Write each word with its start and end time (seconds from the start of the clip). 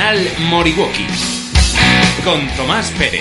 Canal 0.00 0.26
Moriwoki 0.48 1.06
con 2.24 2.48
Tomás 2.56 2.90
Pérez. 2.92 3.20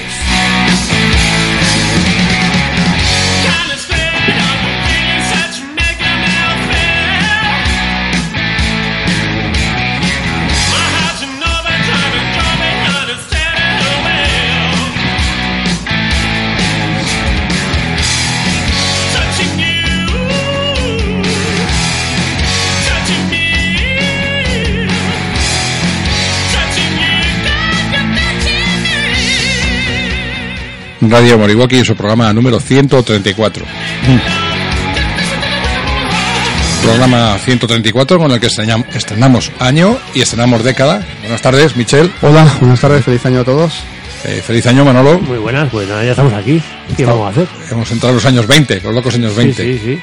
Radio 31.02 31.38
Moriwaki 31.38 31.78
en 31.78 31.86
su 31.86 31.96
programa 31.96 32.32
número 32.34 32.60
134. 32.60 33.66
Programa 36.84 37.38
134 37.38 38.18
con 38.18 38.32
el 38.32 38.40
que 38.40 38.48
estrenam- 38.48 38.86
estrenamos 38.94 39.52
año 39.60 39.98
y 40.14 40.22
estrenamos 40.22 40.64
década. 40.64 41.06
Buenas 41.22 41.42
tardes, 41.42 41.76
Michelle. 41.76 42.10
Hola, 42.22 42.48
buenas 42.60 42.80
tardes, 42.80 43.04
feliz 43.06 43.26
año 43.26 43.42
a 43.42 43.44
todos. 43.44 43.74
Eh, 44.26 44.42
feliz 44.46 44.66
año, 44.68 44.84
Manolo. 44.84 45.20
Muy 45.20 45.38
buenas, 45.38 45.70
pues 45.70 45.88
nada, 45.88 46.04
ya 46.04 46.12
estamos 46.12 46.34
aquí. 46.34 46.62
¿Qué 46.98 47.06
vamos 47.06 47.28
a 47.28 47.30
hacer? 47.30 47.48
Hemos 47.72 47.90
entrado 47.92 48.10
en 48.12 48.16
los 48.16 48.26
años 48.26 48.48
20, 48.48 48.82
los 48.82 48.94
locos 48.94 49.16
años 49.16 49.36
20. 49.36 49.64
Sí, 49.64 49.80
sí, 49.80 49.96
sí. 49.96 50.00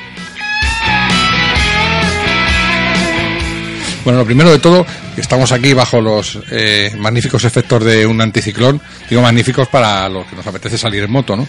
Bueno, 4.07 4.21
lo 4.21 4.25
primero 4.25 4.51
de 4.53 4.61
todo, 4.61 4.87
estamos 5.17 5.51
aquí 5.51 5.73
bajo 5.75 6.01
los 6.01 6.39
eh, 6.53 6.95
magníficos 6.97 7.43
efectos 7.43 7.83
de 7.85 8.07
un 8.07 8.21
anticiclón. 8.21 8.81
Digo 9.11 9.21
magníficos 9.21 9.67
para 9.67 10.09
los 10.09 10.25
que 10.29 10.37
nos 10.37 10.47
apetece 10.47 10.79
salir 10.79 11.03
en 11.03 11.11
moto, 11.11 11.35
¿no? 11.37 11.45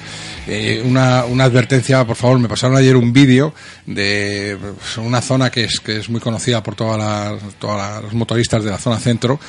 Eh, 0.48 0.82
una, 0.84 1.26
una 1.26 1.44
advertencia, 1.44 2.04
por 2.04 2.16
favor, 2.16 2.40
me 2.40 2.50
pasaron 2.50 2.76
ayer 2.76 2.96
un 2.98 3.14
vídeo 3.14 3.54
de 3.86 4.58
pues, 4.60 4.98
una 4.98 5.22
zona 5.22 5.52
que 5.52 5.66
es, 5.66 5.80
que 5.80 5.98
es 5.98 6.10
muy 6.10 6.20
conocida 6.20 6.64
por 6.64 6.74
todas 6.74 6.98
las, 6.98 7.54
todas 7.60 8.02
las- 8.04 8.14
motoristas 8.14 8.64
de 8.64 8.72
la 8.72 8.80
zona 8.80 8.98
centro, 8.98 9.40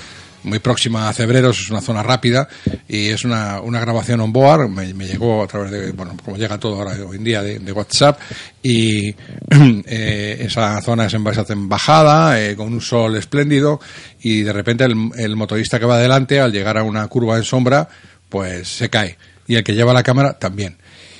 muy 0.44 0.58
próxima 0.58 1.08
a 1.08 1.12
Cebreros, 1.12 1.60
es 1.60 1.70
una 1.70 1.80
zona 1.80 2.02
rápida 2.02 2.48
y 2.88 3.08
es 3.08 3.24
una, 3.24 3.60
una 3.60 3.80
grabación 3.80 4.20
on 4.20 4.32
board, 4.32 4.68
me, 4.68 4.92
llegó 4.92 5.42
a 5.42 5.46
través 5.46 5.70
de, 5.70 5.92
bueno, 5.92 6.16
como 6.24 6.36
llega 6.36 6.58
todo 6.58 6.76
ahora 6.76 6.92
hoy 7.06 7.16
en 7.16 7.24
día 7.24 7.42
de, 7.42 7.58
de 7.58 7.72
WhatsApp 7.72 8.20
y 8.62 9.08
eh, 9.50 10.38
esa 10.40 10.80
zona 10.82 11.06
es 11.06 11.14
en 11.14 11.24
base 11.24 11.44
en 11.52 11.68
bajada, 11.68 12.40
eh, 12.40 12.56
con 12.56 12.72
un 12.72 12.80
sol 12.80 13.16
espléndido 13.16 13.80
y 14.20 14.42
de 14.42 14.52
repente 14.52 14.84
el, 14.84 15.10
el 15.16 15.36
motorista 15.36 15.78
que 15.78 15.86
va 15.86 15.96
adelante 15.96 16.40
al 16.40 16.52
llegar 16.52 16.78
a 16.78 16.82
una 16.82 17.06
curva 17.08 17.36
en 17.36 17.44
sombra 17.44 17.88
pues 18.28 18.68
se 18.68 18.90
cae 18.90 19.18
y 19.46 19.56
el 19.56 19.64
que 19.64 19.74
lleva 19.74 19.92
la 19.92 20.02
cámara 20.02 20.38
también. 20.38 20.76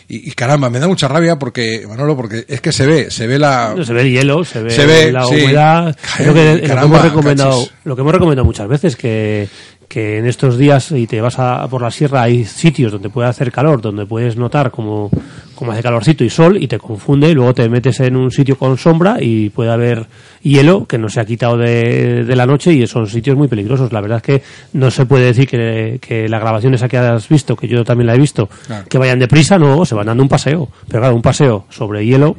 Y, 0.08 0.30
y 0.30 0.32
caramba, 0.32 0.70
me 0.70 0.78
da 0.78 0.88
mucha 0.88 1.06
rabia 1.06 1.38
porque, 1.38 1.84
Manolo, 1.86 2.16
porque 2.16 2.46
es 2.48 2.62
que 2.62 2.72
se 2.72 2.86
ve, 2.86 3.10
se 3.10 3.26
ve 3.26 3.38
la... 3.38 3.74
No, 3.76 3.84
se 3.84 3.92
ve 3.92 4.00
el 4.00 4.10
hielo, 4.10 4.42
se 4.42 4.62
ve, 4.62 4.70
Se 4.70 4.86
ve, 4.86 5.12
la 5.12 5.26
humedad. 5.26 5.96
Lo 6.24 6.32
que, 6.32 6.66
lo 6.66 6.82
hemos 6.82 7.02
recomendado, 7.02 7.50
cachis. 7.50 7.72
lo 7.84 7.94
que 7.94 8.00
hemos 8.00 8.12
recomendado 8.14 8.44
muchas 8.46 8.68
veces, 8.68 8.96
que, 8.96 9.48
que 9.88 10.18
en 10.18 10.26
estos 10.26 10.58
días 10.58 10.92
y 10.92 11.06
te 11.06 11.20
vas 11.20 11.38
a, 11.38 11.66
por 11.68 11.80
la 11.82 11.90
sierra 11.90 12.22
hay 12.22 12.44
sitios 12.44 12.92
donde 12.92 13.08
puede 13.08 13.28
hacer 13.28 13.50
calor, 13.50 13.80
donde 13.80 14.04
puedes 14.04 14.36
notar 14.36 14.70
como, 14.70 15.10
como 15.54 15.72
hace 15.72 15.82
calorcito 15.82 16.24
y 16.24 16.30
sol 16.30 16.62
y 16.62 16.68
te 16.68 16.78
confunde 16.78 17.30
y 17.30 17.34
luego 17.34 17.54
te 17.54 17.68
metes 17.70 17.98
en 18.00 18.14
un 18.14 18.30
sitio 18.30 18.58
con 18.58 18.76
sombra 18.76 19.16
y 19.20 19.48
puede 19.48 19.70
haber 19.72 20.06
hielo 20.42 20.84
que 20.86 20.98
no 20.98 21.08
se 21.08 21.20
ha 21.20 21.24
quitado 21.24 21.56
de, 21.56 22.24
de 22.24 22.36
la 22.36 22.44
noche 22.44 22.72
y 22.74 22.86
son 22.86 23.06
sitios 23.06 23.36
muy 23.36 23.48
peligrosos. 23.48 23.90
La 23.92 24.02
verdad 24.02 24.18
es 24.18 24.22
que 24.22 24.42
no 24.74 24.90
se 24.90 25.06
puede 25.06 25.24
decir 25.24 25.48
que, 25.48 25.98
que 26.02 26.28
la 26.28 26.38
grabación 26.38 26.74
esa 26.74 26.86
que 26.88 26.98
has 26.98 27.26
visto, 27.28 27.56
que 27.56 27.66
yo 27.66 27.82
también 27.82 28.08
la 28.08 28.14
he 28.14 28.18
visto, 28.18 28.48
Claro. 28.66 28.84
que 28.90 28.98
vayan 28.98 29.18
deprisa, 29.18 29.58
no, 29.58 29.86
se 29.86 29.94
van 29.94 30.06
dando 30.06 30.22
un 30.22 30.28
paseo. 30.28 30.68
Pero 30.86 31.00
claro, 31.00 31.16
un 31.16 31.22
paseo 31.22 31.64
sobre 31.70 32.04
hielo 32.04 32.36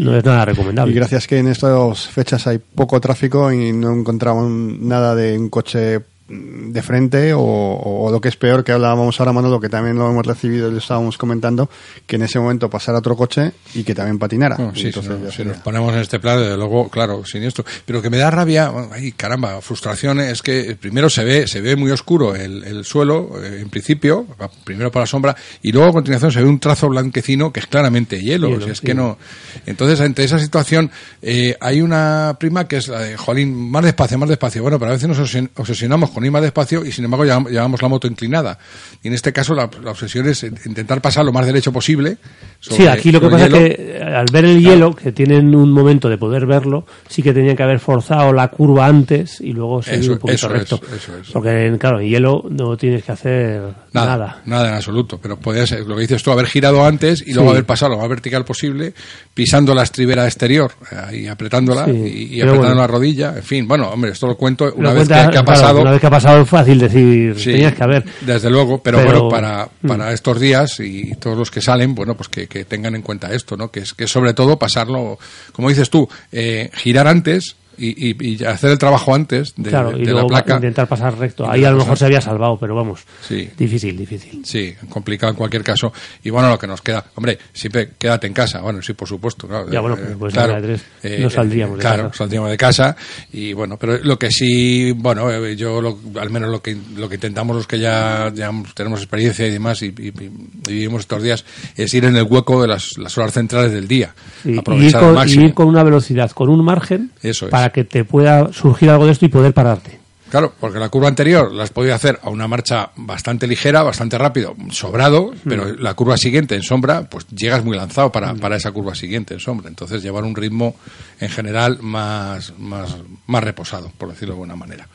no 0.00 0.16
es 0.16 0.24
nada 0.24 0.44
recomendable. 0.44 0.92
Y 0.92 0.96
gracias 0.96 1.26
que 1.28 1.38
en 1.38 1.46
estas 1.46 2.08
fechas 2.08 2.48
hay 2.48 2.58
poco 2.58 3.00
tráfico 3.00 3.52
y 3.52 3.72
no 3.72 3.92
encontramos 3.92 4.50
nada 4.50 5.14
de 5.14 5.38
un 5.38 5.48
coche 5.50 6.00
de 6.32 6.82
frente 6.82 7.32
o, 7.34 7.40
o 7.42 8.10
lo 8.12 8.20
que 8.20 8.28
es 8.28 8.36
peor 8.36 8.62
que 8.62 8.70
hablábamos 8.70 9.18
ahora 9.18 9.32
Manolo 9.32 9.58
que 9.58 9.68
también 9.68 9.96
lo 9.98 10.08
hemos 10.08 10.24
recibido 10.24 10.68
y 10.68 10.72
lo 10.72 10.78
estábamos 10.78 11.18
comentando 11.18 11.68
que 12.06 12.16
en 12.16 12.22
ese 12.22 12.38
momento 12.38 12.70
pasara 12.70 12.98
otro 12.98 13.16
coche 13.16 13.50
y 13.74 13.82
que 13.82 13.94
también 13.96 14.18
patinara 14.18 14.54
sí, 14.74 14.86
Entonces, 14.86 14.92
si, 15.04 15.08
nos, 15.08 15.30
si 15.30 15.36
sería- 15.38 15.52
nos 15.54 15.62
ponemos 15.62 15.92
en 15.92 15.98
este 16.00 16.20
plan, 16.20 16.38
desde 16.38 16.56
luego, 16.56 16.88
claro, 16.88 17.24
siniestro. 17.24 17.64
Pero 17.84 18.00
que 18.00 18.10
me 18.10 18.18
da 18.18 18.30
rabia, 18.30 18.70
ay 18.92 19.10
caramba, 19.12 19.60
frustración 19.60 20.20
es 20.20 20.40
que 20.42 20.76
primero 20.80 21.10
se 21.10 21.24
ve, 21.24 21.48
se 21.48 21.60
ve 21.60 21.74
muy 21.74 21.90
oscuro 21.90 22.36
el, 22.36 22.62
el 22.62 22.84
suelo, 22.84 23.32
eh, 23.42 23.58
en 23.62 23.68
principio, 23.68 24.26
va 24.40 24.48
primero 24.64 24.92
por 24.92 25.00
la 25.02 25.06
sombra, 25.06 25.34
y 25.62 25.72
luego 25.72 25.88
a 25.88 25.92
continuación 25.92 26.30
se 26.30 26.40
ve 26.42 26.48
un 26.48 26.60
trazo 26.60 26.88
blanquecino 26.88 27.52
que 27.52 27.58
es 27.60 27.66
claramente 27.66 28.20
hielo. 28.20 28.48
Hielo, 28.48 28.58
o 28.58 28.62
sea, 28.62 28.72
es 28.72 28.78
sí. 28.78 28.86
que 28.86 28.94
no. 28.94 29.18
Entonces, 29.66 30.00
ante 30.00 30.22
esa 30.22 30.38
situación, 30.38 30.90
eh, 31.22 31.56
hay 31.60 31.80
una 31.82 32.36
prima 32.38 32.68
que 32.68 32.76
es 32.76 32.86
la 32.88 33.00
de 33.00 33.16
Jolín, 33.16 33.70
más 33.70 33.84
despacio, 33.84 34.16
más 34.18 34.28
despacio. 34.28 34.62
Bueno, 34.62 34.78
pero 34.78 34.90
a 34.92 34.94
veces 34.94 35.08
nos 35.08 35.18
obses- 35.18 35.48
obsesionamos 35.56 36.10
con 36.10 36.19
ir 36.24 36.30
más 36.32 36.42
despacio 36.42 36.84
y 36.84 36.92
sin 36.92 37.04
embargo 37.04 37.24
llevam- 37.24 37.48
llevamos 37.48 37.80
la 37.82 37.88
moto 37.88 38.06
inclinada. 38.06 38.58
Y 39.02 39.08
en 39.08 39.14
este 39.14 39.32
caso 39.32 39.54
la, 39.54 39.68
la 39.82 39.90
obsesión 39.92 40.28
es 40.28 40.42
intentar 40.42 41.00
pasar 41.00 41.24
lo 41.24 41.32
más 41.32 41.46
derecho 41.46 41.72
posible. 41.72 42.18
Sí, 42.60 42.70
sobre- 42.76 42.88
aquí 42.90 43.12
lo 43.12 43.20
que 43.20 43.28
pasa 43.28 43.46
hielo. 43.48 43.56
es 43.56 43.76
que 43.76 43.96
eh, 43.98 44.02
al 44.02 44.26
ver 44.32 44.44
el 44.44 44.60
hielo, 44.60 44.94
que 44.94 45.12
tienen 45.12 45.54
un 45.54 45.72
momento 45.72 46.08
de 46.08 46.18
poder 46.18 46.46
verlo, 46.46 46.84
sí 47.08 47.22
que 47.22 47.32
tenían 47.32 47.56
que 47.56 47.62
haber 47.62 47.78
forzado 47.80 48.32
la 48.32 48.48
curva 48.48 48.86
antes 48.86 49.40
y 49.40 49.52
luego 49.52 49.82
seguir 49.82 50.00
Eso- 50.00 50.12
un 50.12 50.18
poquito 50.18 50.34
eso 50.36 50.46
es, 50.48 50.52
recto. 50.52 50.80
eso 50.94 51.16
es. 51.18 51.30
Porque, 51.30 51.76
claro, 51.78 52.00
en 52.00 52.08
hielo 52.08 52.44
no 52.50 52.76
tienes 52.76 53.02
que 53.04 53.12
hacer 53.12 53.62
Nada, 53.92 54.16
nada. 54.16 54.42
nada, 54.44 54.68
en 54.68 54.74
absoluto. 54.74 55.18
Pero 55.22 55.38
podría 55.38 55.66
ser, 55.66 55.80
lo 55.86 55.94
que 55.96 56.02
dices 56.02 56.22
tú, 56.22 56.30
haber 56.30 56.46
girado 56.46 56.84
antes 56.84 57.22
y 57.26 57.32
luego 57.32 57.50
Sí. 57.50 57.54
haber 57.54 57.64
pasado 57.66 57.92
lo 57.92 57.98
más 57.98 58.08
vertical 58.08 58.44
posible, 58.44 58.92
pisando 59.34 59.74
la 59.74 59.82
estribera 59.82 60.24
exterior 60.26 60.72
eh, 61.10 61.16
y 61.22 61.26
apretándola 61.26 61.86
Sí, 61.86 62.28
y, 62.32 62.40
apretando 62.40 62.66
bueno. 62.68 62.80
la 62.80 62.86
rodilla. 62.86 63.34
En 63.36 63.42
fin, 63.42 63.66
bueno, 63.66 63.88
hombre, 63.90 64.10
esto 64.12 64.26
lo 64.26 64.36
cuento 64.36 64.72
una 64.76 64.90
Lo 64.90 64.94
vez 64.96 65.08
que, 65.08 65.14
cuenta- 65.14 65.30
que 65.30 65.38
ha 65.38 65.42
claro, 65.42 65.44
pasado. 65.46 65.80
una 65.80 65.90
vez 65.92 66.00
que 66.00 66.06
ha 66.06 66.09
pasado 66.10 66.42
es 66.42 66.48
fácil 66.48 66.78
decir, 66.78 67.34
Sí, 67.38 67.52
tenías 67.52 67.74
que 67.74 67.82
haber. 67.82 68.04
Desde 68.20 68.50
luego, 68.50 68.82
pero, 68.82 68.98
Pero- 68.98 69.10
bueno, 69.10 69.28
para, 69.28 69.68
para 69.86 70.12
estos 70.12 70.38
días 70.40 70.78
y 70.80 71.12
todos 71.14 71.38
los 71.38 71.50
que 71.50 71.60
salen, 71.60 71.94
bueno, 71.94 72.16
pues 72.16 72.28
que, 72.28 72.46
que 72.46 72.64
tengan 72.64 72.94
en 72.94 73.02
cuenta 73.02 73.32
esto, 73.32 73.56
¿no? 73.56 73.70
Que 73.70 73.80
es 73.80 73.94
que 73.94 74.06
sobre 74.06 74.34
todo 74.34 74.58
pasarlo, 74.58 75.18
como 75.52 75.68
dices 75.68 75.88
tú, 75.90 76.08
eh, 76.32 76.70
girar 76.74 77.06
antes 77.08 77.56
y, 77.80 78.10
y- 78.10 78.34
y 78.40 78.44
hacer 78.44 78.70
el 78.70 78.78
trabajo 78.78 79.14
antes 79.14 79.54
de, 79.56 79.70
claro, 79.70 79.92
de 79.92 80.02
y 80.02 80.04
la 80.04 80.12
luego 80.12 80.28
placa. 80.28 80.56
intentar 80.56 80.86
pasar 80.86 81.16
recto. 81.18 81.50
Ahí 81.50 81.64
a 81.64 81.70
lo 81.70 81.78
mejor 81.78 81.96
se 81.98 82.04
había 82.04 82.20
salvado, 82.20 82.58
pero 82.58 82.74
vamos, 82.74 83.00
Sí. 83.26 83.48
difícil, 83.56 83.96
difícil. 83.96 84.42
Sí, 84.44 84.74
complicado 84.88 85.30
en 85.32 85.36
cualquier 85.36 85.62
caso. 85.64 85.92
Y 86.22 86.30
bueno, 86.30 86.48
lo 86.50 86.58
que 86.58 86.66
nos 86.66 86.82
queda, 86.82 87.04
hombre, 87.14 87.38
siempre 87.52 87.90
quédate 87.98 88.26
en 88.26 88.32
casa. 88.34 88.60
Bueno, 88.60 88.82
sí, 88.82 88.92
por 88.92 89.08
supuesto. 89.08 89.48
Claro, 89.48 89.70
Ya, 89.70 89.80
bueno, 89.80 89.96
Eh, 89.96 90.16
pues 90.18 90.32
claro, 90.34 90.52
la 90.52 90.60
de 90.60 90.78
tres 91.02 91.20
no 91.20 91.30
saldríamos 91.30 91.76
de 91.78 91.80
claro, 91.82 92.02
casa. 92.08 92.18
saldríamos 92.18 92.50
de 92.50 92.56
casa. 92.56 92.96
Y 93.32 93.52
bueno, 93.52 93.76
pero 93.78 93.98
lo 94.02 94.18
que 94.18 94.30
sí, 94.30 94.92
bueno, 94.92 95.30
eh, 95.30 95.56
yo 95.56 95.80
lo- 95.80 95.98
al 96.20 96.30
menos 96.30 96.50
lo 96.50 96.60
que, 96.62 96.76
lo 96.96 97.08
que 97.08 97.14
intentamos 97.16 97.56
los 97.56 97.66
que 97.66 97.78
ya, 97.78 98.30
ya 98.34 98.50
tenemos 98.74 99.00
experiencia 99.00 99.46
y 99.46 99.50
demás 99.50 99.82
y, 99.82 99.90
vivimos 99.90 101.00
estos 101.00 101.22
días 101.22 101.44
es 101.76 101.92
ir 101.94 102.04
en 102.04 102.16
el 102.16 102.24
hueco 102.24 102.60
de 102.62 102.68
las, 102.68 102.96
las 102.98 103.16
horas 103.18 103.32
centrales 103.32 103.72
del 103.72 103.88
día. 103.88 104.14
Sí, 104.42 104.52
y, 104.54 104.70
al 104.70 105.28
ir 105.30 105.54
con 105.54 105.66
una 105.66 105.82
velocidad, 105.82 106.30
con 106.30 106.48
un 106.48 106.64
margen, 106.64 107.10
Eso 107.22 107.46
es. 107.46 107.50
para 107.50 107.69
que 107.70 107.84
te 107.84 108.04
pueda 108.04 108.52
surgir 108.52 108.90
algo 108.90 109.06
de 109.06 109.12
esto 109.12 109.24
y 109.24 109.28
poder 109.28 109.52
pararte. 109.52 109.98
Claro, 110.30 110.52
porque 110.60 110.78
la 110.78 110.88
curva 110.90 111.08
anterior 111.08 111.50
la 111.52 111.64
has 111.64 111.70
podido 111.70 111.92
hacer 111.92 112.20
a 112.22 112.30
una 112.30 112.46
marcha 112.46 112.90
bastante 112.94 113.48
ligera, 113.48 113.82
bastante 113.82 114.16
rápido, 114.16 114.54
sobrado, 114.70 115.32
pero 115.44 115.74
la 115.74 115.94
curva 115.94 116.16
siguiente 116.16 116.54
en 116.54 116.62
sombra, 116.62 117.02
pues 117.10 117.26
llegas 117.28 117.64
muy 117.64 117.76
lanzado 117.76 118.12
para, 118.12 118.32
para 118.34 118.54
esa 118.54 118.70
curva 118.70 118.94
siguiente 118.94 119.34
en 119.34 119.40
sombra. 119.40 119.68
Entonces 119.68 120.04
llevar 120.04 120.22
un 120.22 120.36
ritmo 120.36 120.76
en 121.18 121.30
general 121.30 121.78
más, 121.82 122.52
más, 122.58 122.94
más 123.26 123.42
reposado, 123.42 123.90
por 123.98 124.08
decirlo 124.10 124.34
de 124.34 124.40
alguna 124.42 124.54
manera. 124.54 124.86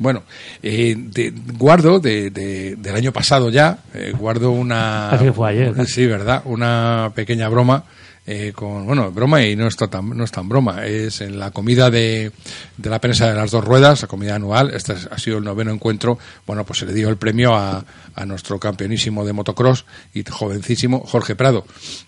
Bueno, 0.00 0.22
eh, 0.62 0.94
de- 0.96 1.32
guardo 1.56 1.98
de, 1.98 2.30
de- 2.30 2.76
del 2.76 2.94
año 2.94 3.10
pasado 3.10 3.48
ya, 3.48 3.78
eh, 3.94 4.12
guardo 4.16 4.50
una... 4.50 5.06
Parece 5.10 5.24
que 5.24 5.32
fue 5.32 5.48
ayer. 5.50 5.86
Sí, 5.86 6.06
¿verdad? 6.06 6.42
Una 6.44 7.10
pequeña 7.14 7.48
broma 7.48 7.84
eh, 8.30 8.52
con, 8.54 8.84
bueno, 8.84 9.10
broma 9.10 9.42
y 9.42 9.56
no 9.56 9.66
está 9.66 9.88
tan, 9.88 10.10
no 10.10 10.22
es 10.22 10.30
tan 10.30 10.48
broma, 10.50 10.84
es 10.84 11.22
en 11.22 11.38
la 11.38 11.50
comida 11.50 11.90
de, 11.90 12.30
de 12.76 12.90
la 12.90 13.00
prensa 13.00 13.26
de 13.26 13.34
las 13.34 13.50
dos 13.50 13.64
ruedas, 13.64 14.02
la 14.02 14.08
comida 14.08 14.34
anual, 14.34 14.70
este 14.74 14.92
es- 14.92 15.08
ha 15.10 15.18
sido 15.18 15.38
el 15.38 15.44
noveno 15.44 15.72
encuentro, 15.72 16.18
bueno, 16.46 16.64
pues 16.66 16.80
se 16.80 16.84
le 16.86 16.92
dio 16.92 17.08
el 17.08 17.16
premio 17.16 17.54
a, 17.54 17.82
a 18.14 18.26
nuestro 18.26 18.58
campeonísimo 18.60 19.24
de 19.24 19.32
motocross 19.32 19.86
y 20.12 20.22
jovencísimo 20.28 21.00
Jorge 21.06 21.36
Prado, 21.36 21.64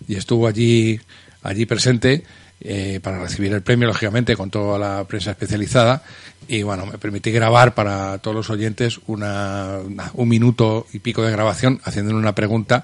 y 0.07 0.15
estuvo 0.15 0.45
allí, 0.47 0.99
allí 1.41 1.65
presente 1.65 2.23
eh, 2.63 2.99
para 3.01 3.17
recibir 3.19 3.51
el 3.53 3.63
premio, 3.63 3.87
lógicamente, 3.87 4.35
con 4.37 4.51
toda 4.51 4.77
la 4.77 5.03
prensa 5.05 5.31
especializada. 5.31 6.03
Y 6.47 6.63
bueno, 6.63 6.85
me 6.85 6.97
permití 6.97 7.31
grabar 7.31 7.73
para 7.73 8.17
todos 8.17 8.35
los 8.35 8.49
oyentes 8.49 8.99
una, 9.07 9.77
una- 9.85 10.11
un 10.15 10.27
minuto 10.27 10.85
y 10.91 10.99
pico 10.99 11.21
de 11.21 11.31
grabación 11.31 11.79
haciéndole 11.85 12.17
una 12.17 12.35
pregunta 12.35 12.83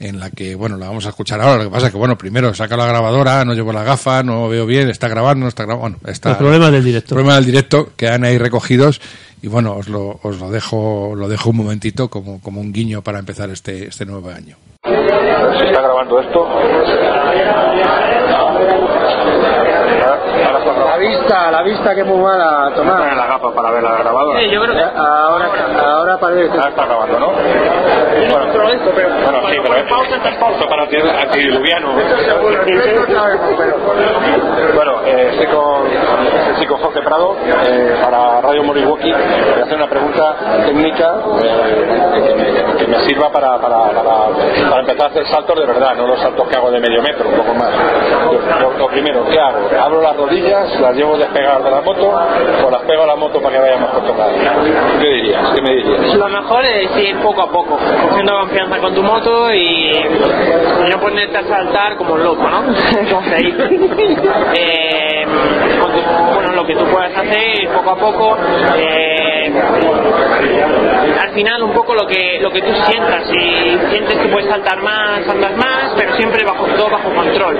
en 0.00 0.18
la 0.18 0.30
que, 0.30 0.54
bueno, 0.56 0.76
la 0.76 0.88
vamos 0.88 1.06
a 1.06 1.10
escuchar 1.10 1.40
ahora. 1.40 1.62
Lo 1.62 1.70
que 1.70 1.74
pasa 1.74 1.86
es 1.86 1.92
que, 1.92 1.98
bueno, 1.98 2.18
primero 2.18 2.52
saca 2.54 2.76
la 2.76 2.86
grabadora, 2.86 3.44
no 3.44 3.54
llevo 3.54 3.72
la 3.72 3.84
gafa, 3.84 4.22
no 4.24 4.48
veo 4.48 4.66
bien, 4.66 4.88
está 4.90 5.06
grabando, 5.08 5.42
no 5.44 5.48
está 5.48 5.64
grabando. 5.64 5.98
Bueno, 6.00 6.12
está. 6.12 6.30
Los 6.30 6.38
problemas 6.38 6.72
del 6.72 6.82
directo. 6.84 7.10
Problemas 7.14 7.36
del 7.36 7.46
directo 7.46 7.90
quedan 7.96 8.24
ahí 8.24 8.36
recogidos. 8.38 9.00
Y 9.42 9.46
bueno, 9.48 9.74
os 9.76 9.88
lo, 9.88 10.18
os 10.22 10.40
lo 10.40 10.50
dejo, 10.50 11.12
lo 11.14 11.28
dejo 11.28 11.50
un 11.50 11.56
momentito 11.58 12.08
como, 12.08 12.40
como 12.40 12.60
un 12.60 12.72
guiño 12.72 13.02
para 13.02 13.18
empezar 13.20 13.50
este, 13.50 13.86
este 13.88 14.06
nuevo 14.06 14.30
año. 14.30 14.56
Se 14.82 15.66
está 15.66 15.82
grabando 15.82 16.18
esto. 16.20 16.44
La 20.76 20.96
vista, 20.96 21.50
la 21.50 21.62
vista 21.62 21.94
que 21.94 22.00
es 22.00 22.06
muy 22.06 22.18
mala, 22.18 22.70
Tomás. 22.74 23.16
la 23.16 23.26
gafa 23.26 23.52
para 23.54 23.70
ver 23.70 23.82
la 23.82 23.96
grabadora. 23.98 24.42
yo 24.42 24.60
creo 24.62 24.74
que 24.74 24.82
ahora, 24.82 25.48
ahora 25.86 26.18
parece. 26.18 26.50
Ah, 26.58 26.68
está 26.68 26.84
grabando, 26.86 27.18
¿no? 27.20 27.26
Bueno, 27.28 28.52
bueno 28.52 29.48
sí, 29.48 29.56
pero 29.62 29.76
es 29.76 30.36
pausa 30.38 30.66
para 30.68 30.82
anti- 30.82 30.96
antidiluviano. 30.96 31.88
Bueno, 34.74 34.92
eh, 35.06 35.28
estoy 35.32 35.46
con, 35.46 35.86
estoy 36.52 36.66
con 36.66 36.78
Jorge 36.78 37.02
Prado 37.02 37.36
eh, 37.66 37.96
para 38.02 38.40
Radio 38.40 38.62
Moriwaki. 38.64 39.12
Voy 39.12 39.60
a 39.60 39.64
hacer 39.64 39.76
una 39.76 39.88
pregunta 39.88 40.34
técnica 40.66 41.14
eh, 41.42 42.22
que, 42.26 42.34
me, 42.34 42.76
que 42.78 42.86
me 42.86 43.00
sirva 43.06 43.30
para, 43.30 43.58
para, 43.58 43.78
para, 43.90 44.02
para 44.70 44.80
empezar 44.80 45.02
a 45.02 45.06
hacer 45.10 45.26
saltos 45.28 45.58
de 45.58 45.66
verdad, 45.66 45.94
no 45.96 46.06
los 46.08 46.20
saltos 46.20 46.48
que 46.48 46.56
hago 46.56 46.70
de 46.70 46.80
medio 46.80 47.02
metro, 47.02 47.28
un 47.28 47.36
poco 47.36 47.54
más. 47.54 47.70
Lo, 48.60 48.72
lo 48.78 48.86
primero, 48.88 49.24
¿qué 49.30 49.38
hago? 49.38 49.68
¿Abro 49.80 50.00
las 50.02 50.16
rodillas, 50.16 50.63
las 50.80 50.94
llevo 50.96 51.16
despegadas 51.16 51.64
de 51.64 51.70
la 51.70 51.80
moto 51.80 52.08
o 52.66 52.70
las 52.70 52.82
pego 52.82 53.02
a 53.02 53.06
la 53.06 53.16
moto 53.16 53.40
para 53.40 53.54
que 53.56 53.60
vaya 53.60 53.76
más 53.78 53.92
tocada? 53.92 54.32
¿Qué 55.00 55.06
dirías? 55.06 55.50
¿Qué 55.54 55.62
me 55.62 55.74
dirías? 55.76 56.14
Lo 56.14 56.28
mejor 56.28 56.64
es 56.64 56.96
ir 56.96 57.16
poco 57.20 57.42
a 57.42 57.50
poco, 57.50 57.78
cogiendo 58.08 58.38
confianza 58.40 58.78
con 58.78 58.94
tu 58.94 59.02
moto 59.02 59.52
y, 59.52 59.90
y 60.86 60.90
no 60.90 60.98
ponerte 61.00 61.36
a 61.38 61.44
saltar 61.44 61.96
como 61.96 62.14
un 62.14 62.22
loco, 62.24 62.48
¿no? 62.48 62.62
Como 63.10 63.22
se 63.28 63.36
dice. 63.36 63.68
Eh, 64.54 65.26
con 65.80 65.92
tu- 65.92 66.34
bueno, 66.34 66.52
lo 66.52 66.66
que 66.66 66.74
tú 66.74 66.84
puedas 66.86 67.16
hacer, 67.16 67.62
ir 67.62 67.68
poco 67.70 67.90
a 67.90 67.96
poco. 67.96 68.36
eh, 68.76 69.52
al 71.20 71.30
final 71.34 71.62
un 71.62 71.72
poco 71.72 71.94
lo 71.94 72.06
que 72.06 72.38
lo 72.40 72.50
que 72.50 72.62
tú 72.62 72.72
sientas 72.86 73.26
si 73.28 73.78
sientes 73.90 74.18
que 74.18 74.28
puedes 74.28 74.48
saltar 74.48 74.82
más 74.82 75.26
andas 75.28 75.56
más 75.56 75.92
pero 75.96 76.14
siempre 76.16 76.44
bajo 76.44 76.66
todo 76.66 76.90
bajo 76.90 77.10
control 77.10 77.58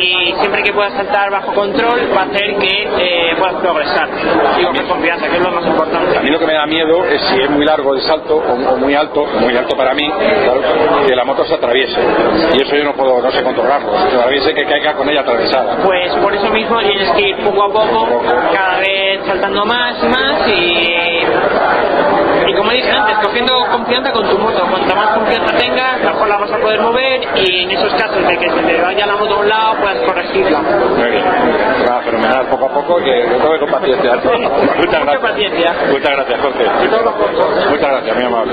y 0.00 0.34
siempre 0.40 0.62
que 0.62 0.72
puedas 0.72 0.92
saltar 0.94 1.30
bajo 1.30 1.52
control 1.52 2.00
va 2.16 2.22
a 2.22 2.24
hacer 2.24 2.56
que 2.56 2.88
eh, 2.98 3.34
puedas 3.38 3.54
progresar 3.56 4.08
y 4.58 4.64
coger 4.64 4.84
confianza 4.84 5.28
que 5.28 5.36
es 5.36 5.42
lo 5.42 5.50
más 5.50 5.66
importante 5.66 6.18
A 6.18 6.22
mí 6.22 6.30
lo 6.30 6.38
que 6.38 6.46
me 6.46 6.54
da 6.54 6.66
miedo 6.66 7.04
es 7.04 7.20
si 7.22 7.40
es 7.40 7.50
muy 7.50 7.64
largo 7.64 7.94
el 7.94 8.00
salto 8.02 8.36
o, 8.36 8.52
o 8.52 8.76
muy 8.76 8.94
alto, 8.94 9.26
muy 9.40 9.56
alto 9.56 9.76
para 9.76 9.94
mí, 9.94 10.10
claro, 10.10 10.60
que 11.06 11.14
la 11.14 11.24
moto 11.24 11.44
se 11.44 11.54
atraviese. 11.54 11.98
Y 12.54 12.62
eso 12.62 12.76
yo 12.76 12.84
no 12.84 12.94
puedo, 12.94 13.20
no 13.20 13.30
sé 13.30 13.42
controlarlo. 13.42 13.92
Se 14.10 14.16
atraviese, 14.16 14.54
que 14.54 14.64
caiga 14.64 14.94
con 14.94 15.08
ella 15.08 15.20
atravesada. 15.20 15.76
pues 15.84 16.14
por 16.16 16.34
eso 16.34 16.48
mismo 16.50 16.78
tienes 16.80 17.10
que 17.12 17.28
ir 17.28 17.36
poco 17.38 17.64
a 17.64 17.68
poco, 17.68 18.22
cada 18.52 18.78
vez 18.78 19.20
saltando 19.26 19.64
más 19.64 19.96
y 20.02 20.06
más 20.08 20.48
y, 20.48 21.20
y 22.50 22.54
como 22.56 22.70
dije 22.70 22.90
antes, 22.90 23.16
cogiendo 23.22 23.52
confianza 23.70 24.12
con 24.12 24.28
tu 24.28 24.38
moto. 24.38 24.66
Cuanta 24.70 24.94
más 24.94 25.18
confianza 25.18 25.56
tengas, 25.56 26.00
mejor 26.02 26.28
la 26.28 26.36
vas 26.38 26.50
a 26.50 26.58
poder 26.58 26.80
mover 26.80 27.20
y 27.36 27.62
en 27.64 27.70
esos 27.70 27.92
casos 27.94 28.26
de 28.26 28.36
que 28.38 28.48
se 28.50 28.62
te 28.66 28.80
vaya 28.82 29.06
la 29.06 29.16
moto 29.16 29.34
a 29.36 29.40
un 29.40 29.48
lado, 29.48 29.76
puedas 29.80 29.98
corregirla. 30.06 30.60
Muy 30.60 31.10
bien. 31.10 31.24
Fenomenal, 32.04 32.48
poco 32.48 32.66
a 32.66 32.74
poco, 32.74 32.96
que 32.98 33.24
lo 33.30 33.38
tengo 33.38 33.58
con 33.60 33.70
paciencia. 33.70 34.16
Muchas 34.24 34.78
Mucha 34.78 35.00
gracias. 35.00 35.20
paciencia. 35.20 35.74
Muchas 35.90 36.10
gracias, 36.10 36.40
Jorge. 36.40 36.64
Muchas 37.70 37.90
gracias, 37.90 38.16
muy 38.16 38.24
amable. 38.24 38.52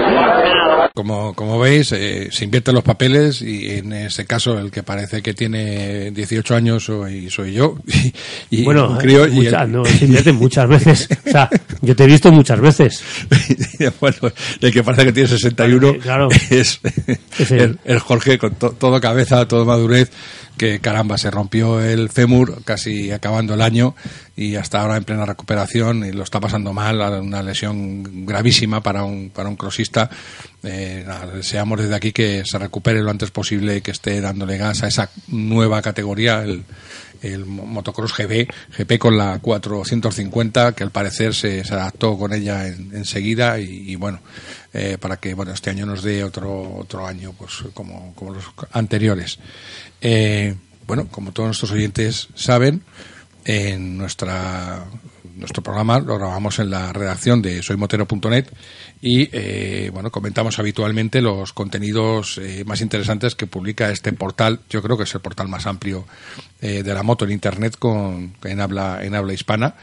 Como, 0.94 1.34
como 1.34 1.60
veis, 1.60 1.92
eh, 1.92 2.30
se 2.32 2.46
invierten 2.46 2.76
los 2.76 2.84
papeles 2.84 3.42
y 3.42 3.78
en 3.78 3.94
este 3.94 4.26
caso 4.26 4.58
el 4.60 4.72
que 4.72 4.84
parece 4.84 5.22
que 5.22 5.34
tiene 5.34 6.12
18 6.12 6.56
años 6.56 6.84
soy, 6.86 7.30
soy 7.30 7.54
yo. 7.54 7.76
Y, 8.50 8.62
y 8.62 8.64
Bueno, 8.64 8.88
un 8.88 8.98
crío, 8.98 9.28
y 9.28 9.32
muchas, 9.32 9.64
el- 9.64 9.72
no, 9.74 9.84
se 9.86 10.06
invierte 10.06 10.32
muchas 10.32 10.68
veces. 10.70 11.10
O 11.28 11.30
sea, 11.30 11.50
yo 11.82 11.96
te 11.96 12.04
he 12.04 12.08
visto 12.08 12.32
muchas 12.32 12.60
veces. 12.62 13.04
bueno, 14.00 14.18
el 14.62 14.72
que 14.74 14.84
parece 14.84 15.06
que 15.06 15.14
tiene 15.14 15.30
61 15.30 16.00
Claro. 16.00 16.30
es 16.50 16.80
Es 17.40 17.52
el, 17.52 17.80
el 17.86 18.00
Jorge 18.00 18.38
con 18.38 18.56
to- 18.56 18.72
todo 18.72 19.00
cabeza, 19.02 19.48
todo 19.48 19.66
madurez, 19.66 20.12
que 20.58 20.80
caramba, 20.80 21.18
se 21.18 21.30
rompió 21.30 21.80
el 21.82 22.10
fémur 22.10 22.64
casi 22.64 23.12
acabando 23.12 23.54
el 23.54 23.62
año 23.62 23.96
y 24.36 24.56
hasta 24.56 24.82
ahora 24.82 24.98
en 24.98 25.04
plena 25.04 25.26
recuperación 25.26 26.04
y 26.06 26.12
lo 26.12 26.24
está 26.24 26.40
pasando 26.40 26.74
mal, 26.74 27.00
una 27.22 27.44
lesión 27.44 28.26
gravísima 28.26 28.82
para 28.82 29.04
un, 29.04 29.30
para 29.30 29.50
un 29.50 29.56
crossista. 29.56 30.10
Eh, 30.64 31.04
nada, 31.06 31.28
deseamos 31.28 31.80
desde 31.80 31.96
aquí 31.96 32.12
que 32.12 32.44
se 32.46 32.58
recupere 32.58 33.02
lo 33.02 33.12
antes 33.12 33.30
posible 33.32 33.78
y 33.78 33.82
que 33.82 33.92
esté 33.92 34.20
dándole 34.20 34.58
gas 34.58 34.82
a 34.84 34.88
esa 34.88 35.10
nueva 35.28 35.82
categoría, 35.84 36.42
el, 36.44 36.64
el 37.22 37.46
motocross 37.46 38.14
GB, 38.18 38.48
GP 38.78 38.98
con 39.00 39.18
la 39.18 39.40
450, 39.40 40.74
que 40.74 40.84
al 40.84 40.92
parecer 40.92 41.34
se, 41.34 41.62
adaptó 41.62 42.18
con 42.18 42.34
ella 42.34 42.68
en- 42.68 42.96
enseguida 42.96 43.60
y, 43.60 43.92
y 43.92 43.96
bueno, 43.96 44.20
eh, 44.74 44.98
para 45.00 45.18
que 45.18 45.34
bueno 45.34 45.52
este 45.54 45.70
año 45.70 45.86
nos 45.86 46.04
dé 46.04 46.24
otro 46.24 46.76
otro 46.78 47.06
año 47.08 47.34
pues 47.38 47.52
como, 47.74 48.14
como 48.16 48.34
los 48.34 48.44
anteriores. 48.72 49.40
Eh, 50.02 50.56
bueno, 50.86 51.08
como 51.10 51.32
todos 51.32 51.48
nuestros 51.48 51.72
oyentes 51.72 52.28
saben, 52.36 52.82
en 53.48 53.98
nuestra 53.98 54.86
nuestro 55.36 55.64
programa 55.64 56.00
lo 56.00 56.18
grabamos 56.18 56.60
en 56.60 56.70
la 56.70 56.92
redacción 56.92 57.42
de 57.42 57.62
soymotero.net 57.62 58.48
y 59.02 59.30
eh, 59.32 59.90
bueno 59.94 60.12
comentamos 60.12 60.60
habitualmente 60.60 61.22
los 61.22 61.54
contenidos 61.54 62.40
eh, 62.40 62.64
más 62.66 62.82
interesantes 62.82 63.36
que 63.36 63.48
publica 63.48 63.90
este 63.90 64.12
portal. 64.14 64.60
Yo 64.70 64.82
creo 64.82 64.98
que 64.98 65.04
es 65.04 65.16
el 65.16 65.22
portal 65.22 65.48
más 65.48 65.66
amplio 65.66 66.06
eh, 66.60 66.84
de 66.84 66.94
la 66.94 67.04
moto 67.04 67.24
en 67.24 67.32
internet 67.32 67.78
con 67.80 68.34
en 68.44 68.60
habla 68.60 69.00
en 69.02 69.16
habla 69.16 69.34
hispana. 69.34 69.76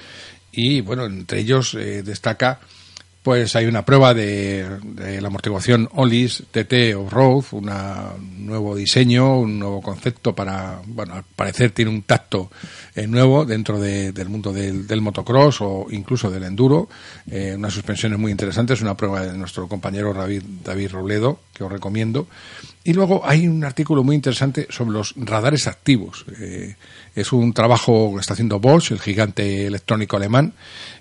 Y 0.53 0.83
bueno 0.83 1.07
entre 1.07 1.41
ellos 1.41 1.75
eh, 1.75 2.03
destaca 2.03 2.61
pues 3.25 3.57
hay 3.57 3.65
una 3.65 3.87
prueba 3.87 4.13
de, 4.13 4.69
la 5.19 5.29
amortiguación 5.29 5.89
Olis 5.95 6.45
TT 6.51 6.95
Off-Road, 6.95 7.45
un 7.53 7.71
nuevo 8.47 8.77
diseño, 8.77 9.39
un 9.39 9.59
nuevo 9.59 9.81
concepto 9.81 10.35
para, 10.35 10.83
bueno, 10.85 11.15
al 11.15 11.25
parecer 11.25 11.71
tiene 11.71 11.91
un 11.91 12.03
tacto 12.03 12.51
eh, 12.95 13.07
nuevo 13.07 13.45
dentro 13.45 13.81
de- 13.81 14.13
del 14.13 14.29
mundo 14.29 14.53
del, 14.53 14.87
del 14.87 15.01
motocross 15.01 15.61
o 15.61 15.87
incluso 15.91 16.31
del 16.31 16.45
enduro, 16.45 16.89
eh, 17.31 17.55
unas 17.57 17.73
suspensiones 17.75 18.19
muy 18.19 18.31
interesantes, 18.31 18.81
una 18.83 18.97
prueba 18.97 19.21
de 19.27 19.37
nuestro 19.37 19.67
compañero 19.69 20.15
David, 20.15 20.91
Robledo, 20.93 21.41
que 21.53 21.65
os 21.65 21.73
recomiendo. 21.73 22.27
Y 22.87 22.93
luego 22.93 23.23
hay 23.25 23.49
un 23.49 23.65
artículo 23.65 24.05
muy 24.05 24.15
interesante 24.15 24.67
sobre 24.71 24.93
los 24.93 25.15
radares 25.17 25.67
activos. 25.67 26.27
Eh, 26.39 26.77
es 27.15 27.33
un 27.33 27.53
trabajo 27.55 28.13
que 28.15 28.21
está 28.21 28.35
haciendo 28.35 28.61
Bosch, 28.61 28.91
el 28.93 29.01
gigante 29.01 29.67
electrónico 29.67 30.17
alemán, 30.17 30.53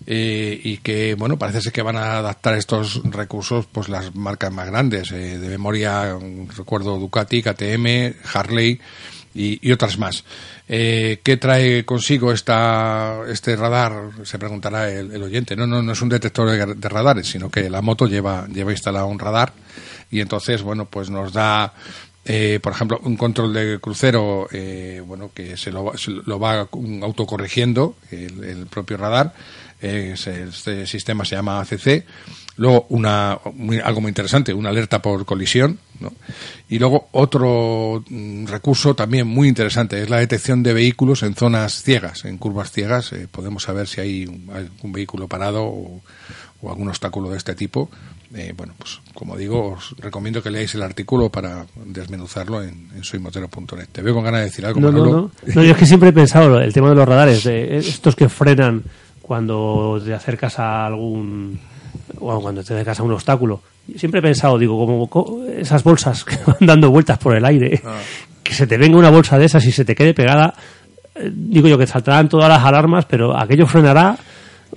eh, 0.06 0.60
y 0.64 0.78
que, 0.78 1.16
bueno, 1.16 1.38
parece 1.38 1.60
ser 1.62 1.74
que 1.74 1.82
van 1.82 1.98
a 1.98 2.18
adaptar 2.20 2.56
estos 2.58 3.02
recursos, 3.04 3.66
pues 3.72 3.90
las 3.90 4.16
marcas 4.16 4.52
más 4.54 4.68
grandes. 4.68 5.12
eh, 5.12 5.38
de 5.38 5.50
memoria, 5.50 6.16
mm, 6.20 6.50
recuerdo 6.58 6.98
Ducati, 6.98 7.42
KTM, 7.44 8.14
Harley 8.34 8.80
y, 9.34 9.60
y 9.68 9.72
otras 9.72 9.98
más. 9.98 10.24
Eh, 10.68 11.20
¿Qué 11.24 11.38
trae 11.38 11.86
consigo 11.86 12.32
esta, 12.32 13.20
este 13.30 13.56
radar? 13.56 14.12
Se 14.24 14.40
preguntará 14.40 14.90
el, 14.92 15.22
oyente. 15.22 15.56
No, 15.56 15.68
no, 15.68 15.82
no 15.82 15.92
es 15.92 16.02
un 16.02 16.10
detector 16.10 16.50
de, 16.76 16.90
radares, 16.90 17.28
sino 17.28 17.50
que 17.50 17.70
la 17.70 17.82
moto 17.82 18.08
lleva, 18.08 18.48
lleva 18.48 18.72
instalado 18.72 19.08
un 19.08 19.20
radar 19.20 19.54
y 20.12 20.22
entonces, 20.22 20.62
bueno, 20.62 20.86
pues 20.86 21.10
nos 21.10 21.34
da 21.34 21.74
eh, 22.26 22.60
por 22.62 22.72
ejemplo, 22.72 23.02
un 23.04 23.18
control 23.18 23.54
de 23.54 23.80
crucero, 23.82 24.48
eh, 24.52 25.02
bueno, 25.06 25.32
que 25.34 25.58
se 25.58 25.72
lo, 25.72 25.98
se 25.98 26.12
lo 26.12 26.40
va 26.40 26.70
autocorrigiendo, 27.02 27.98
el, 28.12 28.66
propio 28.68 28.96
radar. 28.96 29.34
este 29.82 30.88
sistema 30.88 31.26
se 31.26 31.36
llama 31.36 31.60
ACC. 31.60 32.06
Luego, 32.56 32.86
una, 32.90 33.40
muy- 33.56 33.80
algo 33.80 34.00
muy 34.00 34.10
interesante, 34.10 34.54
una 34.54 34.70
alerta 34.70 35.02
por 35.02 35.26
colisión. 35.26 35.80
¿No? 36.04 36.14
Y 36.70 36.78
luego, 36.80 37.08
otro 37.12 38.04
mm, 38.08 38.46
recurso 38.46 38.94
también 38.96 39.26
muy 39.28 39.48
interesante 39.48 40.02
es 40.02 40.10
la 40.10 40.20
detección 40.20 40.62
de 40.62 40.74
vehículos 40.74 41.24
en 41.24 41.34
zonas 41.36 41.82
ciegas, 41.82 42.26
en 42.26 42.38
curvas 42.38 42.72
ciegas. 42.72 43.12
eh, 43.14 43.28
podemos 43.32 43.64
saber 43.64 43.88
si 43.88 44.02
hay 44.02 44.26
un, 44.26 44.50
algún 44.54 44.92
vehículo 44.92 45.28
parado 45.28 45.64
o, 45.64 46.02
o 46.62 46.70
algún 46.70 46.90
obstáculo 46.90 47.30
de 47.32 47.38
este 47.38 47.56
tipo. 47.56 47.90
Eh, 48.36 48.54
bueno, 48.58 48.74
pues 48.78 49.00
como 49.14 49.38
digo, 49.38 49.74
os 49.74 49.96
recomiendo 50.00 50.42
que 50.42 50.50
leáis 50.50 50.74
el 50.74 50.82
artículo 50.82 51.30
para 51.30 51.68
desmenuzarlo 51.86 52.64
en, 52.64 52.90
en 52.96 53.04
soymotero.net. 53.04 53.88
Te 53.92 54.02
veo 54.02 54.16
con 54.16 54.24
ganas 54.24 54.40
de 54.42 54.46
decir 54.46 54.66
algo, 54.66 54.80
No, 54.80 54.92
no. 54.92 55.32
No, 55.54 55.64
yo 55.64 55.72
es 55.72 55.78
que 55.78 55.86
siempre 55.86 56.10
he 56.10 56.14
pensado 56.14 56.60
el 56.60 56.74
tema 56.74 56.90
de 56.90 56.96
los 56.96 57.08
radares, 57.08 57.44
de 57.44 57.78
estos 57.78 58.16
que 58.16 58.30
frenan 58.30 58.84
cuando 59.22 60.02
te 60.04 60.14
acercas 60.14 60.58
a 60.60 60.86
algún. 60.88 61.60
O 62.20 62.40
cuando 62.42 62.64
te 62.64 62.74
acercas 62.74 63.00
a 63.00 63.04
un 63.04 63.12
obstáculo. 63.14 63.62
Siempre 63.98 64.20
he 64.20 64.24
pensado, 64.24 64.58
digo, 64.58 64.78
como 64.86 65.08
co- 65.10 65.44
esas 65.58 65.84
bolsas 65.84 66.24
que 66.26 66.38
van 66.46 66.58
dando 66.62 66.90
vueltas 66.92 67.18
por 67.18 67.36
el 67.36 67.46
aire, 67.46 67.82
Ah. 67.86 67.98
que 68.44 68.54
se 68.54 68.68
te 68.68 68.78
venga 68.78 68.98
una 68.98 69.10
bolsa 69.10 69.38
de 69.38 69.46
esas 69.46 69.66
y 69.66 69.72
se 69.72 69.86
te 69.86 69.96
quede 69.96 70.14
pegada 70.14 70.54
eh, 71.16 71.30
digo 71.32 71.68
yo 71.68 71.78
que 71.78 71.86
saltarán 71.86 72.28
todas 72.28 72.50
las 72.50 72.64
alarmas, 72.64 73.06
pero 73.06 73.38
aquello 73.38 73.68
frenará. 73.68 74.18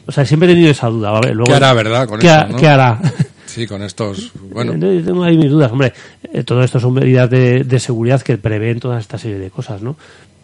O 0.06 0.12
sea, 0.12 0.26
siempre 0.26 0.50
he 0.50 0.52
tenido 0.52 0.70
esa 0.70 0.88
duda. 0.88 1.10
¿vale? 1.10 1.32
Luego, 1.32 1.46
¿Qué 1.50 1.54
hará, 1.54 1.72
verdad? 1.72 2.06
Con 2.06 2.20
¿qué, 2.20 2.26
eso, 2.26 2.36
ha- 2.36 2.44
¿no? 2.44 2.56
qué 2.58 2.66
hará? 2.68 3.00
Sí, 3.46 3.66
con 3.66 3.80
estos. 3.82 4.32
Bueno, 4.52 4.72
Eh, 4.74 5.00
Tengo 5.02 5.24
ahí 5.24 5.38
mis 5.38 5.50
dudas, 5.50 5.72
hombre. 5.72 5.94
Eh, 6.30 6.42
todo 6.44 6.62
esto 6.62 6.78
son 6.78 6.92
medidas 6.92 7.30
de, 7.30 7.64
de 7.64 7.80
seguridad 7.80 8.20
que 8.20 8.36
prevén 8.36 8.78
toda 8.80 8.98
esta 9.00 9.16
serie 9.16 9.38
de 9.38 9.48
cosas, 9.50 9.80
¿no? 9.80 9.96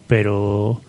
Pero. 0.06 0.80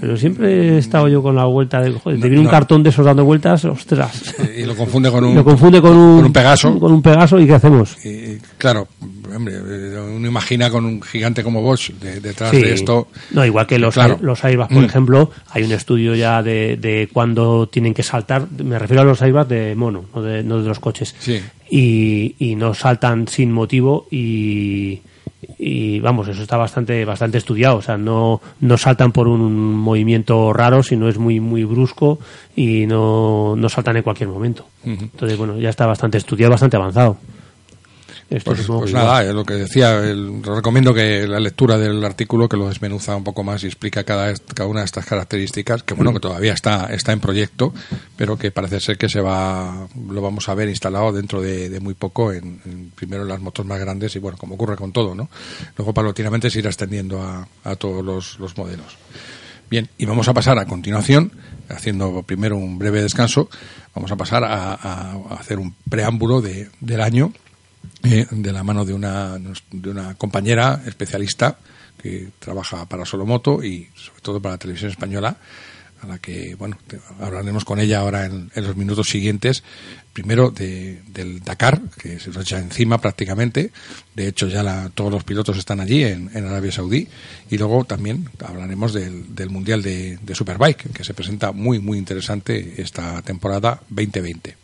Pero 0.00 0.16
siempre 0.16 0.74
he 0.74 0.78
estado 0.78 1.08
yo 1.08 1.22
con 1.22 1.36
la 1.36 1.44
vuelta 1.44 1.80
de. 1.80 1.92
Joder, 1.92 2.18
te 2.20 2.28
viene 2.28 2.38
un 2.40 2.44
no. 2.46 2.50
cartón 2.50 2.82
de 2.82 2.90
esos 2.90 3.04
dando 3.04 3.24
vueltas, 3.24 3.64
ostras. 3.64 4.34
y 4.56 4.64
lo 4.64 4.74
confunde 4.76 5.10
con 5.10 5.24
un. 5.24 5.34
Lo 5.34 5.44
confunde 5.44 5.80
con 5.80 5.96
un, 5.96 6.16
con 6.16 6.24
un 6.26 6.32
Pegaso. 6.32 6.78
Con 6.78 6.92
un 6.92 7.02
Pegaso, 7.02 7.38
¿y 7.38 7.46
qué 7.46 7.54
hacemos? 7.54 7.96
Y, 8.04 8.38
claro, 8.58 8.88
hombre, 9.34 9.54
eh, 9.54 9.98
uno 10.16 10.26
imagina 10.28 10.70
con 10.70 10.84
un 10.84 11.00
gigante 11.02 11.42
como 11.44 11.62
Bosch 11.62 11.90
de- 12.00 12.20
detrás 12.20 12.50
Sí. 12.50 12.60
de 12.60 12.74
esto. 12.74 13.08
No, 13.30 13.44
igual 13.44 13.66
que 13.66 13.78
los, 13.78 13.94
Claro. 13.94 14.18
los 14.20 14.40
por 14.40 14.68
Mm. 14.70 14.84
ejemplo, 14.84 15.30
hay 15.50 15.62
un 15.62 15.72
estudio 15.72 16.14
ya 16.14 16.42
de, 16.42 16.76
de 16.76 17.08
cuándo 17.12 17.68
tienen 17.68 17.94
que 17.94 18.02
saltar. 18.02 18.46
Me 18.62 18.78
refiero 18.78 19.02
a 19.02 19.04
los 19.04 19.22
airbags 19.22 19.48
de 19.48 19.74
mono, 19.76 20.04
no 20.14 20.22
de, 20.22 20.42
no 20.42 20.60
de 20.60 20.68
los 20.68 20.80
coches. 20.80 21.14
Sí. 21.18 21.40
Y, 21.70 22.34
y 22.38 22.54
no 22.56 22.74
saltan 22.74 23.28
sin 23.28 23.50
motivo 23.52 24.06
y, 24.10 25.00
y 25.64 26.00
vamos, 26.00 26.26
eso 26.26 26.42
está 26.42 26.56
bastante 26.56 27.04
bastante 27.04 27.38
estudiado. 27.38 27.76
O 27.76 27.82
sea, 27.82 27.96
no, 27.96 28.40
no 28.60 28.76
saltan 28.76 29.12
por 29.12 29.28
un 29.28 29.76
movimiento 29.76 30.52
raro, 30.52 30.82
sino 30.82 31.08
es 31.08 31.18
muy 31.18 31.38
muy 31.38 31.62
brusco 31.62 32.18
y 32.56 32.84
no, 32.86 33.54
no 33.56 33.68
saltan 33.68 33.96
en 33.96 34.02
cualquier 34.02 34.28
momento. 34.28 34.66
Entonces, 34.84 35.38
bueno, 35.38 35.56
ya 35.58 35.70
está 35.70 35.86
bastante 35.86 36.18
estudiado, 36.18 36.50
bastante 36.50 36.76
avanzado. 36.76 37.16
Esto 38.30 38.52
Pues, 38.54 38.66
pues 38.66 38.92
nada, 38.94 39.22
es 39.24 39.34
lo 39.34 39.44
que 39.44 39.54
decía, 39.54 39.98
el- 39.98 40.42
recomiendo 40.42 40.94
que 40.94 41.26
la 41.28 41.38
lectura 41.38 41.76
del 41.76 42.02
artículo 42.04 42.48
que 42.48 42.56
lo 42.56 42.66
desmenuza 42.68 43.14
un 43.14 43.24
poco 43.24 43.42
más 43.44 43.62
y 43.62 43.66
explica 43.66 44.04
cada, 44.04 44.32
cada 44.54 44.68
una 44.68 44.80
de 44.80 44.86
estas 44.86 45.04
características, 45.04 45.82
que 45.82 45.92
bueno, 45.92 46.14
que 46.14 46.20
todavía 46.20 46.54
está, 46.54 46.86
está 46.94 47.12
en 47.12 47.20
proyecto, 47.20 47.74
pero 48.16 48.38
que 48.38 48.50
parece 48.50 48.80
ser 48.80 48.96
que 48.96 49.10
se 49.10 49.20
va, 49.20 49.86
lo 50.10 50.22
vamos 50.22 50.48
a 50.48 50.54
ver 50.54 50.68
instalado 50.70 51.12
dentro 51.12 51.42
de, 51.42 51.68
de 51.68 51.80
muy 51.80 51.92
poco 51.94 52.32
en, 52.32 52.60
en- 52.64 52.90
primero 52.94 53.22
en 53.24 53.28
las 53.28 53.40
motos 53.40 53.66
más 53.66 53.78
grandes 53.78 54.16
y 54.16 54.18
bueno, 54.18 54.38
como 54.38 54.54
ocurre 54.54 54.76
con 54.76 54.92
todo, 54.92 55.14
¿no? 55.14 55.28
Luego 55.76 55.92
paulatinamente 55.92 56.48
se 56.48 56.60
irá 56.60 56.70
extendiendo 56.70 57.20
a, 57.20 57.46
a 57.64 57.76
todos 57.76 58.02
los, 58.04 58.38
los 58.38 58.56
modelos. 58.56 58.96
Bien, 59.68 59.88
y 59.98 60.06
vamos 60.06 60.28
a 60.28 60.34
pasar 60.34 60.58
a 60.58 60.66
continuación, 60.66 61.32
haciendo 61.68 62.22
primero 62.22 62.56
un 62.56 62.78
breve 62.78 63.02
descanso, 63.02 63.48
vamos 63.94 64.10
a 64.10 64.16
pasar 64.16 64.42
a, 64.44 64.72
a- 64.74 65.12
a 65.12 65.34
hacer 65.34 65.58
un 65.58 65.74
preámbulo 65.90 66.40
de, 66.40 66.70
del 66.80 67.00
año 67.02 67.32
eh, 68.04 68.26
de 68.30 68.52
la 68.52 68.62
mano 68.62 68.84
de 68.84 68.94
una, 68.94 69.38
de 69.38 69.90
una 69.90 70.14
compañera 70.14 70.82
especialista 70.86 71.58
que 72.00 72.28
trabaja 72.38 72.86
para 72.88 73.04
Solomoto 73.04 73.62
y 73.62 73.88
sobre 73.94 74.20
todo 74.22 74.40
para 74.42 74.54
la 74.54 74.58
televisión 74.58 74.90
española, 74.90 75.36
a 76.02 76.06
la 76.08 76.18
que 76.18 76.56
bueno 76.56 76.76
hablaremos 77.20 77.64
con 77.64 77.78
ella 77.78 78.00
ahora 78.00 78.26
en, 78.26 78.50
en 78.54 78.64
los 78.64 78.76
minutos 78.76 79.08
siguientes. 79.08 79.62
Primero 80.12 80.50
de, 80.50 81.00
del 81.06 81.40
Dakar, 81.40 81.80
que 81.96 82.18
se 82.20 82.28
nos 82.30 82.42
echa 82.42 82.58
encima 82.58 82.98
prácticamente. 83.00 83.70
De 84.14 84.26
hecho, 84.26 84.46
ya 84.48 84.62
la- 84.62 84.90
todos 84.92 85.10
los 85.12 85.24
pilotos 85.24 85.56
están 85.56 85.80
allí 85.80 86.02
en, 86.04 86.28
en 86.34 86.44
Arabia 86.46 86.70
Saudí. 86.72 87.08
Y 87.50 87.56
luego 87.56 87.84
también 87.84 88.28
hablaremos 88.44 88.92
del, 88.92 89.34
del 89.34 89.48
Mundial 89.48 89.80
de, 89.80 90.18
de 90.20 90.34
Superbike, 90.34 90.92
que 90.92 91.04
se 91.04 91.14
presenta 91.14 91.52
muy, 91.52 91.78
muy 91.78 91.96
interesante 91.98 92.74
esta 92.82 93.22
temporada 93.22 93.80
2020. 93.88 94.61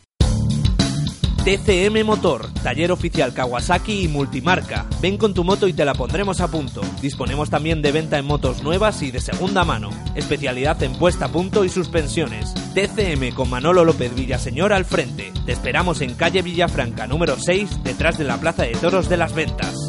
TCM 1.49 2.05
Motor, 2.05 2.53
taller 2.63 2.93
oficial 2.93 3.33
Kawasaki 3.33 4.03
y 4.03 4.09
multimarca. 4.09 4.85
Ven 5.01 5.17
con 5.17 5.33
tu 5.33 5.45
moto 5.45 5.67
y 5.67 5.73
te 5.73 5.87
la 5.87 5.95
pondremos 5.95 6.43
a 6.43 6.49
punto. 6.49 6.83
Disponemos 7.01 7.49
también 7.49 7.81
de 7.81 7.91
venta 7.91 8.19
en 8.19 8.27
motos 8.27 8.63
nuevas 8.63 9.01
y 9.01 9.11
de 9.11 9.23
segunda 9.23 9.65
mano. 9.65 9.89
Especialidad 10.15 10.83
en 10.83 10.93
puesta 10.93 11.25
a 11.25 11.29
punto 11.33 11.65
y 11.65 11.71
suspensiones. 11.71 12.53
TCM 12.75 13.33
con 13.35 13.49
Manolo 13.49 13.83
López 13.87 14.15
Villaseñor 14.15 14.75
al 14.75 14.85
frente. 14.85 15.33
Te 15.47 15.53
esperamos 15.53 16.03
en 16.03 16.17
calle 16.17 16.43
Villafranca 16.43 17.07
número 17.07 17.39
6, 17.39 17.83
detrás 17.83 18.19
de 18.19 18.25
la 18.25 18.39
Plaza 18.39 18.65
de 18.65 18.73
Toros 18.73 19.09
de 19.09 19.17
las 19.17 19.33
Ventas. 19.33 19.88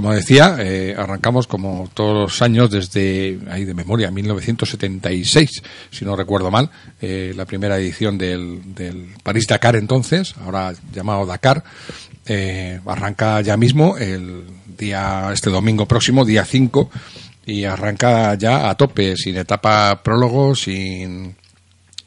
Como 0.00 0.14
decía, 0.14 0.56
eh, 0.60 0.94
arrancamos 0.96 1.46
como 1.46 1.90
todos 1.92 2.14
los 2.14 2.40
años 2.40 2.70
desde 2.70 3.38
ahí 3.50 3.66
de 3.66 3.74
memoria, 3.74 4.10
1976, 4.10 5.62
si 5.90 6.04
no 6.06 6.16
recuerdo 6.16 6.50
mal, 6.50 6.70
eh, 7.02 7.34
la 7.36 7.44
primera 7.44 7.76
edición 7.76 8.16
del, 8.16 8.74
del 8.74 9.08
París 9.22 9.46
Dakar 9.46 9.76
entonces, 9.76 10.34
ahora 10.42 10.72
llamado 10.90 11.26
Dakar, 11.26 11.62
eh, 12.24 12.80
arranca 12.86 13.42
ya 13.42 13.58
mismo 13.58 13.98
el 13.98 14.44
día 14.78 15.28
este 15.34 15.50
domingo 15.50 15.86
próximo, 15.86 16.24
día 16.24 16.46
5, 16.46 16.90
y 17.44 17.64
arranca 17.64 18.36
ya 18.36 18.70
a 18.70 18.76
tope, 18.78 19.18
sin 19.18 19.36
etapa 19.36 20.02
prólogo, 20.02 20.54
sin 20.54 21.36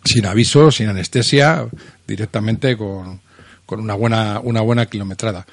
sin 0.04 0.26
aviso, 0.26 0.72
sin 0.72 0.90
anestesia, 0.90 1.68
directamente 2.08 2.76
con, 2.76 3.22
con 3.68 3.80
una 3.80 3.94
buena 3.94 4.40
una 4.44 4.62
buena 4.62 4.88
kilometrada. 4.88 5.46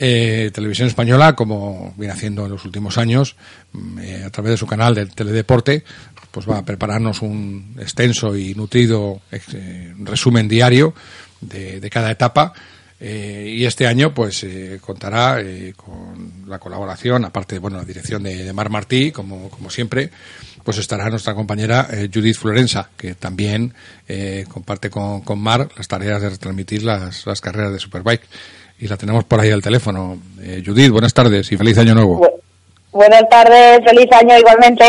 Eh, 0.00 0.50
Televisión 0.54 0.86
Española, 0.86 1.34
como 1.34 1.92
viene 1.96 2.14
haciendo 2.14 2.44
en 2.44 2.52
los 2.52 2.64
últimos 2.64 2.98
años, 2.98 3.34
mm, 3.72 3.98
eh, 3.98 4.24
a 4.24 4.30
través 4.30 4.52
de 4.52 4.56
su 4.56 4.66
canal 4.66 4.94
de 4.94 5.06
Teledeporte, 5.06 5.82
pues 6.30 6.48
va 6.48 6.58
a 6.58 6.64
prepararnos 6.64 7.20
un 7.22 7.74
extenso 7.80 8.36
y 8.36 8.54
nutrido 8.54 9.22
eh, 9.32 9.92
resumen 9.98 10.46
diario 10.46 10.94
de, 11.40 11.88
cada 11.90 12.12
etapa. 12.12 12.52
Eh, 13.00 13.54
y 13.56 13.64
este 13.64 13.86
año, 13.86 14.12
pues, 14.12 14.46
contará 14.80 15.42
con 15.76 16.44
la 16.46 16.58
colaboración, 16.58 17.24
aparte 17.24 17.56
de 17.56 17.58
bueno, 17.60 17.78
la 17.78 17.84
dirección 17.84 18.22
de, 18.22 18.52
Mar 18.52 18.70
Martí, 18.70 19.10
como, 19.10 19.48
como 19.50 19.70
siempre, 19.70 20.10
pues 20.62 20.78
estará 20.78 21.08
nuestra 21.08 21.34
compañera 21.34 21.88
Judith 22.12 22.36
Florenza, 22.36 22.90
que 22.96 23.14
también 23.14 23.72
comparte 24.48 24.90
con, 24.90 25.22
con 25.22 25.38
Mar 25.40 25.68
las 25.76 25.88
tareas 25.88 26.20
de 26.20 26.30
retransmitir 26.30 26.82
las, 26.82 27.24
las 27.26 27.40
carreras 27.40 27.72
de 27.72 27.78
Superbike. 27.78 28.22
Y 28.80 28.86
la 28.88 28.96
tenemos 28.96 29.24
por 29.24 29.40
ahí 29.40 29.50
al 29.50 29.62
teléfono. 29.62 30.18
Eh, 30.40 30.62
Judith, 30.64 30.90
buenas 30.90 31.12
tardes 31.14 31.50
y 31.50 31.56
feliz 31.56 31.76
año 31.78 31.94
nuevo. 31.94 32.20
Bu- 32.20 32.40
Buenas 32.92 33.28
tardes, 33.28 33.80
feliz 33.84 34.06
año 34.12 34.38
igualmente. 34.38 34.84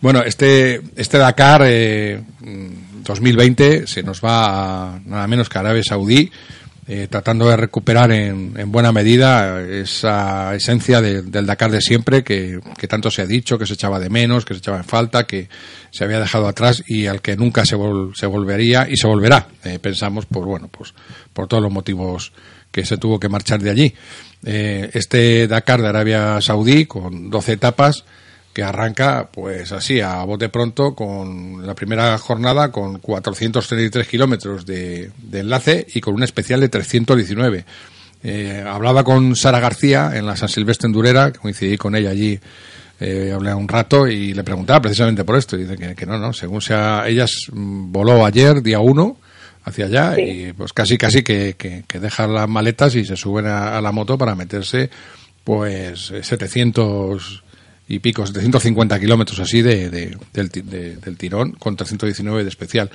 Bueno, 0.00 0.22
este, 0.22 0.80
este 0.96 1.16
Dakar 1.18 1.62
eh, 1.66 2.20
mm, 2.40 3.02
2020 3.04 3.86
se 3.86 4.02
nos 4.02 4.20
va 4.22 4.94
a 4.96 5.00
nada 5.04 5.26
menos 5.26 5.48
que 5.48 5.58
a 5.58 5.60
Arabia 5.62 5.82
Saudí, 5.82 6.30
eh, 6.94 7.06
tratando 7.08 7.48
de 7.48 7.56
recuperar 7.56 8.12
en, 8.12 8.52
en 8.58 8.70
buena 8.70 8.92
medida 8.92 9.62
esa 9.62 10.54
esencia 10.54 11.00
de- 11.00 11.22
del 11.22 11.46
Dakar 11.46 11.70
de 11.70 11.80
siempre 11.80 12.22
que, 12.22 12.60
que 12.76 12.86
tanto 12.88 13.10
se 13.10 13.22
ha 13.22 13.26
dicho, 13.26 13.56
que 13.58 13.64
se 13.66 13.74
echaba 13.74 13.98
de 13.98 14.10
menos, 14.10 14.44
que 14.44 14.52
se 14.54 14.58
echaba 14.58 14.76
en 14.78 14.84
falta, 14.84 15.26
que 15.26 15.48
se 15.90 16.04
había 16.04 16.20
dejado 16.20 16.46
atrás 16.48 16.82
y 16.86 17.06
al 17.06 17.22
que 17.22 17.36
nunca 17.36 17.64
se, 17.64 17.76
vol- 17.76 18.14
se 18.14 18.26
volvería 18.26 18.86
y 18.90 18.96
se 18.96 19.06
volverá. 19.06 19.48
Eh, 19.64 19.78
pensamos 19.78 20.26
por 20.26 20.44
bueno, 20.44 20.68
pues 20.68 20.92
por 21.32 21.46
todos 21.48 21.62
los 21.62 21.72
motivos 21.72 22.32
que 22.70 22.84
se 22.84 22.96
tuvo 22.98 23.18
que 23.18 23.28
marchar 23.28 23.60
de 23.62 23.70
allí. 23.70 23.94
Eh, 24.44 24.90
este 24.92 25.46
Dakar 25.48 25.80
de 25.80 25.88
Arabia 25.88 26.40
Saudí 26.40 26.84
con 26.86 27.30
12 27.30 27.52
etapas 27.52 28.04
que 28.52 28.62
arranca 28.62 29.28
pues 29.32 29.72
así 29.72 30.00
a 30.00 30.22
bote 30.24 30.48
pronto 30.48 30.94
con 30.94 31.66
la 31.66 31.74
primera 31.74 32.16
jornada 32.18 32.70
con 32.70 32.98
433 32.98 34.06
kilómetros 34.06 34.66
de, 34.66 35.10
de 35.16 35.40
enlace 35.40 35.86
y 35.94 36.00
con 36.00 36.14
un 36.14 36.22
especial 36.22 36.60
de 36.60 36.68
319. 36.68 37.64
Eh, 38.24 38.64
hablaba 38.66 39.02
con 39.02 39.34
Sara 39.34 39.58
García 39.58 40.12
en 40.14 40.26
la 40.26 40.36
San 40.36 40.48
Silvestre 40.48 40.86
en 40.86 40.92
Durera, 40.92 41.32
que 41.32 41.38
coincidí 41.38 41.76
con 41.76 41.96
ella 41.96 42.10
allí, 42.10 42.38
eh, 43.00 43.32
hablé 43.34 43.52
un 43.52 43.66
rato 43.66 44.06
y 44.06 44.32
le 44.32 44.44
preguntaba 44.44 44.82
precisamente 44.82 45.24
por 45.24 45.36
esto. 45.36 45.56
Y 45.56 45.62
dice 45.64 45.76
que, 45.76 45.94
que 45.94 46.06
no, 46.06 46.18
no, 46.18 46.32
según 46.32 46.60
sea, 46.60 47.04
ella 47.08 47.26
mm, 47.52 47.90
voló 47.90 48.24
ayer, 48.24 48.62
día 48.62 48.78
1, 48.78 49.16
hacia 49.64 49.86
allá 49.86 50.20
y 50.20 50.52
pues 50.52 50.72
casi, 50.72 50.98
casi 50.98 51.22
que, 51.22 51.54
que, 51.56 51.84
que 51.86 51.98
dejan 51.98 52.34
las 52.34 52.48
maletas 52.48 52.94
y 52.94 53.04
se 53.04 53.16
suben 53.16 53.46
a, 53.46 53.76
a 53.76 53.80
la 53.80 53.92
moto 53.92 54.18
para 54.18 54.34
meterse 54.34 54.90
pues 55.44 56.10
eh, 56.12 56.22
700 56.22 57.41
y 57.94 57.98
pico, 57.98 58.26
750 58.26 58.98
kilómetros 58.98 59.38
así 59.40 59.60
de, 59.62 59.90
de- 59.90 60.16
del, 60.32 60.48
de- 60.48 60.96
del 60.96 61.16
tirón 61.16 61.52
con 61.52 61.76
319 61.76 62.42
de 62.42 62.48
especial. 62.48 62.90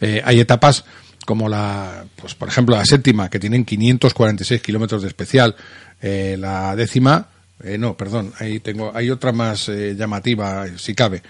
Eh, 0.00 0.20
hay 0.24 0.40
etapas 0.40 0.84
como 1.24 1.48
la, 1.48 2.04
pues 2.16 2.34
por 2.34 2.48
ejemplo 2.48 2.76
la 2.76 2.84
séptima 2.84 3.30
que 3.30 3.38
tienen 3.38 3.64
546 3.64 4.60
kilómetros 4.60 5.02
de 5.02 5.08
especial, 5.08 5.54
Eh, 6.02 6.36
la 6.38 6.76
décima, 6.76 7.28
eh, 7.62 7.78
no, 7.78 7.96
perdón, 7.96 8.32
ahí 8.38 8.60
tengo, 8.60 8.92
hay 8.94 9.08
otra 9.10 9.32
más 9.32 9.70
eh, 9.70 9.94
llamativa, 9.96 10.66
si 10.76 10.94
cabe, 10.94 11.22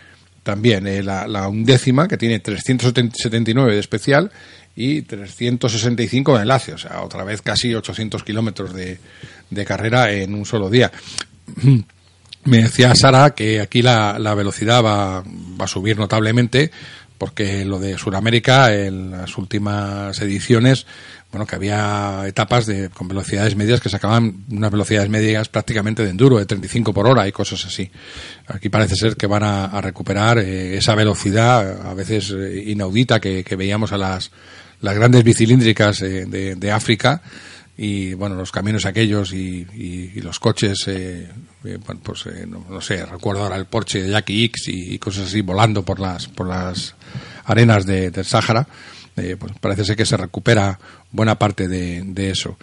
también 0.42 0.83
la, 1.06 1.28
la 1.28 1.47
undécima 1.49 2.09
que 2.09 2.16
tiene 2.16 2.40
379 2.40 3.75
de 3.75 3.78
especial 3.78 4.33
y 4.75 5.02
365 5.02 6.35
de 6.35 6.42
enlace, 6.42 6.73
o 6.73 6.78
sea, 6.78 7.02
otra 7.02 7.23
vez 7.23 7.40
casi 7.42 7.73
800 7.73 8.25
kilómetros 8.25 8.75
de, 8.75 8.99
de 9.50 9.64
carrera 9.64 10.11
en 10.11 10.35
un 10.35 10.44
solo 10.44 10.68
día. 10.71 10.90
Me 12.44 12.62
decía 12.62 12.94
Sara 12.94 13.30
que 13.34 13.60
aquí 13.60 13.80
la, 13.82 14.18
la 14.18 14.34
velocidad 14.34 14.82
va, 14.84 15.22
va 15.22 15.64
a 15.64 15.68
subir 15.68 15.96
notablemente 15.98 16.70
porque 17.16 17.64
lo 17.64 17.78
de 17.78 17.96
Sudamérica 17.96 18.74
en 18.74 19.12
las 19.12 19.38
últimas 19.38 20.20
ediciones 20.20 20.84
bueno, 21.30 21.46
que 21.46 21.56
había 21.56 22.22
etapas 22.26 22.66
de, 22.66 22.90
con 22.90 23.08
velocidades 23.08 23.56
medias 23.56 23.80
que 23.80 23.88
sacaban 23.88 24.44
unas 24.50 24.70
velocidades 24.70 25.08
medias 25.08 25.48
prácticamente 25.48 26.04
de 26.04 26.10
enduro, 26.10 26.38
de 26.38 26.46
35 26.46 26.92
por 26.94 27.08
hora 27.08 27.26
y 27.26 27.32
cosas 27.32 27.64
así. 27.66 27.90
Aquí 28.46 28.68
parece 28.68 28.94
ser 28.94 29.16
que 29.16 29.26
van 29.26 29.42
a, 29.42 29.64
a 29.64 29.80
recuperar 29.80 30.38
eh, 30.38 30.76
esa 30.76 30.94
velocidad, 30.94 31.88
a 31.88 31.94
veces 31.94 32.30
eh, 32.30 32.62
inaudita, 32.66 33.20
que, 33.20 33.42
que 33.42 33.56
veíamos 33.56 33.92
a 33.92 33.98
las, 33.98 34.30
las 34.80 34.94
grandes 34.94 35.24
bicilíndricas 35.24 36.02
eh, 36.02 36.26
de, 36.26 36.54
de 36.54 36.70
África 36.70 37.20
y 37.76 38.14
bueno 38.14 38.36
los 38.36 38.52
camiones 38.52 38.86
aquellos 38.86 39.32
y, 39.32 39.66
y- 39.74 40.20
los 40.20 40.38
coches 40.38 40.84
eh, 40.86 41.28
eh, 41.64 41.78
pues 42.02 42.26
eh, 42.26 42.47
no, 42.47 42.80
sé 42.80 43.04
recuerdo 43.06 43.42
ahora 43.42 43.56
el 43.56 43.66
Porsche 43.66 44.02
de 44.02 44.11
Jackie 44.11 44.44
X 44.47 44.68
y, 44.68 44.99
cosas 44.99 45.26
así 45.28 45.40
volando 45.40 45.83
por 45.83 46.00
las 46.00 46.26
por 46.28 46.49
las 46.49 46.94
arenas 47.44 47.87
de- 47.87 48.11
del 48.11 48.25
Sáhara 48.25 48.66
eh, 49.16 49.37
pues 49.38 49.52
parece 49.61 49.85
ser 49.85 49.97
que 49.97 50.04
se 50.06 50.16
recupera 50.16 50.78
buena 51.11 51.38
parte 51.38 51.68
de, 51.68 52.30
eso 52.30 52.56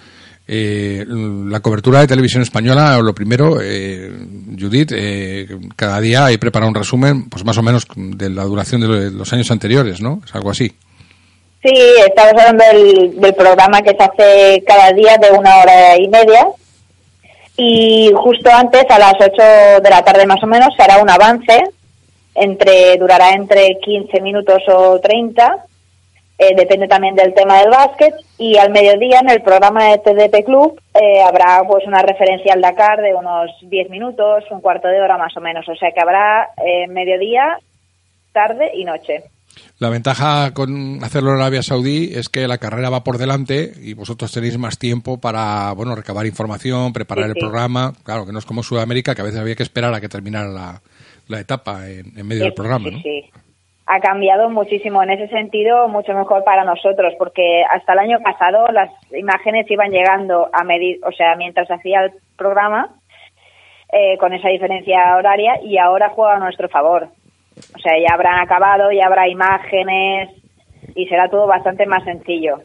Eh, 0.47 1.05
la 1.07 1.59
cobertura 1.61 1.99
de 2.01 2.07
televisión 2.07 2.41
española 2.41 2.97
lo 2.99 3.13
primero 3.13 3.59
eh, 3.61 4.11
Judith 4.59 4.91
eh, 4.93 5.47
cada 5.77 6.01
día 6.01 6.25
hay 6.25 6.37
preparado 6.37 6.67
un 6.69 6.75
resumen 6.75 7.29
pues 7.29 7.45
más 7.45 7.57
o 7.57 7.61
menos 7.63 7.85
de 7.95 8.29
la 8.29 8.43
duración 8.43 8.81
de 8.81 9.11
los 9.11 9.31
años 9.33 9.49
anteriores 9.51 10.01
no 10.01 10.19
es 10.25 10.33
algo 10.35 10.49
así 10.51 10.73
Sí, 11.63 11.71
estamos 12.07 12.33
hablando 12.41 12.63
del, 12.73 13.21
del 13.21 13.35
programa 13.35 13.81
que 13.83 13.91
se 13.91 14.03
hace 14.03 14.63
cada 14.65 14.91
día 14.93 15.15
de 15.17 15.29
una 15.37 15.57
hora 15.57 15.95
y 15.95 16.07
media. 16.09 16.47
Y 17.57 18.11
justo 18.15 18.49
antes, 18.51 18.85
a 18.89 18.97
las 18.99 19.13
8 19.19 19.81
de 19.83 19.89
la 19.89 20.03
tarde 20.03 20.25
más 20.25 20.41
o 20.43 20.47
menos, 20.47 20.69
se 20.75 20.83
hará 20.83 21.01
un 21.01 21.09
avance. 21.09 21.61
entre 22.33 22.97
Durará 22.97 23.31
entre 23.31 23.77
15 23.81 24.21
minutos 24.21 24.63
o 24.67 24.99
30. 24.99 25.65
eh, 26.37 26.55
depende 26.55 26.87
también 26.87 27.13
del 27.13 27.33
tema 27.35 27.59
del 27.59 27.69
básquet. 27.69 28.15
Y 28.39 28.57
al 28.57 28.71
mediodía, 28.71 29.19
en 29.19 29.29
el 29.29 29.43
programa 29.43 29.89
de 29.89 29.99
TDP 29.99 30.43
Club, 30.43 30.79
eh, 30.93 31.21
habrá 31.21 31.61
pues 31.67 31.85
una 31.85 32.01
referencia 32.01 32.53
al 32.53 32.61
Dakar 32.61 32.99
de 33.01 33.13
unos 33.13 33.51
10 33.61 33.89
minutos, 33.91 34.45
un 34.49 34.61
cuarto 34.61 34.87
de 34.87 34.99
hora 35.01 35.17
más 35.17 35.35
o 35.37 35.41
menos. 35.41 35.67
O 35.69 35.75
sea 35.75 35.91
que 35.91 36.01
habrá 36.01 36.49
eh, 36.65 36.87
mediodía, 36.87 37.59
tarde 38.33 38.71
y 38.73 38.85
noche. 38.85 39.23
La 39.79 39.89
ventaja 39.89 40.53
con 40.53 41.03
hacerlo 41.03 41.31
en 41.31 41.37
Arabia 41.37 41.63
Saudí 41.63 42.11
es 42.13 42.29
que 42.29 42.47
la 42.47 42.57
carrera 42.57 42.89
va 42.89 43.03
por 43.03 43.17
delante 43.17 43.71
y 43.81 43.93
vosotros 43.93 44.31
tenéis 44.31 44.57
más 44.57 44.77
tiempo 44.77 45.19
para 45.19 45.71
bueno 45.73 45.95
recabar 45.95 46.25
información, 46.25 46.93
preparar 46.93 47.25
Sí, 47.25 47.29
el 47.31 47.33
sí. 47.35 47.39
programa. 47.41 47.93
Claro, 48.03 48.25
que 48.25 48.31
no 48.31 48.39
es 48.39 48.45
como 48.45 48.63
Sudamérica, 48.63 49.15
que 49.15 49.21
a 49.21 49.25
veces 49.25 49.39
había 49.39 49.55
que 49.55 49.63
esperar 49.63 49.93
a 49.93 49.99
que 50.01 50.07
terminara 50.09 50.47
la, 50.49 50.81
la 51.27 51.39
etapa 51.39 51.89
en, 51.89 52.17
en 52.17 52.27
medio 52.27 52.43
del 52.43 52.53
programa. 52.53 52.89
sí, 52.89 52.95
¿no? 52.95 53.01
sí. 53.01 53.29
Ha 53.87 53.99
cambiado 53.99 54.49
muchísimo 54.49 55.03
en 55.03 55.09
ese 55.09 55.27
sentido, 55.27 55.89
mucho 55.89 56.13
mejor 56.13 56.45
para 56.45 56.63
nosotros, 56.63 57.13
porque 57.17 57.63
hasta 57.69 57.91
el 57.93 57.99
año 57.99 58.19
pasado 58.23 58.67
las 58.71 58.89
imágenes 59.11 59.69
iban 59.69 59.91
llegando 59.91 60.49
a 60.53 60.63
medir, 60.63 60.99
o 61.05 61.11
sea, 61.11 61.35
mientras 61.35 61.69
hacía 61.69 62.05
el 62.05 62.11
programa, 62.37 62.95
eh, 63.91 64.17
con 64.17 64.33
esa 64.33 64.47
diferencia 64.47 65.17
horaria, 65.17 65.59
y 65.61 65.77
ahora 65.77 66.09
juega 66.15 66.35
a 66.35 66.39
nuestro 66.39 66.69
favor. 66.69 67.09
O 67.57 67.79
sea, 67.79 67.93
ya 67.99 68.13
habrán 68.13 68.39
acabado, 68.39 68.91
ya 68.91 69.05
habrá 69.07 69.27
imágenes, 69.27 70.29
y 70.95 71.05
será 71.07 71.29
todo 71.29 71.47
bastante 71.47 71.85
más 71.85 72.03
sencillo. 72.03 72.59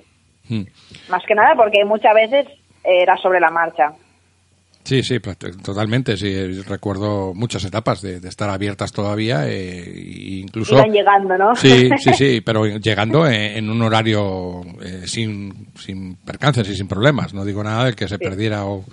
Mm. 0.49 0.63
Más 1.11 1.23
que 1.27 1.35
nada 1.35 1.55
porque 1.57 1.85
muchas 1.85 2.15
veces 2.15 2.47
era 2.85 3.17
sobre 3.17 3.41
la 3.41 3.51
marcha. 3.51 3.93
Sí, 4.85 5.03
sí, 5.03 5.17
práct- 5.19 5.61
totalmente. 5.65 6.17
Sí, 6.17 6.63
recuerdo 6.63 7.35
muchas 7.35 7.65
etapas 7.65 8.01
de, 8.03 8.21
de 8.21 8.29
estar 8.29 8.49
abiertas 8.49 8.93
todavía, 8.93 9.49
eh, 9.49 9.83
e 9.83 10.39
incluso. 10.39 10.77
Iban 10.77 10.93
llegando, 10.93 11.37
¿no? 11.37 11.57
Sí, 11.57 11.91
sí, 11.99 12.13
sí, 12.17 12.41
pero 12.41 12.65
llegando 12.67 13.27
en, 13.27 13.57
en 13.57 13.69
un 13.71 13.83
horario 13.83 14.61
eh, 14.81 15.03
sin, 15.07 15.67
sin 15.75 16.15
percances 16.25 16.69
y 16.71 16.77
sin 16.77 16.87
problemas. 16.87 17.35
No 17.35 17.45
digo 17.45 17.65
nada 17.65 17.85
del 17.87 17.97
que 17.97 18.07
se 18.07 18.19
perdiera 18.21 18.65
o, 18.67 18.85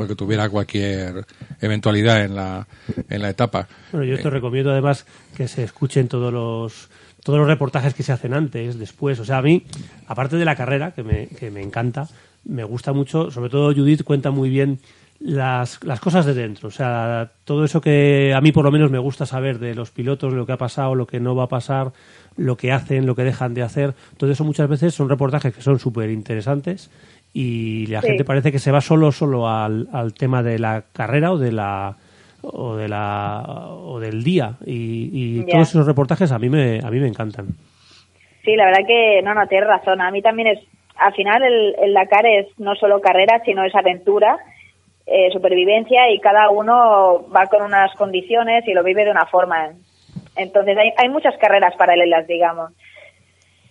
o 0.00 0.02
el 0.02 0.08
que 0.08 0.16
tuviera 0.16 0.48
cualquier 0.48 1.24
eventualidad 1.60 2.24
en 2.24 2.34
la, 2.34 2.66
en 3.08 3.22
la 3.22 3.30
etapa. 3.30 3.68
Bueno, 3.92 4.06
yo 4.06 4.14
esto 4.14 4.30
recomiendo 4.30 4.70
además 4.70 5.06
que 5.36 5.46
se 5.48 5.62
escuchen 5.62 6.08
todos 6.08 6.32
los 6.32 6.88
todos 7.22 7.38
los 7.38 7.48
reportajes 7.48 7.92
que 7.92 8.02
se 8.02 8.12
hacen 8.12 8.32
antes, 8.32 8.78
después. 8.78 9.20
O 9.20 9.26
sea, 9.26 9.38
a 9.38 9.42
mí, 9.42 9.64
aparte 10.06 10.36
de 10.36 10.44
la 10.46 10.56
carrera, 10.56 10.92
que 10.92 11.02
me, 11.02 11.28
que 11.28 11.50
me 11.50 11.60
encanta, 11.60 12.08
me 12.44 12.64
gusta 12.64 12.94
mucho, 12.94 13.30
sobre 13.30 13.50
todo 13.50 13.74
Judith 13.74 14.04
cuenta 14.04 14.30
muy 14.30 14.48
bien 14.48 14.78
las, 15.18 15.84
las 15.84 16.00
cosas 16.00 16.24
de 16.24 16.34
dentro. 16.34 16.68
O 16.68 16.72
sea, 16.72 17.32
todo 17.44 17.64
eso 17.64 17.80
que 17.80 18.32
a 18.34 18.40
mí 18.40 18.52
por 18.52 18.64
lo 18.64 18.70
menos 18.70 18.90
me 18.90 18.98
gusta 18.98 19.26
saber 19.26 19.58
de 19.58 19.74
los 19.74 19.90
pilotos, 19.90 20.32
lo 20.32 20.46
que 20.46 20.52
ha 20.52 20.56
pasado, 20.56 20.94
lo 20.94 21.06
que 21.06 21.20
no 21.20 21.36
va 21.36 21.44
a 21.44 21.48
pasar, 21.48 21.92
lo 22.36 22.56
que 22.56 22.72
hacen, 22.72 23.06
lo 23.06 23.14
que 23.14 23.24
dejan 23.24 23.52
de 23.52 23.62
hacer. 23.62 23.94
Todo 24.16 24.30
eso 24.30 24.44
muchas 24.44 24.68
veces 24.68 24.94
son 24.94 25.08
reportajes 25.08 25.54
que 25.54 25.62
son 25.62 25.78
súper 25.78 26.10
interesantes 26.10 26.90
y 27.32 27.86
la 27.86 28.00
Sí. 28.00 28.08
gente 28.08 28.24
parece 28.24 28.50
que 28.52 28.58
se 28.58 28.72
va 28.72 28.80
solo 28.80 29.12
solo 29.12 29.48
al, 29.48 29.88
al 29.92 30.14
tema 30.14 30.42
de 30.42 30.58
la 30.58 30.84
carrera 30.92 31.32
o 31.32 31.38
de 31.38 31.52
la 31.52 31.96
o 32.42 32.76
de 32.76 32.88
la 32.88 33.44
o 33.68 34.00
del 34.00 34.24
día 34.24 34.54
y, 34.64 35.44
todos 35.44 35.68
esos 35.68 35.86
reportajes 35.86 36.32
a 36.32 36.38
mí 36.38 36.48
me 36.48 36.80
a 36.82 36.90
mí 36.90 36.98
me 36.98 37.08
encantan 37.08 37.48
Sí, 38.44 38.56
la 38.56 38.64
verdad 38.64 38.86
que 38.86 39.20
no, 39.22 39.34
no, 39.34 39.46
tienes 39.46 39.68
razón. 39.68 40.00
A 40.00 40.10
mí 40.10 40.22
también 40.22 40.48
es, 40.48 40.58
al 40.96 41.12
final 41.12 41.42
el, 41.42 41.76
el 41.82 41.92
Dakar 41.92 42.24
es 42.24 42.46
no 42.58 42.74
solo 42.74 43.00
carrera, 43.02 43.42
sino 43.44 43.62
es 43.64 43.74
aventura, 43.74 44.38
eh, 45.06 45.28
supervivencia 45.30 46.10
y 46.10 46.20
cada 46.20 46.48
uno 46.48 47.26
va 47.34 47.46
con 47.46 47.62
unas 47.62 47.94
condiciones 47.96 48.66
y 48.66 48.72
lo 48.72 48.82
vive 48.82 49.04
de 49.04 49.10
una 49.10 49.26
forma. 49.26 49.72
Entonces 50.36 50.78
hay, 50.78 50.90
hay 50.96 51.08
muchas 51.10 51.36
carreras 51.36 51.74
paralelas, 51.76 52.26
digamos. 52.26 52.72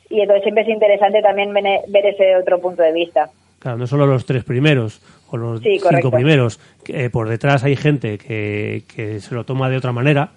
Y 0.09 0.21
entonces 0.21 0.43
siempre 0.43 0.63
es 0.63 0.69
interesante 0.69 1.21
también 1.21 1.51
ver 1.53 2.05
ese 2.05 2.35
otro 2.35 2.59
punto 2.59 2.83
de 2.83 2.93
vista. 2.93 3.29
Claro 3.59 3.77
no 3.77 3.87
solo 3.87 4.05
los 4.07 4.25
tres 4.25 4.43
primeros 4.43 5.01
o 5.29 5.37
los 5.37 5.59
Sí, 5.61 5.71
cinco 5.73 5.83
correcto. 5.85 6.11
primeros 6.11 6.59
que, 6.83 7.05
eh, 7.05 7.09
por 7.09 7.29
detrás 7.29 7.63
hay 7.63 7.75
gente 7.75 8.17
que, 8.17 8.83
que 8.93 9.19
se 9.19 9.35
lo 9.35 9.43
toma 9.43 9.69
de 9.69 9.77
otra 9.77 9.91
manera 9.91 10.31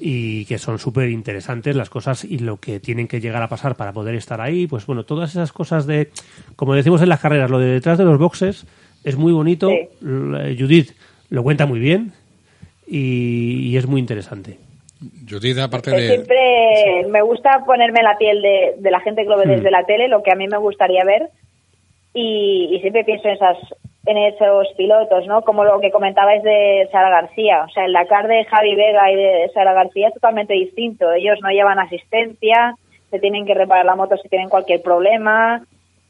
y 0.00 0.44
que 0.46 0.58
son 0.58 0.78
súper 0.78 1.10
interesantes 1.10 1.76
las 1.76 1.90
cosas 1.90 2.24
y 2.24 2.38
lo 2.38 2.56
que 2.58 2.80
tienen 2.80 3.08
que 3.08 3.20
llegar 3.20 3.42
a 3.42 3.48
pasar 3.48 3.74
para 3.76 3.92
poder 3.92 4.14
estar 4.14 4.40
ahí 4.40 4.66
pues 4.66 4.86
bueno 4.86 5.04
todas 5.04 5.30
esas 5.30 5.52
cosas 5.52 5.86
de 5.86 6.08
como 6.56 6.74
decimos 6.74 7.02
en 7.02 7.08
las 7.08 7.20
carreras 7.20 7.50
lo 7.50 7.58
de 7.58 7.66
detrás 7.66 7.98
de 7.98 8.04
los 8.04 8.18
boxes 8.18 8.66
es 9.04 9.16
muy 9.16 9.32
bonito 9.32 9.68
Sí. 9.68 9.88
L- 10.06 10.56
Judith 10.58 10.92
lo 11.30 11.42
cuenta 11.42 11.66
muy 11.66 11.78
bien 11.80 12.12
y- 12.86 13.68
y 13.70 13.76
es 13.76 13.86
muy 13.86 14.00
interesante 14.00 14.58
Judith, 15.28 15.58
aparte 15.58 15.90
Eh, 15.90 15.94
de... 16.00 16.08
Siempre 16.08 17.06
me 17.10 17.22
gusta 17.22 17.64
ponerme 17.66 18.02
la 18.04 18.16
piel 18.18 18.40
de, 18.40 18.74
de 18.78 18.90
la 18.90 19.00
gente 19.00 19.22
que 19.24 19.28
lo 19.28 19.36
ve 19.36 19.46
desde 19.46 19.68
la 19.72 19.84
tele, 19.84 20.06
lo 20.06 20.22
que 20.22 20.30
a 20.30 20.36
mí 20.36 20.46
me 20.46 20.58
gustaría 20.58 21.02
ver. 21.04 21.28
Y, 22.14 22.68
y 22.72 22.80
siempre 22.80 23.04
pienso 23.04 23.28
en, 23.28 23.34
esas, 23.34 23.56
en 24.06 24.18
esos 24.18 24.68
pilotos, 24.76 25.26
¿no? 25.26 25.42
Como 25.42 25.64
lo 25.64 25.80
que 25.80 25.90
comentabais 25.90 26.42
de 26.42 26.88
Sara 26.92 27.10
García. 27.10 27.64
O 27.64 27.70
sea, 27.70 27.84
el 27.84 27.92
Dakar 27.92 28.28
de 28.28 28.44
Javi 28.44 28.74
Vega 28.74 29.10
y 29.10 29.16
de 29.16 29.50
Sara 29.54 29.72
García 29.72 30.08
es 30.08 30.14
totalmente 30.14 30.54
distinto. 30.54 31.12
Ellos 31.12 31.38
no 31.42 31.50
llevan 31.50 31.78
asistencia, 31.78 32.74
se 33.10 33.18
tienen 33.18 33.46
que 33.46 33.54
reparar 33.54 33.84
la 33.84 33.94
moto 33.94 34.16
si 34.16 34.28
tienen 34.28 34.48
cualquier 34.48 34.82
problema, 34.82 35.62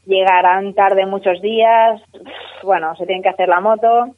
llegarán 0.05 0.73
tarde 0.73 1.05
muchos 1.05 1.41
días, 1.41 2.01
bueno, 2.63 2.95
se 2.95 3.05
tienen 3.05 3.23
que 3.23 3.29
hacer 3.29 3.49
la 3.49 3.59
moto. 3.59 4.15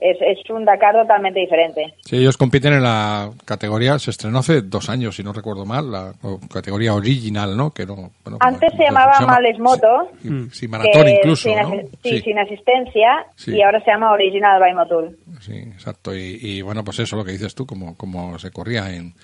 Es, 0.00 0.16
es 0.20 0.50
un 0.50 0.64
Dakar 0.64 0.94
totalmente 0.94 1.40
diferente. 1.40 1.94
Sí, 2.04 2.16
ellos 2.16 2.36
compiten 2.36 2.72
en 2.74 2.82
la 2.82 3.30
categoría, 3.44 3.98
se 3.98 4.10
estrenó 4.10 4.38
hace 4.38 4.62
dos 4.62 4.88
años, 4.88 5.16
si 5.16 5.22
no 5.22 5.32
recuerdo 5.32 5.64
mal, 5.66 5.90
la 5.90 6.12
categoría 6.52 6.94
original, 6.94 7.56
¿no? 7.56 7.70
Que 7.70 7.84
no 7.86 8.10
bueno, 8.24 8.38
Antes 8.40 8.72
se 8.76 8.84
llamaba 8.84 9.12
llama- 9.20 9.34
Males 9.34 9.58
Moto. 9.58 10.10
Sí, 10.22 10.28
sí, 10.52 10.68
maratón 10.68 11.04
que 11.04 11.10
incluso, 11.12 11.48
sin, 11.48 11.56
¿no? 11.58 11.70
sí, 12.02 12.10
Sí, 12.10 12.20
sin 12.22 12.38
asistencia 12.38 13.26
Sí. 13.36 13.56
y 13.56 13.62
ahora 13.62 13.80
se 13.84 13.90
llama 13.90 14.12
Original 14.12 14.58
by 14.60 14.74
Motul. 14.74 15.16
sí, 15.40 15.52
exacto. 15.56 16.14
Y, 16.16 16.38
y, 16.40 16.62
bueno, 16.62 16.82
pues 16.84 16.98
eso, 17.00 17.16
lo 17.16 17.24
que 17.24 17.32
dices 17.32 17.54
tú, 17.54 17.66
como, 17.66 17.96
como 17.96 18.38
se 18.38 18.50
corría 18.50 18.94
en, 18.94 19.14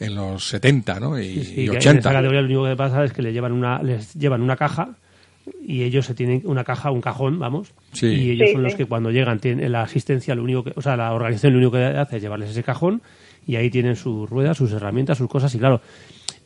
en 0.00 0.14
los 0.14 0.48
70, 0.48 0.98
¿no? 1.00 1.18
Y, 1.18 1.24
Sí, 1.34 1.44
sí, 1.44 1.52
y 1.52 1.64
que 1.64 1.70
en 1.72 1.76
80. 1.76 1.98
esa 2.00 2.12
categoría 2.12 2.40
lo 2.40 2.46
único 2.46 2.64
que 2.64 2.76
pasa 2.76 3.04
es 3.04 3.12
que 3.12 3.22
le 3.22 3.32
llevan 3.32 3.52
una, 3.52 3.82
les 3.82 4.14
llevan 4.14 4.42
una 4.42 4.56
caja 4.56 4.88
y 5.62 5.82
ellos 5.82 6.06
se 6.06 6.14
tienen 6.14 6.42
una 6.44 6.64
caja, 6.64 6.90
un 6.90 7.00
cajón, 7.00 7.38
vamos, 7.38 7.72
Sí. 7.92 8.06
y 8.06 8.30
ellos 8.30 8.48
Sí, 8.48 8.54
son 8.54 8.62
los 8.62 8.74
que 8.74 8.86
cuando 8.86 9.10
llegan 9.10 9.38
tienen 9.40 9.70
la 9.72 9.82
asistencia, 9.82 10.34
lo 10.34 10.42
único 10.42 10.64
que, 10.64 10.72
o 10.76 10.82
sea, 10.82 10.96
la 10.96 11.12
organización 11.12 11.52
lo 11.52 11.58
único 11.58 11.72
que 11.72 11.84
hace 11.84 12.16
es 12.16 12.22
llevarles 12.22 12.50
ese 12.50 12.62
cajón 12.62 13.02
y 13.46 13.56
ahí 13.56 13.70
tienen 13.70 13.96
sus 13.96 14.28
ruedas, 14.28 14.56
sus 14.56 14.72
herramientas, 14.72 15.18
sus 15.18 15.28
cosas 15.28 15.54
y 15.54 15.58
claro, 15.58 15.80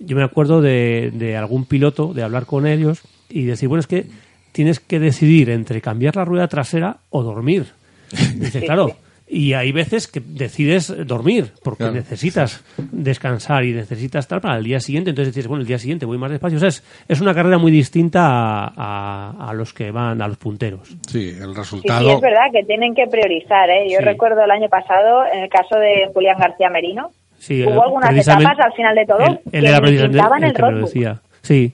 yo 0.00 0.16
me 0.16 0.22
acuerdo 0.24 0.60
de, 0.60 1.10
de 1.14 1.36
algún 1.36 1.64
piloto 1.66 2.12
de 2.14 2.22
hablar 2.22 2.46
con 2.46 2.66
ellos 2.66 3.02
y 3.28 3.44
decir, 3.44 3.68
bueno, 3.68 3.80
es 3.80 3.86
que 3.86 4.06
tienes 4.52 4.80
que 4.80 4.98
decidir 5.00 5.50
entre 5.50 5.80
cambiar 5.80 6.16
la 6.16 6.24
rueda 6.24 6.48
trasera 6.48 6.98
o 7.10 7.22
dormir. 7.22 7.66
Y 8.12 8.16
dice, 8.40 8.60
Sí, 8.60 8.66
claro, 8.66 8.88
sí. 8.88 8.94
Y 9.26 9.54
hay 9.54 9.72
veces 9.72 10.06
que 10.06 10.20
decides 10.20 10.94
dormir 11.06 11.52
porque 11.62 11.84
Claro. 11.84 11.94
necesitas 11.94 12.62
descansar 12.92 13.64
y 13.64 13.72
necesitas 13.72 14.24
estar 14.26 14.40
para 14.40 14.58
el 14.58 14.64
día 14.64 14.80
siguiente. 14.80 15.10
Entonces 15.10 15.34
dices, 15.34 15.48
bueno, 15.48 15.62
el 15.62 15.66
día 15.66 15.78
siguiente 15.78 16.04
voy 16.06 16.18
más 16.18 16.30
despacio. 16.30 16.56
O 16.58 16.60
sea, 16.60 16.68
es, 16.68 16.84
es 17.08 17.20
una 17.20 17.34
carrera 17.34 17.56
muy 17.58 17.72
distinta 17.72 18.20
a, 18.26 18.72
a- 18.76 19.50
a 19.50 19.54
los 19.54 19.72
que 19.72 19.90
van, 19.90 20.20
a 20.20 20.28
los 20.28 20.36
punteros. 20.36 20.88
Sí, 21.08 21.30
el 21.30 21.34
Sí, 21.36 21.40
sí, 21.50 21.54
resultado. 21.56 22.10
es 22.14 22.20
verdad 22.20 22.42
que 22.52 22.64
tienen 22.64 22.94
que 22.94 23.06
priorizar. 23.10 23.70
¿eh? 23.70 23.86
Yo 23.90 23.98
Sí. 23.98 24.04
recuerdo 24.04 24.44
el 24.44 24.50
año 24.50 24.68
pasado, 24.68 25.24
en 25.32 25.44
el 25.44 25.48
caso 25.48 25.76
de 25.76 26.10
Julián 26.12 26.36
García 26.38 26.68
Merino, 26.70 27.10
Sí, 27.38 27.62
hubo 27.66 27.82
algunas 27.82 28.14
etapas 28.16 28.58
al 28.58 28.72
final 28.74 28.94
de 28.94 29.04
todo 29.06 29.18
el 29.18 29.26
el 29.64 30.52
que 30.54 30.62
me 30.62 30.80
decía. 30.80 31.20
Sí. 31.42 31.72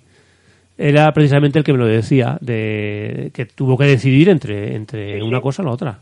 era 0.79 1.13
precisamente 1.13 1.59
el 1.59 1.65
que 1.65 1.73
me 1.73 1.79
lo 1.79 1.87
decía, 1.87 2.39
de 2.41 3.31
que 3.35 3.45
tuvo 3.45 3.77
que 3.77 3.85
decidir 3.85 4.29
entre, 4.31 4.75
entre 4.75 5.23
una 5.23 5.41
cosa 5.41 5.63
y 5.63 5.67
la 5.67 5.73
otra. 5.73 5.99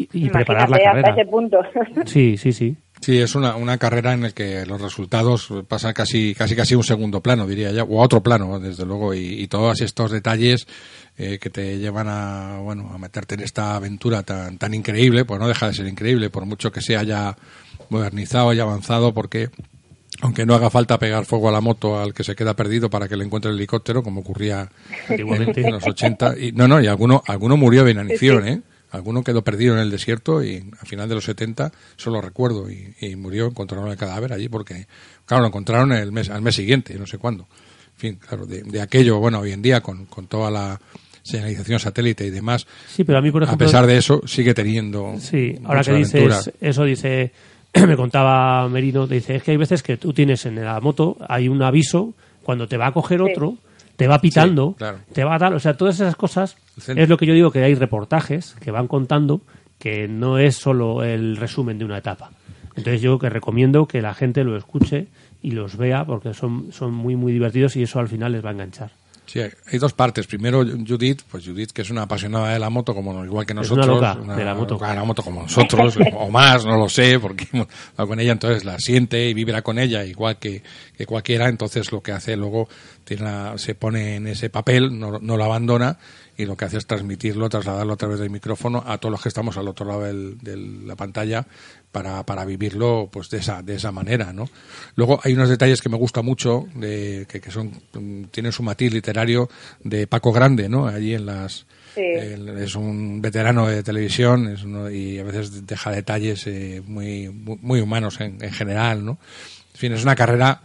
Y, 0.00 0.26
y 0.26 0.30
preparar 0.30 0.70
la 0.70 0.78
carrera. 0.78 1.08
hasta 1.10 1.20
ese 1.20 1.30
punto. 1.30 1.58
Sí, 2.06 2.36
sí, 2.38 2.52
sí. 2.52 2.76
Sí, 3.02 3.18
es 3.18 3.34
una, 3.34 3.56
una 3.56 3.78
carrera 3.78 4.12
en 4.12 4.22
la 4.22 4.30
que 4.30 4.64
los 4.66 4.80
resultados 4.80 5.48
pasan 5.68 5.92
casi 5.94 6.34
casi 6.34 6.54
casi 6.54 6.74
a 6.74 6.78
un 6.78 6.84
segundo 6.84 7.20
plano, 7.20 7.46
diría 7.46 7.70
ya, 7.70 7.82
o 7.84 8.00
a 8.00 8.04
otro 8.04 8.22
plano, 8.22 8.58
desde 8.58 8.84
luego, 8.84 9.14
y, 9.14 9.40
y 9.42 9.46
todos 9.48 9.80
estos 9.80 10.10
detalles 10.10 10.66
eh, 11.16 11.38
que 11.38 11.50
te 11.50 11.78
llevan 11.78 12.08
a 12.08 12.58
bueno 12.62 12.90
a 12.94 12.98
meterte 12.98 13.34
en 13.34 13.40
esta 13.40 13.76
aventura 13.76 14.22
tan 14.22 14.58
tan 14.58 14.74
increíble, 14.74 15.24
pues 15.24 15.40
no 15.40 15.48
deja 15.48 15.66
de 15.66 15.74
ser 15.74 15.86
increíble, 15.86 16.30
por 16.30 16.44
mucho 16.46 16.70
que 16.72 16.80
sea 16.82 17.02
ya 17.02 17.36
modernizado 17.88 18.52
y 18.52 18.60
avanzado, 18.60 19.12
porque 19.14 19.48
aunque 20.22 20.44
no 20.44 20.54
haga 20.54 20.68
falta 20.70 20.98
pegar 20.98 21.24
fuego 21.24 21.48
a 21.48 21.52
la 21.52 21.60
moto 21.60 21.98
al 21.98 22.12
que 22.12 22.24
se 22.24 22.34
queda 22.34 22.54
perdido 22.54 22.90
para 22.90 23.08
que 23.08 23.16
le 23.16 23.24
encuentre 23.24 23.50
el 23.50 23.56
helicóptero, 23.56 24.02
como 24.02 24.20
ocurría 24.20 24.68
Antiguamente. 25.08 25.62
en 25.62 25.72
los 25.72 25.86
80, 25.86 26.38
y, 26.38 26.52
no, 26.52 26.68
no, 26.68 26.80
y 26.80 26.86
alguno, 26.86 27.22
alguno 27.26 27.56
murió 27.56 27.84
de 27.84 27.92
inanición, 27.92 28.46
¿eh? 28.46 28.60
Alguno 28.90 29.22
quedó 29.22 29.42
perdido 29.42 29.74
en 29.74 29.80
el 29.80 29.90
desierto 29.90 30.42
y 30.42 30.56
al 30.80 30.86
final 30.86 31.08
de 31.08 31.14
los 31.14 31.24
70, 31.24 31.70
eso 31.98 32.10
lo 32.10 32.20
recuerdo, 32.20 32.70
y, 32.70 32.94
y 33.00 33.16
murió, 33.16 33.46
encontraron 33.46 33.88
el 33.90 33.96
cadáver 33.96 34.32
allí 34.32 34.48
porque, 34.48 34.86
claro, 35.26 35.42
lo 35.42 35.48
encontraron 35.48 35.92
el 35.92 36.10
mes, 36.12 36.28
al 36.30 36.42
mes 36.42 36.56
siguiente, 36.56 36.98
no 36.98 37.06
sé 37.06 37.18
cuándo. 37.18 37.46
En 37.94 38.00
fin, 38.00 38.14
claro, 38.26 38.46
de, 38.46 38.62
de 38.62 38.80
aquello, 38.80 39.18
bueno, 39.18 39.40
hoy 39.40 39.52
en 39.52 39.62
día 39.62 39.80
con, 39.80 40.06
con 40.06 40.26
toda 40.26 40.50
la 40.50 40.80
señalización 41.22 41.78
satélite 41.78 42.26
y 42.26 42.30
demás, 42.30 42.66
Sí, 42.88 43.04
pero 43.04 43.18
a 43.18 43.22
mí, 43.22 43.30
por 43.30 43.42
ejemplo... 43.42 43.66
a 43.66 43.68
pesar 43.68 43.86
de 43.86 43.98
eso, 43.98 44.22
sigue 44.26 44.54
teniendo 44.54 45.14
Sí, 45.20 45.54
ahora 45.64 45.82
que 45.84 45.90
aventura. 45.90 46.38
dices 46.38 46.54
eso, 46.60 46.84
dice, 46.84 47.32
me 47.86 47.96
contaba 47.96 48.66
Merino, 48.68 49.06
dice, 49.06 49.36
es 49.36 49.42
que 49.42 49.50
hay 49.52 49.56
veces 49.58 49.82
que 49.82 49.98
tú 49.98 50.12
tienes 50.12 50.46
en 50.46 50.56
la 50.64 50.80
moto, 50.80 51.16
hay 51.28 51.46
un 51.48 51.62
aviso, 51.62 52.14
cuando 52.42 52.66
te 52.66 52.76
va 52.78 52.86
a 52.88 52.92
coger 52.92 53.20
otro, 53.20 53.58
te 54.00 54.08
va 54.08 54.18
pitando, 54.18 54.70
Sí, 54.70 54.78
claro. 54.78 54.98
te 55.12 55.24
va 55.24 55.34
a 55.34 55.38
dar, 55.38 55.52
o 55.54 55.60
sea, 55.60 55.76
todas 55.76 55.94
esas 55.96 56.16
cosas, 56.16 56.56
es 56.88 57.08
lo 57.08 57.16
que 57.18 57.26
yo 57.26 57.34
digo, 57.34 57.50
que 57.50 57.62
hay 57.62 57.74
reportajes 57.74 58.56
que 58.58 58.70
van 58.70 58.88
contando 58.88 59.42
que 59.78 60.08
no 60.08 60.38
es 60.38 60.56
solo 60.56 61.04
el 61.04 61.36
resumen 61.36 61.78
de 61.78 61.84
una 61.84 61.98
etapa. 61.98 62.30
Entonces 62.76 63.02
yo 63.02 63.18
que 63.18 63.28
recomiendo 63.28 63.86
que 63.86 64.00
la 64.00 64.14
gente 64.14 64.42
lo 64.42 64.56
escuche 64.56 65.08
y 65.42 65.50
los 65.50 65.76
vea 65.76 66.04
porque 66.04 66.32
son, 66.32 66.72
son 66.72 66.94
muy, 66.94 67.14
muy 67.14 67.32
divertidos 67.32 67.76
y 67.76 67.82
eso 67.82 67.98
al 67.98 68.08
final 68.08 68.32
les 68.32 68.44
va 68.44 68.50
a 68.50 68.52
enganchar. 68.52 68.90
Sí, 69.32 69.38
hay, 69.38 69.78
dos 69.78 69.92
partes. 69.92 70.26
Primero, 70.26 70.64
Judith, 70.64 71.22
pues 71.30 71.46
Judith, 71.46 71.70
que 71.70 71.82
es 71.82 71.90
una 71.90 72.02
apasionada 72.02 72.52
de 72.52 72.58
la 72.58 72.68
moto, 72.68 72.92
como 72.96 73.24
igual 73.24 73.46
que 73.46 73.52
Es 73.52 73.70
una 73.70 73.84
nosotros. 73.86 73.86
loca 74.18 74.34
de 74.36 74.44
la 74.44 74.54
moto. 74.56 74.76
la 74.80 75.04
moto 75.04 75.22
como 75.22 75.42
nosotros, 75.42 75.96
o 76.14 76.30
más, 76.30 76.64
no 76.66 76.76
lo 76.76 76.88
sé, 76.88 77.20
porque 77.20 77.46
hemos 77.52 77.68
estado 77.68 78.08
con 78.08 78.18
ella, 78.18 78.32
entonces 78.32 78.64
la 78.64 78.80
siente 78.80 79.28
y 79.28 79.34
vibra 79.34 79.62
con 79.62 79.78
ella, 79.78 80.04
igual 80.04 80.38
que, 80.40 80.64
que 80.98 81.06
cualquiera. 81.06 81.48
Entonces 81.48 81.92
lo 81.92 82.02
que 82.02 82.10
hace 82.10 82.36
luego, 82.36 82.68
tiene 83.04 83.22
la- 83.22 83.56
se 83.56 83.76
pone 83.76 84.16
en 84.16 84.26
ese 84.26 84.50
papel, 84.50 84.98
no, 84.98 85.20
no 85.20 85.36
lo 85.36 85.44
abandona, 85.44 85.96
y 86.40 86.46
lo 86.46 86.56
que 86.56 86.64
hace 86.64 86.78
es 86.78 86.86
transmitirlo, 86.86 87.48
trasladarlo 87.48 87.92
a 87.92 87.96
través 87.96 88.18
del 88.18 88.30
micrófono 88.30 88.82
a 88.86 88.98
todos 88.98 89.12
los 89.12 89.22
que 89.22 89.28
estamos 89.28 89.56
al 89.56 89.68
otro 89.68 89.86
lado 89.86 90.02
de 90.02 90.56
la 90.86 90.96
pantalla 90.96 91.46
para, 91.92 92.24
para 92.24 92.44
vivirlo 92.44 93.08
pues 93.12 93.28
de 93.30 93.38
esa, 93.38 93.62
de 93.62 93.74
esa 93.74 93.92
manera, 93.92 94.32
¿no? 94.32 94.48
Luego 94.94 95.20
hay 95.22 95.34
unos 95.34 95.48
detalles 95.48 95.80
que 95.82 95.88
me 95.88 95.96
gusta 95.96 96.22
mucho, 96.22 96.66
de, 96.74 97.26
que, 97.28 97.40
que 97.40 97.50
son, 97.50 97.72
mm, 97.94 98.24
tienen 98.30 98.52
su 98.52 98.62
matiz 98.62 98.92
literario 98.92 99.48
de 99.84 100.06
Paco 100.06 100.32
Grande, 100.32 100.68
¿no? 100.68 100.86
Allí 100.86 101.14
en 101.14 101.26
las, 101.26 101.66
Sí. 101.94 102.02
es 102.04 102.76
un 102.76 103.20
veterano 103.20 103.66
de 103.66 103.82
televisión 103.82 104.46
es 104.46 104.62
uno- 104.62 104.88
y 104.88 105.18
a 105.18 105.24
veces 105.24 105.66
deja 105.66 105.90
detalles 105.90 106.46
eh, 106.46 106.80
muy, 106.86 107.28
muy, 107.30 107.58
muy 107.60 107.80
humanos 107.80 108.20
en, 108.20 108.38
en 108.44 108.52
general, 108.52 109.04
¿no? 109.04 109.18
En 109.74 109.78
fin, 109.80 109.92
es 109.94 110.02
una 110.04 110.14
carrera 110.14 110.62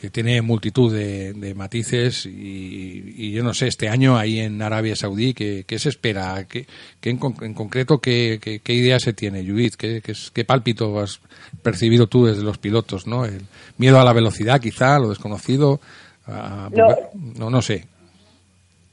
que 0.00 0.10
tiene 0.10 0.40
multitud 0.42 0.94
de, 0.94 1.32
de 1.32 1.54
matices 1.54 2.24
y, 2.24 3.14
y 3.16 3.32
yo 3.32 3.42
no 3.42 3.52
sé, 3.52 3.66
este 3.66 3.88
año 3.88 4.16
ahí 4.16 4.38
en 4.38 4.62
Arabia 4.62 4.94
Saudí, 4.94 5.34
¿qué, 5.34 5.64
qué 5.66 5.78
se 5.80 5.88
espera? 5.88 6.44
¿Qué, 6.48 6.66
qué 7.00 7.10
en, 7.10 7.18
con- 7.18 7.34
en 7.42 7.52
concreto, 7.52 7.98
qué, 7.98 8.38
qué, 8.40 8.60
qué 8.60 8.72
idea 8.74 9.00
se 9.00 9.12
tiene, 9.12 9.42
Judith? 9.44 9.74
¿Qué, 9.76 10.00
qué 10.32 10.44
pálpito 10.44 11.00
has 11.00 11.20
percibido 11.62 12.06
tú 12.06 12.26
desde 12.26 12.44
los 12.44 12.58
pilotos, 12.58 13.06
no? 13.08 13.24
El 13.24 13.40
miedo 13.76 13.98
a 14.00 14.04
la 14.04 14.12
velocidad, 14.12 14.60
quizá, 14.60 14.98
lo 15.00 15.08
desconocido, 15.08 15.80
a- 16.26 16.68
Lo- 16.72 16.96
no, 17.36 17.50
no 17.50 17.60
sé. 17.60 17.84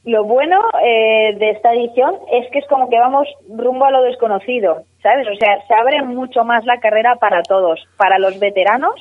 Lo 0.04 0.24
bueno 0.24 0.56
eh, 0.84 1.36
de 1.36 1.50
esta 1.50 1.72
edición 1.72 2.14
es 2.32 2.50
que 2.52 2.60
es 2.60 2.66
como 2.68 2.88
que 2.88 2.96
vamos 2.98 3.26
rumbo 3.48 3.84
a 3.86 3.90
lo 3.90 4.02
desconocido, 4.02 4.82
¿sabes? 5.02 5.26
O 5.26 5.36
sea, 5.36 5.64
se 5.66 5.74
abre 5.74 6.02
mucho 6.02 6.44
más 6.44 6.64
la 6.64 6.78
carrera 6.78 7.16
para 7.16 7.42
todos, 7.42 7.80
para 7.96 8.18
los 8.20 8.38
veteranos 8.38 8.94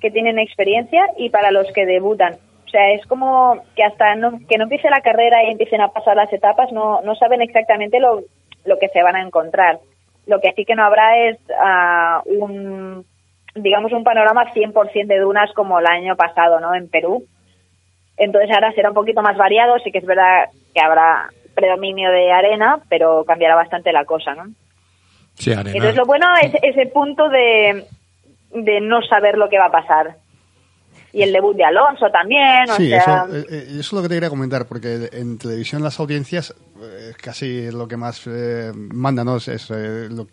que 0.00 0.10
tienen 0.10 0.38
experiencia 0.38 1.02
y 1.16 1.30
para 1.30 1.50
los 1.50 1.70
que 1.72 1.86
debutan. 1.86 2.34
O 2.66 2.68
sea, 2.70 2.92
es 2.92 3.04
como 3.06 3.62
que 3.74 3.82
hasta 3.82 4.14
no, 4.14 4.38
que 4.48 4.56
no 4.56 4.64
empiece 4.64 4.88
la 4.90 5.00
carrera 5.00 5.42
y 5.44 5.50
empiecen 5.50 5.80
a 5.80 5.88
pasar 5.88 6.16
las 6.16 6.32
etapas, 6.32 6.70
no, 6.72 7.00
no 7.02 7.14
saben 7.16 7.42
exactamente 7.42 7.98
lo, 7.98 8.20
lo 8.64 8.78
que 8.78 8.88
se 8.88 9.02
van 9.02 9.16
a 9.16 9.22
encontrar. 9.22 9.80
Lo 10.26 10.40
que 10.40 10.52
sí 10.52 10.64
que 10.64 10.74
no 10.74 10.84
habrá 10.84 11.18
es 11.28 11.38
ah, 11.58 12.22
un, 12.26 13.04
digamos, 13.54 13.92
un 13.92 14.04
panorama 14.04 14.52
100% 14.52 15.06
de 15.06 15.18
dunas 15.18 15.50
como 15.54 15.80
el 15.80 15.86
año 15.86 16.14
pasado, 16.16 16.60
¿no? 16.60 16.74
En 16.74 16.88
Perú. 16.88 17.24
Entonces 18.16 18.50
ahora 18.54 18.72
será 18.72 18.90
un 18.90 18.94
poquito 18.94 19.22
más 19.22 19.36
variado, 19.36 19.78
sí 19.80 19.90
que 19.90 19.98
es 19.98 20.06
verdad 20.06 20.48
que 20.74 20.80
habrá 20.80 21.28
predominio 21.54 22.10
de 22.10 22.30
arena, 22.30 22.80
pero 22.88 23.24
cambiará 23.24 23.56
bastante 23.56 23.92
la 23.92 24.04
cosa, 24.04 24.34
¿no? 24.34 24.44
Sí, 25.34 25.52
arena. 25.52 25.70
Entonces 25.70 25.96
lo 25.96 26.04
bueno 26.04 26.26
es 26.40 26.54
ese 26.62 26.86
punto 26.86 27.28
de, 27.28 27.84
de 28.52 28.80
no 28.80 29.02
saber 29.02 29.36
lo 29.38 29.48
que 29.48 29.58
va 29.58 29.66
a 29.66 29.72
pasar. 29.72 30.16
Y 31.12 31.22
el 31.22 31.32
debut 31.32 31.56
de 31.56 31.64
Alonso 31.64 32.08
también, 32.12 32.70
o 32.70 32.74
Sí, 32.76 32.88
sea... 32.88 33.00
eso, 33.28 33.36
eh, 33.36 33.44
eh, 33.50 33.66
eso 33.70 33.80
es 33.80 33.92
lo 33.94 34.02
que 34.02 34.08
te 34.08 34.14
quería 34.14 34.30
comentar, 34.30 34.66
porque 34.66 35.08
en 35.12 35.38
televisión 35.38 35.82
las 35.82 35.98
audiencias 35.98 36.54
eh, 36.80 37.12
casi 37.20 37.68
lo 37.72 37.88
que 37.88 37.96
más 37.96 38.22
eh, 38.28 38.70
manda, 38.74 39.24
¿no? 39.24 39.36
Es, 39.38 39.48
es, 39.48 39.72
eh, 39.72 40.06
lo- 40.08 40.28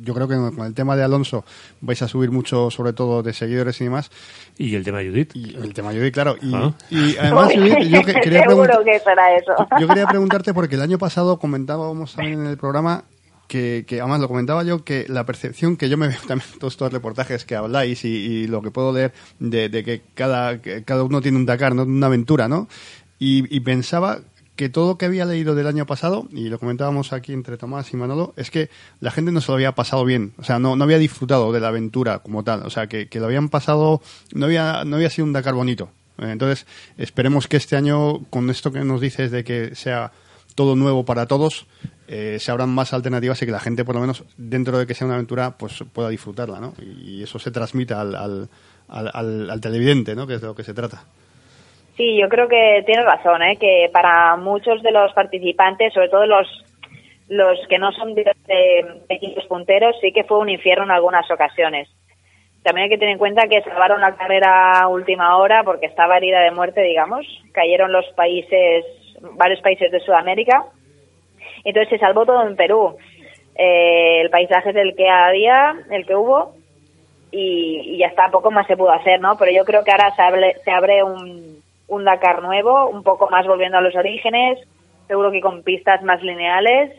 yo 0.00 0.14
creo 0.14 0.26
que 0.26 0.34
con 0.56 0.64
el 0.66 0.72
tema 0.72 0.96
de 0.96 1.02
Alonso 1.04 1.44
vais 1.82 2.00
a 2.00 2.08
subir 2.08 2.30
mucho, 2.30 2.70
sobre 2.70 2.94
todo 2.94 3.22
de 3.22 3.34
seguidores 3.34 3.78
y 3.82 3.84
demás. 3.84 4.10
Y 4.56 4.74
el 4.74 4.82
tema 4.82 5.00
de 5.00 5.10
Judith. 5.10 5.32
Y 5.36 5.56
el 5.56 5.74
tema 5.74 5.92
de 5.92 5.98
Judith, 5.98 6.14
claro. 6.14 6.36
Y, 6.40 6.54
Ah. 6.54 6.72
y 6.88 7.16
además, 7.18 7.52
Judith, 7.52 7.78
yo 7.90 8.02
que- 8.02 8.14
quería 8.22 8.42
que 8.44 8.98
será 9.00 9.36
eso. 9.36 9.52
Yo 9.78 9.86
quería 9.86 10.06
preguntarte 10.06 10.54
porque 10.54 10.76
el 10.76 10.80
año 10.82 10.96
pasado 10.96 11.38
comentábamos 11.38 12.14
también 12.16 12.40
en 12.40 12.46
el 12.46 12.56
programa 12.56 13.04
que, 13.48 13.84
que 13.86 14.00
además 14.00 14.20
lo 14.20 14.28
comentaba 14.28 14.62
yo 14.62 14.84
que 14.84 15.06
la 15.08 15.26
percepción 15.26 15.76
que 15.76 15.88
yo 15.88 15.96
me 15.96 16.08
veo 16.08 16.18
también 16.26 16.48
en 16.52 16.58
todos 16.58 16.74
estos 16.74 16.92
reportajes 16.92 17.44
que 17.44 17.56
habláis 17.56 18.04
y, 18.04 18.46
lo 18.46 18.62
que 18.62 18.70
puedo 18.70 18.92
leer 18.92 19.12
de, 19.38 19.70
que 19.84 20.02
cada 20.14 20.60
cada 20.60 21.02
uno 21.02 21.20
tiene 21.20 21.38
un 21.38 21.46
Dakar, 21.46 21.74
¿no? 21.74 21.84
una 21.84 22.06
aventura, 22.06 22.48
¿no? 22.48 22.68
Y, 23.18 23.60
pensaba 23.60 24.20
que 24.54 24.68
todo 24.68 24.88
lo 24.88 24.98
que 24.98 25.06
había 25.06 25.24
leído 25.24 25.54
del 25.54 25.66
año 25.66 25.86
pasado, 25.86 26.28
y 26.30 26.48
lo 26.48 26.58
comentábamos 26.58 27.12
aquí 27.12 27.32
entre 27.32 27.56
Tomás 27.56 27.92
y 27.92 27.96
Manolo, 27.96 28.34
es 28.36 28.50
que 28.50 28.68
la 29.00 29.10
gente 29.10 29.32
no 29.32 29.40
se 29.40 29.48
lo 29.48 29.54
había 29.54 29.72
pasado 29.72 30.04
bien, 30.04 30.34
o 30.36 30.44
sea, 30.44 30.58
no, 30.58 30.76
no 30.76 30.84
había 30.84 30.98
disfrutado 30.98 31.50
de 31.50 31.60
la 31.60 31.68
aventura 31.68 32.18
como 32.18 32.44
tal, 32.44 32.64
o 32.66 32.70
sea, 32.70 32.86
que, 32.86 33.08
que 33.08 33.18
lo 33.20 33.26
habían 33.26 33.48
pasado, 33.48 34.02
no 34.34 34.46
había, 34.46 34.84
no 34.84 34.96
había 34.96 35.10
sido 35.10 35.24
un 35.24 35.32
Dakar 35.32 35.54
bonito. 35.54 35.90
Entonces, 36.18 36.66
esperemos 36.96 37.48
que 37.48 37.56
este 37.56 37.76
año, 37.76 38.24
con 38.30 38.50
esto 38.50 38.70
que 38.70 38.84
nos 38.84 39.00
dices 39.00 39.30
de 39.30 39.42
que 39.42 39.74
sea 39.74 40.12
todo 40.54 40.76
nuevo 40.76 41.04
para 41.04 41.26
todos, 41.26 41.66
eh, 42.08 42.36
se 42.38 42.50
abran 42.50 42.68
más 42.70 42.92
alternativas 42.92 43.40
y 43.42 43.46
que 43.46 43.52
la 43.52 43.60
gente, 43.60 43.84
por 43.84 43.94
lo 43.94 44.00
menos 44.00 44.24
dentro 44.36 44.78
de 44.78 44.86
que 44.86 44.94
sea 44.94 45.06
una 45.06 45.14
aventura, 45.14 45.56
pues 45.58 45.82
pueda 45.92 46.08
disfrutarla, 46.08 46.60
¿no? 46.60 46.74
Y 46.80 47.22
eso 47.22 47.38
se 47.38 47.50
transmita 47.50 48.00
al, 48.00 48.14
al, 48.14 48.48
al, 48.88 49.50
al- 49.50 49.60
televidente, 49.60 50.14
¿no? 50.14 50.26
Que 50.26 50.34
es 50.34 50.40
de 50.40 50.46
lo 50.46 50.54
que 50.54 50.64
se 50.64 50.74
trata. 50.74 51.04
Sí, 51.96 52.18
yo 52.20 52.28
creo 52.28 52.48
que 52.48 52.82
tienes 52.86 53.04
razón, 53.04 53.42
¿eh? 53.42 53.56
que 53.56 53.88
para 53.92 54.36
muchos 54.36 54.82
de 54.82 54.90
los 54.90 55.12
participantes, 55.12 55.92
sobre 55.92 56.08
todo 56.08 56.26
los 56.26 56.46
los 57.28 57.58
que 57.70 57.78
no 57.78 57.90
son 57.92 58.14
de, 58.14 58.30
equipos 59.08 59.46
punteros, 59.46 59.96
sí 60.02 60.12
que 60.12 60.24
fue 60.24 60.38
un 60.38 60.50
infierno 60.50 60.84
en 60.84 60.90
algunas 60.90 61.30
ocasiones. 61.30 61.88
También 62.62 62.84
hay 62.84 62.90
que 62.90 62.98
tener 62.98 63.12
en 63.12 63.18
cuenta 63.18 63.48
que 63.48 63.62
salvaron 63.62 64.00
la 64.02 64.14
carrera 64.14 64.86
última 64.88 65.36
hora 65.38 65.62
porque 65.64 65.86
estaba 65.86 66.18
herida 66.18 66.40
de 66.40 66.50
muerte, 66.50 66.82
digamos. 66.82 67.26
Cayeron 67.52 67.92
los 67.92 68.04
países, 68.14 68.84
varios 69.32 69.60
países 69.60 69.90
de 69.90 70.00
Sudamérica. 70.00 70.64
Entonces 71.64 71.90
se 71.90 71.98
salvó 71.98 72.24
todo 72.24 72.46
en 72.46 72.56
Perú. 72.56 72.96
Eh, 73.56 74.20
el 74.22 74.30
paisaje 74.30 74.70
es 74.70 74.76
el 74.76 74.94
que 74.96 75.08
había, 75.08 75.74
el 75.90 76.06
que 76.06 76.16
hubo, 76.16 76.54
y, 77.30 77.98
ya 77.98 78.06
está, 78.06 78.30
poco 78.30 78.50
más 78.50 78.66
se 78.66 78.76
pudo 78.76 78.92
hacer, 78.92 79.20
¿no? 79.20 79.36
Pero 79.36 79.50
yo 79.50 79.64
creo 79.64 79.82
que 79.84 79.90
ahora 79.90 80.14
se 80.14 80.22
abre, 80.22 80.56
se 80.64 80.70
abre 80.70 81.02
un, 81.02 81.62
un 81.88 82.04
Dakar 82.04 82.42
nuevo, 82.42 82.88
un 82.88 83.02
poco 83.02 83.28
más 83.30 83.46
volviendo 83.46 83.78
a 83.78 83.80
los 83.80 83.94
orígenes, 83.96 84.58
seguro 85.08 85.30
que 85.30 85.40
con 85.40 85.62
pistas 85.62 86.02
más 86.02 86.22
lineales 86.22 86.92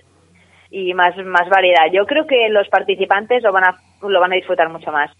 y 0.72 0.94
más, 0.94 1.16
más 1.18 1.48
variedad. 1.50 1.92
Yo 1.92 2.06
creo 2.06 2.28
que 2.28 2.50
los 2.50 2.68
participantes 2.70 3.44
lo 3.44 3.52
van 3.52 3.64
a, 3.66 3.78
lo 4.02 4.20
van 4.20 4.34
a 4.34 4.36
disfrutar 4.36 4.70
mucho 4.70 4.92
más. 4.92 5.12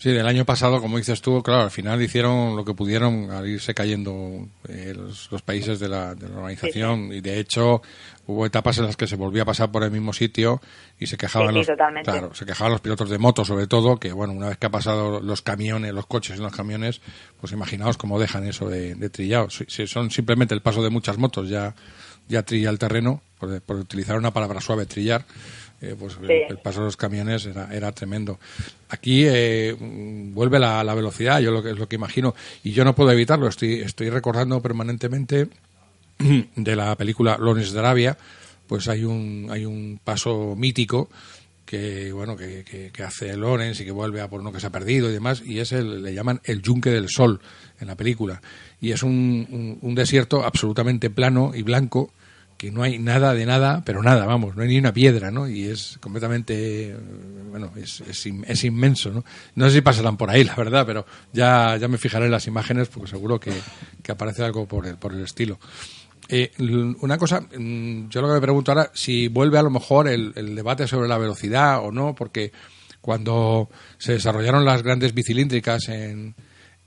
Sí, 0.00 0.12
del 0.12 0.26
año 0.26 0.46
pasado, 0.46 0.80
como 0.80 0.96
dices 0.96 1.20
tú, 1.20 1.42
claro, 1.42 1.64
al 1.64 1.70
final 1.70 2.00
hicieron 2.00 2.56
lo 2.56 2.64
que 2.64 2.72
pudieron 2.72 3.30
al 3.30 3.46
irse 3.46 3.74
cayendo 3.74 4.48
eh, 4.66 4.94
los, 4.96 5.30
los 5.30 5.42
países 5.42 5.78
de 5.78 5.90
la, 5.90 6.14
de 6.14 6.26
la 6.26 6.36
organización 6.36 7.12
y 7.12 7.20
de 7.20 7.38
hecho 7.38 7.82
hubo 8.24 8.46
etapas 8.46 8.78
en 8.78 8.86
las 8.86 8.96
que 8.96 9.06
se 9.06 9.16
volvía 9.16 9.42
a 9.42 9.44
pasar 9.44 9.70
por 9.70 9.84
el 9.84 9.90
mismo 9.90 10.14
sitio 10.14 10.62
y 10.98 11.06
se 11.06 11.18
quejaban 11.18 11.48
Sí, 11.50 11.54
los 11.54 11.66
claro, 12.02 12.34
se 12.34 12.46
quejaban 12.46 12.72
los 12.72 12.80
pilotos 12.80 13.10
de 13.10 13.18
moto 13.18 13.44
sobre 13.44 13.66
todo 13.66 13.98
que 13.98 14.10
bueno 14.12 14.32
una 14.32 14.48
vez 14.48 14.56
que 14.56 14.68
ha 14.68 14.70
pasado 14.70 15.20
los 15.20 15.42
camiones 15.42 15.92
los 15.92 16.06
coches 16.06 16.38
en 16.38 16.44
los 16.44 16.56
camiones 16.56 17.02
pues 17.38 17.52
imaginaos 17.52 17.98
cómo 17.98 18.18
dejan 18.18 18.46
eso 18.46 18.70
de, 18.70 18.94
de 18.94 19.10
trillado. 19.10 19.50
Si, 19.50 19.66
si 19.68 19.86
son 19.86 20.10
simplemente 20.10 20.54
el 20.54 20.62
paso 20.62 20.82
de 20.82 20.88
muchas 20.88 21.18
motos 21.18 21.50
ya 21.50 21.74
ya 22.26 22.42
trilla 22.42 22.70
el 22.70 22.78
terreno 22.78 23.20
por, 23.38 23.60
por 23.60 23.76
utilizar 23.76 24.16
una 24.16 24.32
palabra 24.32 24.62
suave 24.62 24.86
trillar 24.86 25.26
eh, 25.80 25.96
pues 25.98 26.18
el, 26.22 26.30
el 26.30 26.58
paso 26.58 26.80
de 26.80 26.86
los 26.86 26.96
camiones 26.96 27.46
era, 27.46 27.68
era 27.74 27.92
tremendo. 27.92 28.38
Aquí 28.90 29.24
eh, 29.26 29.74
vuelve 29.78 30.58
la, 30.58 30.84
la 30.84 30.94
velocidad, 30.94 31.40
yo 31.40 31.50
lo 31.50 31.62
que 31.62 31.70
es 31.70 31.78
lo 31.78 31.88
que 31.88 31.96
imagino, 31.96 32.34
y 32.62 32.72
yo 32.72 32.84
no 32.84 32.94
puedo 32.94 33.10
evitarlo, 33.12 33.48
estoy, 33.48 33.80
estoy 33.80 34.10
recordando 34.10 34.60
permanentemente 34.60 35.48
de 36.56 36.76
la 36.76 36.94
película 36.96 37.38
Lawrence 37.40 37.72
de 37.72 37.78
Arabia, 37.78 38.18
pues 38.66 38.88
hay 38.88 39.04
un, 39.04 39.48
hay 39.50 39.64
un 39.64 40.00
paso 40.02 40.54
mítico 40.56 41.08
que 41.64 42.12
bueno 42.12 42.36
que, 42.36 42.64
que, 42.64 42.90
que 42.90 43.02
hace 43.04 43.36
Lawrence 43.36 43.82
y 43.82 43.86
que 43.86 43.92
vuelve 43.92 44.20
a 44.20 44.28
por 44.28 44.40
uno 44.40 44.52
que 44.52 44.58
se 44.58 44.66
ha 44.66 44.70
perdido 44.70 45.08
y 45.08 45.12
demás 45.12 45.40
y 45.44 45.60
es 45.60 45.70
el 45.70 46.02
le 46.02 46.12
llaman 46.12 46.40
el 46.42 46.62
yunque 46.62 46.90
del 46.90 47.08
sol 47.08 47.40
en 47.80 47.86
la 47.86 47.96
película. 47.96 48.42
Y 48.80 48.90
es 48.90 49.02
un, 49.02 49.46
un, 49.50 49.78
un 49.80 49.94
desierto 49.94 50.44
absolutamente 50.44 51.10
plano 51.10 51.52
y 51.54 51.62
blanco 51.62 52.12
que 52.60 52.70
no 52.70 52.82
hay 52.82 52.98
nada 52.98 53.32
de 53.32 53.46
nada, 53.46 53.82
pero 53.86 54.02
nada, 54.02 54.26
vamos, 54.26 54.54
no 54.54 54.60
hay 54.60 54.68
ni 54.68 54.78
una 54.78 54.92
piedra, 54.92 55.30
¿no? 55.30 55.48
Y 55.48 55.64
es 55.64 55.96
completamente, 55.98 56.94
bueno, 57.48 57.72
es, 57.74 58.02
es, 58.02 58.26
in- 58.26 58.44
es 58.46 58.62
inmenso, 58.64 59.10
¿no? 59.10 59.24
No 59.54 59.66
sé 59.68 59.76
si 59.76 59.80
pasarán 59.80 60.18
por 60.18 60.28
ahí, 60.28 60.44
la 60.44 60.54
verdad, 60.56 60.84
pero 60.84 61.06
ya, 61.32 61.78
ya 61.78 61.88
me 61.88 61.96
fijaré 61.96 62.26
en 62.26 62.32
las 62.32 62.46
imágenes 62.46 62.88
porque 62.88 63.08
seguro 63.08 63.40
que, 63.40 63.50
que 64.02 64.12
aparece 64.12 64.44
algo 64.44 64.68
por 64.68 64.86
el, 64.86 64.96
por 64.98 65.14
el 65.14 65.24
estilo. 65.24 65.58
Eh, 66.28 66.52
una 67.00 67.16
cosa, 67.16 67.40
mm, 67.40 68.10
yo 68.10 68.20
lo 68.20 68.28
que 68.28 68.34
me 68.34 68.40
pregunto 68.42 68.72
ahora, 68.72 68.90
si 68.92 69.28
vuelve 69.28 69.56
a 69.56 69.62
lo 69.62 69.70
mejor 69.70 70.06
el, 70.06 70.34
el 70.36 70.54
debate 70.54 70.86
sobre 70.86 71.08
la 71.08 71.16
velocidad 71.16 71.82
o 71.82 71.90
no, 71.90 72.14
porque 72.14 72.52
cuando 73.00 73.70
se 73.96 74.12
desarrollaron 74.12 74.66
las 74.66 74.82
grandes 74.82 75.14
bicilíndricas 75.14 75.88
en, 75.88 76.34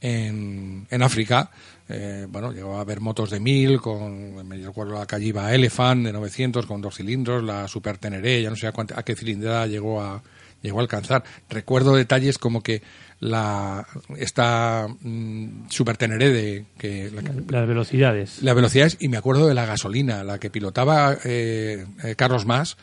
en, 0.02 0.86
en 0.92 1.02
África, 1.02 1.50
eh, 1.90 2.26
bueno, 2.30 2.52
llegó 2.52 2.78
a 2.78 2.82
haber 2.82 3.00
motos 3.02 3.30
de 3.30 3.40
1000, 3.40 3.80
con, 3.82 4.48
me 4.48 4.58
recuerdo 4.58 4.94
la 4.94 5.06
Calliva 5.06 5.54
Elephant 5.54 6.06
de 6.06 6.14
900 6.14 6.66
con 6.66 6.82
dos 6.82 6.96
cilindros, 6.96 7.44
la 7.44 7.68
Super 7.68 7.98
Teneré, 7.98 8.42
ya 8.42 8.50
no 8.50 8.56
sé 8.56 8.68
a, 8.68 8.72
cuánta- 8.72 9.00
a 9.00 9.04
qué 9.04 9.16
cilindrada 9.16 9.68
llegó 9.68 10.02
a, 10.02 10.22
llegó 10.62 10.80
a 10.80 10.82
alcanzar. 10.84 11.24
Recuerdo 11.50 11.96
detalles 11.96 12.38
como 12.38 12.62
que 12.62 12.82
la 13.20 13.88
esta 14.18 14.88
mm, 15.02 15.70
Super 15.70 15.96
Teneré 15.98 16.30
de 16.30 16.66
que 16.78 17.10
la, 17.12 17.22
Las 17.60 17.68
velocidades. 17.68 18.42
las 18.42 18.56
velocidades 18.56 18.98
y 19.00 19.08
me 19.08 19.16
acuerdo 19.18 19.48
de 19.48 19.54
la 19.54 19.66
gasolina, 19.66 20.24
la 20.26 20.40
que 20.40 20.50
pilotaba 20.50 21.18
eh, 21.24 21.86
eh, 22.04 22.16
Carlos 22.18 22.46
Más, 22.46 22.76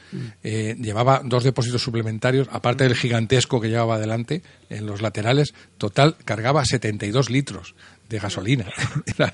eh, 0.43 0.77
llevaba 0.81 1.21
dos 1.25 1.45
depósitos 1.45 1.83
suplementarios, 1.83 2.49
aparte 2.53 2.85
del 2.85 2.95
gigantesco 2.97 3.61
que 3.61 3.69
llevaba 3.69 3.97
adelante 3.97 4.43
en 4.71 4.87
los 4.87 5.03
laterales, 5.03 5.53
total 5.77 6.17
cargaba 6.25 6.65
72 6.65 7.29
litros 7.29 7.75
de 8.11 8.19
gasolina. 8.19 8.67
Era, 9.17 9.33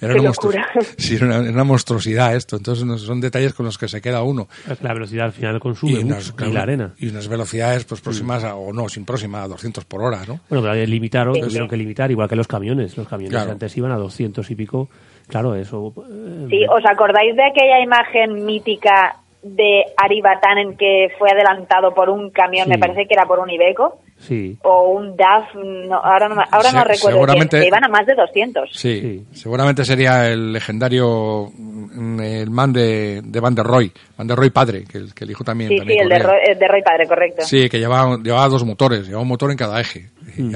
era 0.00 0.12
Qué 0.14 0.20
una, 0.20 0.30
monstru- 0.30 0.42
locura. 0.54 0.68
sí, 0.98 1.14
era 1.16 1.26
una, 1.26 1.36
era 1.38 1.50
una 1.52 1.64
monstruosidad 1.64 2.34
esto. 2.36 2.56
Entonces 2.56 2.84
no- 2.84 2.98
son 2.98 3.20
detalles 3.20 3.54
con 3.54 3.64
los 3.64 3.78
que 3.78 3.88
se 3.88 4.02
queda 4.02 4.22
uno. 4.22 4.48
La 4.82 4.92
velocidad 4.92 5.26
al 5.26 5.32
final 5.32 5.58
consume 5.60 6.00
unas- 6.00 6.32
mucho, 6.32 6.46
y 6.46 6.52
la 6.52 6.62
arena. 6.62 6.94
y 6.98 7.08
unas 7.08 7.28
velocidades 7.28 7.84
pues 7.84 8.00
próximas 8.02 8.44
a, 8.44 8.56
o 8.56 8.72
no, 8.72 8.88
sin 8.88 9.04
próxima 9.06 9.42
a 9.42 9.48
200 9.48 9.84
por 9.86 10.02
hora, 10.02 10.18
¿no? 10.26 10.40
Bueno, 10.50 10.62
pero 10.68 10.74
limitaron, 10.86 11.34
Sí, 11.36 11.40
tuvieron 11.40 11.68
que 11.68 11.76
limitar, 11.76 12.10
igual 12.10 12.28
que 12.28 12.36
los 12.36 12.48
camiones. 12.48 12.96
Los 12.96 13.08
camiones 13.08 13.32
Claro. 13.36 13.52
antes 13.52 13.76
iban 13.76 13.92
a 13.92 13.96
200 13.96 14.50
y 14.50 14.54
pico. 14.54 14.88
Claro, 15.28 15.54
eso. 15.54 15.94
eh, 16.10 16.46
Sí, 16.50 16.60
¿os 16.68 16.84
acordáis 16.84 17.34
de 17.36 17.44
aquella 17.44 17.80
imagen 17.80 18.44
mítica 18.44 19.16
de 19.42 19.84
Ari 19.96 20.20
Batanen 20.20 20.76
que 20.76 21.08
fue 21.18 21.30
adelantado 21.30 21.94
por 21.94 22.10
un 22.10 22.30
camión, 22.30 22.64
Sí. 22.64 22.70
me 22.70 22.78
parece 22.78 23.06
que 23.06 23.14
era 23.14 23.24
por 23.26 23.38
un 23.38 23.48
Ibeco, 23.50 24.00
sí. 24.18 24.56
o 24.62 24.90
un 24.92 25.16
DAF, 25.16 25.54
no, 25.88 25.96
ahora 25.96 26.28
no, 26.28 26.84
recuerdo 26.84 27.18
seguramente- 27.18 27.56
bien, 27.56 27.62
que 27.64 27.68
iban 27.68 27.84
a 27.84 27.88
más 27.88 28.06
de 28.06 28.14
200. 28.14 28.70
Sí, 28.72 29.00
Sí. 29.00 29.26
seguramente 29.40 29.84
sería 29.84 30.28
el 30.30 30.52
legendario 30.52 31.50
mm, 31.56 32.20
el 32.20 32.50
man 32.50 32.72
de, 32.72 33.22
de 33.24 33.40
Van 33.40 33.54
der 33.54 33.64
Roy, 33.66 33.92
Van 34.16 34.26
der 34.26 34.36
Roy 34.36 34.50
padre, 34.50 34.84
que 34.84 34.98
el, 34.98 35.14
que 35.14 35.24
el 35.24 35.30
hijo 35.30 35.44
también. 35.44 35.68
Sí, 35.68 35.74
sí, 35.74 35.78
también 35.80 36.02
el 36.02 36.08
de. 36.08 36.18
Roy, 36.18 36.38
el 36.48 36.58
de 36.58 36.68
Roy 36.68 36.82
Padre, 36.82 37.06
correcto. 37.06 37.42
Sí, 37.44 37.68
que 37.68 37.78
llevaba, 37.78 38.16
llevaba 38.22 38.48
dos 38.48 38.64
motores, 38.64 39.06
llevaba 39.06 39.22
un 39.22 39.28
motor 39.28 39.50
en 39.50 39.56
cada 39.56 39.80
eje. 39.80 40.10
Mm. 40.36 40.50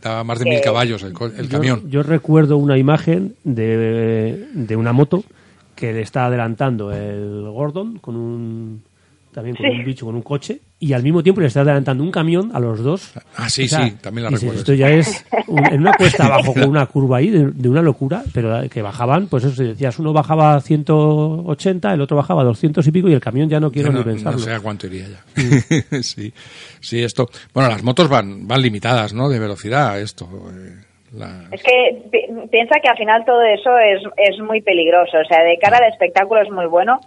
Daba 0.00 0.22
más 0.24 0.38
de 0.38 0.44
Sí. 0.44 0.50
mil 0.50 0.60
caballos 0.60 1.02
el 1.02 1.12
Yo- 1.12 1.48
camión. 1.50 1.90
Yo, 1.90 2.02
recuerdo 2.02 2.56
una 2.56 2.78
imagen 2.78 3.34
de, 3.42 4.46
de 4.52 4.76
una 4.76 4.92
moto 4.92 5.24
que 5.74 5.92
le 5.92 6.02
está 6.02 6.26
adelantando 6.26 6.92
el 6.92 7.42
Gordon 7.50 7.98
con 7.98 8.14
un 8.16 8.82
también 9.34 9.56
con 9.56 9.66
Sí. 9.66 9.72
un 9.78 9.84
bicho 9.84 10.06
con 10.06 10.14
un 10.14 10.22
coche 10.22 10.60
y 10.78 10.92
al 10.92 11.02
mismo 11.02 11.22
tiempo 11.22 11.40
le 11.40 11.48
está 11.48 11.60
adelantando 11.62 12.02
un 12.04 12.10
camión 12.10 12.50
a 12.54 12.60
los 12.60 12.82
dos. 12.82 13.12
Ah, 13.36 13.48
sí, 13.50 13.64
O 13.64 13.68
sea, 13.68 13.86
sí, 13.86 13.96
también 14.00 14.24
la 14.24 14.30
recuerdo. 14.30 14.58
Esto 14.60 14.72
ya 14.74 14.88
es 14.90 15.24
un- 15.48 15.66
en 15.66 15.80
una 15.80 15.92
cuesta 15.94 16.26
abajo 16.26 16.54
con 16.54 16.68
una 16.68 16.86
curva 16.86 17.18
ahí 17.18 17.28
de, 17.30 17.50
de 17.50 17.68
una 17.68 17.82
locura, 17.82 18.22
pero 18.32 18.66
que 18.70 18.80
bajaban, 18.80 19.26
pues 19.26 19.44
eso, 19.44 19.54
si 19.56 19.64
decías, 19.64 19.98
uno 19.98 20.12
bajaba 20.12 20.54
a 20.54 20.60
180, 20.60 21.92
el 21.94 22.00
otro 22.00 22.16
bajaba 22.16 22.42
a 22.42 22.44
200 22.44 22.86
y 22.86 22.90
pico 22.92 23.08
y 23.08 23.12
el 23.12 23.20
camión 23.20 23.48
ya 23.48 23.60
no 23.60 23.70
quiero 23.70 23.88
no, 23.90 23.98
ni 23.98 24.04
no 24.04 24.10
pensarlo. 24.12 24.38
sé 24.38 24.52
a 24.52 24.60
cuánto 24.60 24.86
iría 24.86 25.06
ya. 25.08 25.22
sí, 26.02 26.32
sí, 26.80 27.02
esto. 27.02 27.28
Bueno, 27.52 27.68
las 27.70 27.82
motos 27.82 28.08
van, 28.08 28.46
van 28.46 28.62
limitadas, 28.62 29.12
¿no? 29.14 29.28
De 29.28 29.38
velocidad, 29.38 30.00
esto. 30.00 30.28
eh, 30.52 30.74
la- 31.16 31.44
Es 31.52 31.62
que 31.62 32.02
pi- 32.10 32.48
piensa 32.50 32.76
que 32.82 32.88
al 32.88 32.96
final 32.96 33.24
todo 33.24 33.42
eso 33.42 33.70
es, 33.78 34.02
es 34.16 34.38
muy 34.40 34.60
peligroso. 34.62 35.16
O 35.18 35.24
sea, 35.28 35.42
de 35.44 35.56
cara 35.58 35.78
al 35.78 35.92
espectáculo 35.92 36.42
es 36.42 36.50
muy 36.50 36.66
bueno, 36.66 37.00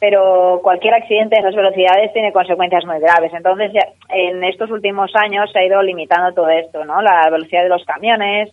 pero 0.00 0.60
cualquier 0.62 0.94
accidente 0.94 1.36
a 1.36 1.40
esas 1.40 1.54
velocidades 1.54 2.12
tiene 2.12 2.32
consecuencias 2.32 2.84
muy 2.84 3.00
graves. 3.00 3.32
Entonces, 3.34 3.72
en 4.08 4.44
estos 4.44 4.70
últimos 4.70 5.10
años 5.16 5.50
se 5.52 5.58
ha 5.58 5.64
ido 5.64 5.82
limitando 5.82 6.32
todo 6.32 6.48
esto, 6.48 6.84
¿no? 6.84 7.02
La 7.02 7.28
velocidad 7.30 7.62
de 7.62 7.68
los 7.68 7.84
camiones, 7.84 8.50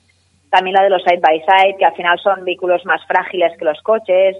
también 0.49 0.75
la 0.75 0.83
de 0.83 0.89
los 0.89 1.03
side 1.03 1.19
by 1.19 1.39
side, 1.41 1.77
que 1.77 1.85
al 1.85 1.93
final 1.93 2.17
son 2.19 2.45
vehículos 2.45 2.85
más 2.85 3.05
frágiles 3.05 3.57
que 3.57 3.65
los 3.65 3.81
coches. 3.81 4.37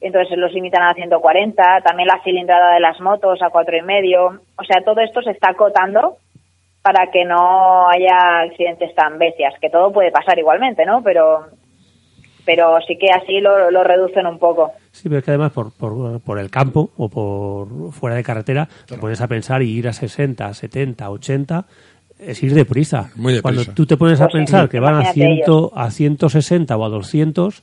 Entonces 0.00 0.38
los 0.38 0.52
limitan 0.52 0.82
a 0.82 0.94
140, 0.94 1.82
también 1.82 2.08
la 2.08 2.22
cilindrada 2.22 2.74
de 2.74 2.80
las 2.80 2.98
motos 3.00 3.42
a 3.42 3.50
cuatro 3.50 3.76
y 3.76 3.82
medio. 3.82 4.40
O 4.56 4.64
sea, 4.64 4.82
todo 4.82 5.00
esto 5.00 5.20
se 5.22 5.32
está 5.32 5.50
acotando 5.50 6.16
para 6.82 7.10
que 7.10 7.24
no 7.26 7.88
haya 7.88 8.40
accidentes 8.40 8.94
tan 8.94 9.18
bestias, 9.18 9.54
que 9.60 9.68
todo 9.68 9.92
puede 9.92 10.10
pasar 10.10 10.38
igualmente, 10.38 10.86
¿no? 10.86 11.02
Pero, 11.02 11.44
pero 12.44 12.78
sí 12.86 12.96
que 12.98 13.10
así 13.10 13.40
lo, 13.40 13.70
lo 13.70 13.84
reducen 13.84 14.26
un 14.26 14.38
poco. 14.38 14.72
Sí, 14.92 15.04
pero 15.04 15.18
es 15.18 15.24
que 15.24 15.30
además 15.30 15.52
por, 15.52 15.72
por, 15.72 16.20
por 16.20 16.38
el 16.38 16.50
campo 16.50 16.90
o 16.96 17.08
por 17.08 17.92
fuera 17.92 18.16
de 18.16 18.22
carretera 18.22 18.68
te 18.86 18.96
pones 18.96 19.20
a 19.20 19.28
pensar 19.28 19.62
y 19.62 19.70
ir 19.70 19.88
a 19.88 19.92
60, 19.92 20.52
70, 20.52 21.10
80 21.10 21.66
es 22.18 22.42
ir 22.42 22.54
deprisa. 22.54 23.10
Muy 23.16 23.34
deprisa. 23.34 23.42
Cuando 23.42 23.64
tú 23.72 23.86
te 23.86 23.96
pones 23.96 24.20
a 24.20 24.24
Pues 24.24 24.32
sí, 24.32 24.38
pensar 24.38 24.68
que 24.68 24.80
van 24.80 24.96
a, 24.96 25.00
imagínate 25.02 25.44
100, 25.44 25.70
a 25.74 25.90
160 25.90 26.76
o 26.76 26.84
a 26.84 26.88
200, 26.88 27.62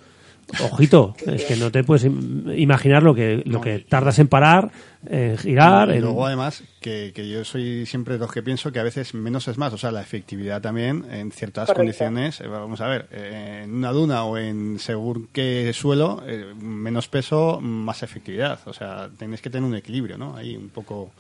ojito, 0.61 1.13
es 1.25 1.43
que 1.45 1.55
no 1.57 1.71
te 1.71 1.83
puedes 1.83 2.05
im- 2.05 2.57
imaginar 2.57 3.03
lo 3.03 3.13
que, 3.13 3.41
lo 3.45 3.59
que 3.61 3.79
tardas 3.79 4.17
en 4.19 4.27
parar, 4.27 4.71
en 5.09 5.37
girar. 5.37 5.89
Y 5.89 5.93
en- 5.95 6.01
luego, 6.01 6.25
además, 6.25 6.63
que, 6.79 7.11
que 7.13 7.27
yo 7.27 7.43
soy 7.45 7.85
siempre 7.85 8.13
de 8.15 8.19
los 8.19 8.31
que 8.31 8.41
pienso 8.41 8.71
que 8.71 8.79
a 8.79 8.83
veces 8.83 9.13
menos 9.13 9.47
es 9.47 9.57
más. 9.57 9.73
O 9.73 9.77
sea, 9.77 9.91
la 9.91 10.01
efectividad 10.01 10.61
también 10.61 11.05
en 11.11 11.31
ciertas 11.31 11.67
Correcto. 11.67 11.81
condiciones. 11.81 12.39
eh, 12.41 12.47
Vamos 12.47 12.79
a 12.81 12.87
ver, 12.87 13.07
eh, 13.11 13.61
en 13.65 13.73
una 13.75 13.91
duna 13.91 14.23
o 14.23 14.37
en 14.37 14.79
según 14.79 15.27
qué 15.33 15.71
suelo, 15.73 16.23
eh, 16.25 16.45
menos 16.59 17.07
peso, 17.07 17.59
más 17.61 18.03
efectividad. 18.03 18.59
O 18.65 18.73
sea, 18.73 19.09
tenéis 19.17 19.41
que 19.41 19.49
tener 19.49 19.67
un 19.67 19.75
equilibrio, 19.75 20.17
¿no? 20.17 20.35
Ahí 20.35 20.55
un 20.55 20.69
poco 20.69 21.11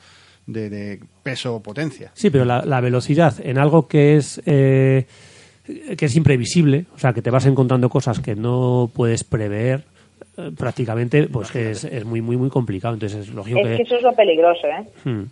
de, 0.45 0.69
de 0.69 0.99
peso-potencia. 1.23 2.11
Sí, 2.13 2.29
pero 2.29 2.45
la, 2.45 2.63
la 2.65 2.79
velocidad 2.81 3.35
en 3.43 3.57
algo 3.57 3.87
que 3.89 4.15
es 4.15 4.41
eh, 4.45 5.05
que 5.97 6.05
es 6.05 6.15
imprevisible, 6.15 6.85
o 6.95 6.99
sea, 6.99 7.13
que 7.13 7.21
te 7.21 7.29
vas 7.29 7.45
encontrando 7.45 7.89
cosas 7.89 8.19
que 8.19 8.35
no 8.35 8.89
puedes 8.93 9.23
prever 9.23 9.83
eh, 10.37 10.51
prácticamente, 10.57 11.27
pues 11.27 11.51
que 11.51 11.71
es, 11.71 11.83
es 11.83 12.05
muy 12.05 12.21
muy 12.21 12.37
muy 12.37 12.49
complicado. 12.49 12.93
Entonces 12.93 13.27
es 13.27 13.33
lógico 13.33 13.59
Es 13.59 13.67
que 13.67 13.75
que 13.77 13.83
eso 13.83 13.95
es 13.97 14.03
lo 14.03 14.13
peligroso, 14.13 14.67
¿eh? 14.67 14.85
Hmm. 15.03 15.23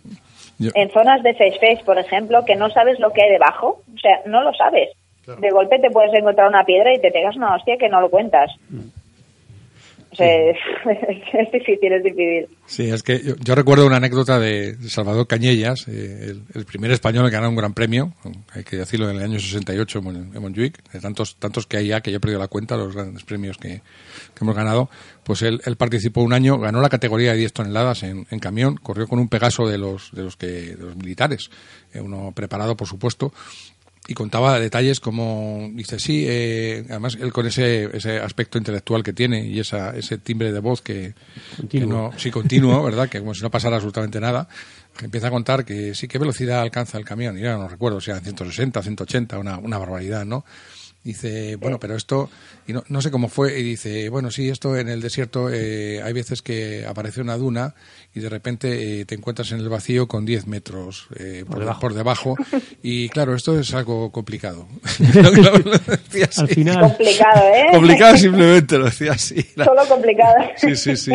yo- 0.58 0.70
En 0.74 0.90
zonas 0.90 1.22
de 1.22 1.32
face 1.34 1.58
face, 1.60 1.82
por 1.84 1.98
ejemplo, 1.98 2.44
que 2.44 2.56
no 2.56 2.68
sabes 2.70 2.98
lo 3.00 3.10
que 3.12 3.22
hay 3.22 3.30
debajo, 3.30 3.82
o 3.94 3.98
sea, 3.98 4.20
no 4.26 4.42
lo 4.42 4.52
sabes. 4.54 4.90
De 5.40 5.50
golpe 5.50 5.80
te 5.80 5.90
puedes 5.90 6.14
encontrar 6.14 6.48
una 6.48 6.64
piedra 6.64 6.94
y 6.94 7.00
te 7.00 7.10
pegas 7.10 7.34
una 7.34 7.56
hostia 7.56 7.76
que 7.78 7.88
no 7.88 8.00
lo 8.00 8.08
cuentas. 8.10 8.48
O 10.16 10.24
sea, 10.24 10.50
es 11.42 11.52
difícil, 11.52 11.92
es 11.92 12.02
difícil. 12.02 12.46
Sí, 12.66 12.88
es 12.90 13.02
que 13.02 13.20
yo, 13.22 13.34
yo 13.36 13.54
recuerdo 13.54 13.86
una 13.86 13.96
anécdota 13.98 14.38
de 14.40 14.76
Salvador 14.88 15.26
Cañellas, 15.26 15.86
eh, 15.88 16.28
el, 16.30 16.42
el 16.54 16.64
primer 16.64 16.90
español 16.90 17.26
que 17.26 17.36
ganó 17.36 17.48
un 17.50 17.56
gran 17.56 17.74
premio, 17.74 18.12
hay 18.52 18.64
que 18.64 18.76
decirlo, 18.76 19.10
en 19.10 19.16
el 19.16 19.22
año 19.22 19.38
68 19.38 19.98
en 19.98 20.04
Mon- 20.04 20.30
en 20.34 20.42
Montjuic, 20.42 20.90
de 20.92 21.00
tantos, 21.00 21.36
tantos 21.36 21.66
que 21.66 21.76
hay 21.76 21.88
ya 21.88 22.00
que 22.00 22.10
yo 22.10 22.16
he 22.16 22.20
perdido 22.20 22.40
la 22.40 22.48
cuenta, 22.48 22.76
los 22.76 22.94
grandes 22.94 23.24
premios 23.24 23.58
que, 23.58 23.68
que 24.34 24.40
hemos 24.40 24.56
ganado, 24.56 24.88
pues 25.24 25.42
él, 25.42 25.60
él 25.66 25.76
participó 25.76 26.22
un 26.22 26.32
año, 26.32 26.58
ganó 26.58 26.80
la 26.80 26.88
categoría 26.88 27.32
de 27.32 27.38
10 27.38 27.52
toneladas 27.52 28.02
en, 28.02 28.26
en 28.30 28.38
camión, 28.38 28.76
corrió 28.76 29.06
con 29.06 29.18
un 29.18 29.28
Pegaso 29.28 29.66
de 29.68 29.76
los, 29.78 30.10
de 30.12 30.22
los, 30.22 30.36
que, 30.36 30.46
de 30.46 30.76
los 30.82 30.96
militares, 30.96 31.50
eh, 31.92 32.00
uno 32.00 32.32
preparado, 32.34 32.76
por 32.76 32.86
supuesto, 32.88 33.32
y 34.08 34.14
contaba 34.14 34.58
detalles 34.60 35.00
como, 35.00 35.68
dice, 35.72 35.98
sí, 35.98 36.24
eh, 36.28 36.84
además 36.88 37.16
él 37.20 37.32
con 37.32 37.46
ese, 37.46 37.96
ese 37.96 38.18
aspecto 38.18 38.58
intelectual 38.58 39.02
que 39.02 39.12
tiene 39.12 39.46
y 39.46 39.58
esa, 39.58 39.96
ese 39.96 40.18
timbre 40.18 40.52
de 40.52 40.60
voz 40.60 40.80
que, 40.80 41.14
que 41.68 41.80
no, 41.80 42.12
sí, 42.16 42.30
continuo, 42.30 42.82
¿verdad? 42.82 43.08
Que 43.08 43.18
como 43.20 43.34
si 43.34 43.42
no 43.42 43.50
pasara 43.50 43.76
absolutamente 43.76 44.20
nada, 44.20 44.48
empieza 45.02 45.28
a 45.28 45.30
contar 45.30 45.64
que 45.64 45.94
sí, 45.94 46.06
qué 46.06 46.18
velocidad 46.18 46.60
alcanza 46.60 46.98
el 46.98 47.04
camión, 47.04 47.36
y 47.38 47.42
ya 47.42 47.56
no 47.56 47.68
recuerdo, 47.68 48.00
si 48.00 48.10
eran 48.10 48.22
160, 48.22 48.82
180, 48.82 49.38
una, 49.38 49.58
una 49.58 49.78
barbaridad, 49.78 50.24
¿no? 50.24 50.44
Dice, 51.06 51.54
bueno, 51.54 51.78
pero 51.78 51.94
esto, 51.94 52.28
y 52.66 52.72
no, 52.72 52.82
no 52.88 53.00
sé 53.00 53.12
cómo 53.12 53.28
fue, 53.28 53.60
y 53.60 53.62
dice, 53.62 54.08
bueno, 54.08 54.32
sí, 54.32 54.48
esto 54.48 54.76
en 54.76 54.88
el 54.88 55.00
desierto 55.00 55.48
eh, 55.52 56.02
hay 56.02 56.12
veces 56.12 56.42
que 56.42 56.84
aparece 56.84 57.20
una 57.20 57.36
duna 57.36 57.76
y 58.12 58.18
de 58.18 58.28
repente 58.28 59.00
eh, 59.00 59.04
te 59.04 59.14
encuentras 59.14 59.52
en 59.52 59.60
el 59.60 59.68
vacío 59.68 60.08
con 60.08 60.24
10 60.26 60.48
metros 60.48 61.06
eh, 61.16 61.44
por, 61.46 61.60
debajo. 61.60 61.80
por 61.80 61.94
debajo. 61.94 62.36
Y 62.82 63.08
claro, 63.08 63.34
esto 63.34 63.58
es 63.58 63.72
algo 63.74 64.10
complicado. 64.10 64.66
Lo 65.14 65.62
decía 65.62 66.26
así. 66.28 66.40
Al 66.40 66.48
final, 66.48 66.80
Complicado, 66.80 67.42
¿eh? 67.54 67.66
Complicado 67.70 68.16
simplemente, 68.16 68.78
lo 68.78 68.84
decía 68.86 69.12
así. 69.12 69.44
La- 69.54 69.64
Solo 69.64 69.82
complicado. 69.88 70.34
Sí, 70.56 70.74
sí, 70.76 70.96
sí. 70.96 71.12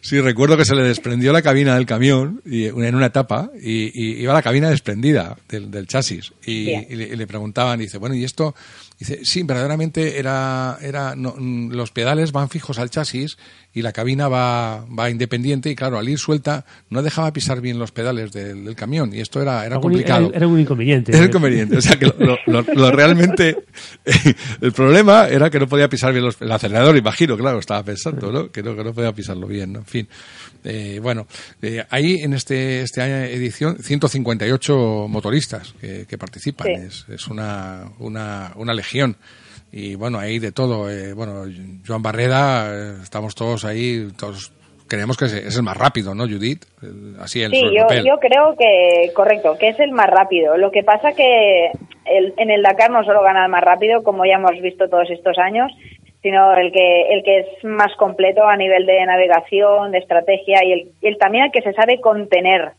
Sí, 0.00 0.20
recuerdo 0.20 0.56
que 0.56 0.64
se 0.64 0.74
le 0.74 0.82
desprendió 0.84 1.32
la 1.32 1.42
cabina 1.42 1.74
del 1.74 1.86
camión 1.86 2.40
y, 2.46 2.64
en 2.66 2.94
una 2.94 3.06
etapa 3.06 3.50
y, 3.60 3.84
y 3.94 4.22
iba 4.22 4.32
la 4.32 4.42
cabina 4.42 4.70
desprendida 4.70 5.36
del, 5.48 5.70
del 5.70 5.86
chasis. 5.86 6.32
Y, 6.46 6.70
y 6.70 6.94
le, 6.96 7.04
y 7.08 7.16
le 7.16 7.26
preguntaban, 7.26 7.78
dice, 7.78 7.98
bueno, 7.98 8.14
¿y 8.14 8.24
esto? 8.24 8.54
Dice, 8.98 9.24
sí, 9.24 9.42
verdaderamente 9.42 10.18
era, 10.18 10.78
era 10.80 11.16
no, 11.16 11.34
mm, 11.36 11.72
los 11.72 11.90
pedales 11.90 12.32
van 12.32 12.48
fijos 12.48 12.78
al 12.78 12.90
chasis 12.90 13.38
y 13.74 13.82
la 13.82 13.92
cabina 13.92 14.28
va, 14.28 14.84
va 14.86 15.10
independiente 15.10 15.68
y 15.68 15.74
claro, 15.74 15.98
al 15.98 16.08
ir 16.08 16.18
suelta 16.18 16.64
no 16.90 17.02
dejaba 17.02 17.32
pisar 17.32 17.60
bien 17.60 17.78
los 17.78 17.90
pedales 17.90 18.30
del, 18.32 18.64
del 18.64 18.76
camión 18.76 19.12
y 19.12 19.20
esto 19.20 19.42
era, 19.42 19.66
era 19.66 19.80
complicado. 19.80 20.28
Era, 20.28 20.36
era 20.38 20.46
un 20.46 20.60
inconveniente. 20.60 21.14
Era 21.16 21.26
inconveniente. 21.26 21.76
O 21.76 21.80
sea, 21.82 21.96
que 21.98 22.06
lo, 22.06 22.14
lo- 22.18 22.38
lo- 22.46 22.62
lo 22.74 22.90
realmente. 22.92 23.56
el 24.60 24.72
problema 24.72 25.28
era 25.28 25.50
que 25.50 25.58
no 25.58 25.66
podía 25.68 25.88
pisar 25.88 26.12
bien 26.12 26.24
los, 26.24 26.40
el 26.40 26.50
acelerador, 26.52 26.96
imagino, 26.96 27.36
claro, 27.36 27.58
estaba 27.58 27.82
pensando, 27.82 28.30
¿no? 28.30 28.50
Que 28.50 28.62
no, 28.62 28.76
que 28.76 28.84
no 28.84 28.94
podía 28.94 29.12
pisarlo 29.12 29.46
bien, 29.46 29.72
¿no? 29.72 29.80
En 29.80 29.84
fin. 29.86 30.08
Eh, 30.62 30.98
bueno, 31.02 31.26
eh, 31.60 31.84
hay 31.90 32.14
en 32.22 32.32
este, 32.32 32.82
este 32.82 33.02
año 33.02 33.16
edición 33.16 33.76
158 33.82 35.06
motoristas 35.08 35.74
que, 35.80 36.06
que 36.08 36.16
participan. 36.18 36.66
Sí. 36.68 36.72
Es, 36.86 37.04
es 37.08 37.26
una, 37.28 37.84
una, 37.98 38.52
una 38.56 38.72
legión. 38.72 39.16
Y 39.76 39.96
bueno, 39.96 40.20
hay 40.20 40.38
de 40.38 40.52
todo. 40.52 40.88
Eh, 40.88 41.14
bueno, 41.14 41.42
Joan 41.84 42.00
Barreda, 42.00 42.68
eh, 42.72 42.92
estamos 43.02 43.34
todos 43.34 43.64
ahí, 43.64 44.06
todos 44.16 44.52
creemos 44.86 45.16
que 45.16 45.24
es, 45.24 45.32
es 45.32 45.56
el 45.56 45.64
más 45.64 45.76
rápido, 45.76 46.14
¿no, 46.14 46.28
Judith? 46.28 46.62
El- 46.80 47.16
Así 47.20 47.42
el 47.42 47.50
Sí, 47.50 47.60
el 47.60 48.04
yo, 48.04 48.16
creo 48.20 48.54
que, 48.56 49.10
correcto, 49.14 49.56
que 49.58 49.70
es 49.70 49.80
el 49.80 49.90
más 49.90 50.06
rápido. 50.06 50.56
Lo 50.58 50.70
que 50.70 50.84
pasa 50.84 51.12
que 51.14 51.72
el- 52.04 52.34
en 52.36 52.50
el 52.52 52.62
Dakar 52.62 52.90
no 52.92 53.02
solo 53.02 53.20
gana 53.22 53.46
el 53.46 53.50
más 53.50 53.64
rápido, 53.64 54.04
como 54.04 54.24
ya 54.24 54.34
hemos 54.34 54.60
visto 54.62 54.88
todos 54.88 55.10
estos 55.10 55.36
años, 55.38 55.72
sino 56.22 56.54
el 56.56 56.70
que, 56.70 57.12
el 57.12 57.24
que 57.24 57.38
es 57.40 57.64
más 57.64 57.92
completo 57.96 58.44
a 58.44 58.56
nivel 58.56 58.86
de 58.86 59.04
navegación, 59.06 59.90
de 59.90 59.98
estrategia 59.98 60.62
y 60.64 60.72
el, 60.72 60.88
el 61.02 61.18
también 61.18 61.46
el 61.46 61.50
que 61.52 61.62
se 61.62 61.72
sabe 61.72 62.00
contener, 62.00 62.72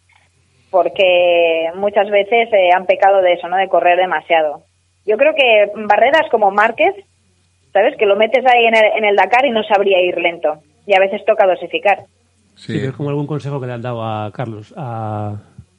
porque 0.71 1.69
muchas 1.75 2.09
veces 2.09 2.49
eh, 2.53 2.69
han 2.75 2.85
pecado 2.85 3.21
de 3.21 3.33
eso, 3.33 3.47
¿no? 3.47 3.57
De 3.57 3.67
correr 3.67 3.97
demasiado. 3.97 4.63
Yo 5.05 5.17
creo 5.17 5.33
que 5.35 5.71
barreras 5.85 6.27
como 6.31 6.51
Márquez, 6.51 6.93
¿sabes? 7.73 7.95
Que 7.97 8.05
lo 8.05 8.15
metes 8.15 8.43
ahí 8.45 8.65
en 8.65 8.75
el, 8.75 8.85
en 8.97 9.05
el 9.05 9.15
Dakar 9.15 9.45
y 9.45 9.51
no 9.51 9.63
sabría 9.63 10.01
ir 10.01 10.17
lento. 10.17 10.55
Y 10.87 10.95
a 10.95 10.99
veces 10.99 11.23
toca 11.25 11.45
dosificar. 11.45 12.03
Sí, 12.55 12.73
pero 12.77 12.89
es 12.91 12.95
como 12.95 13.09
algún 13.09 13.27
consejo 13.27 13.59
que 13.59 13.67
le 13.67 13.73
han 13.73 13.81
dado 13.81 14.03
a 14.03 14.31
Carlos, 14.31 14.73
a, 14.77 15.35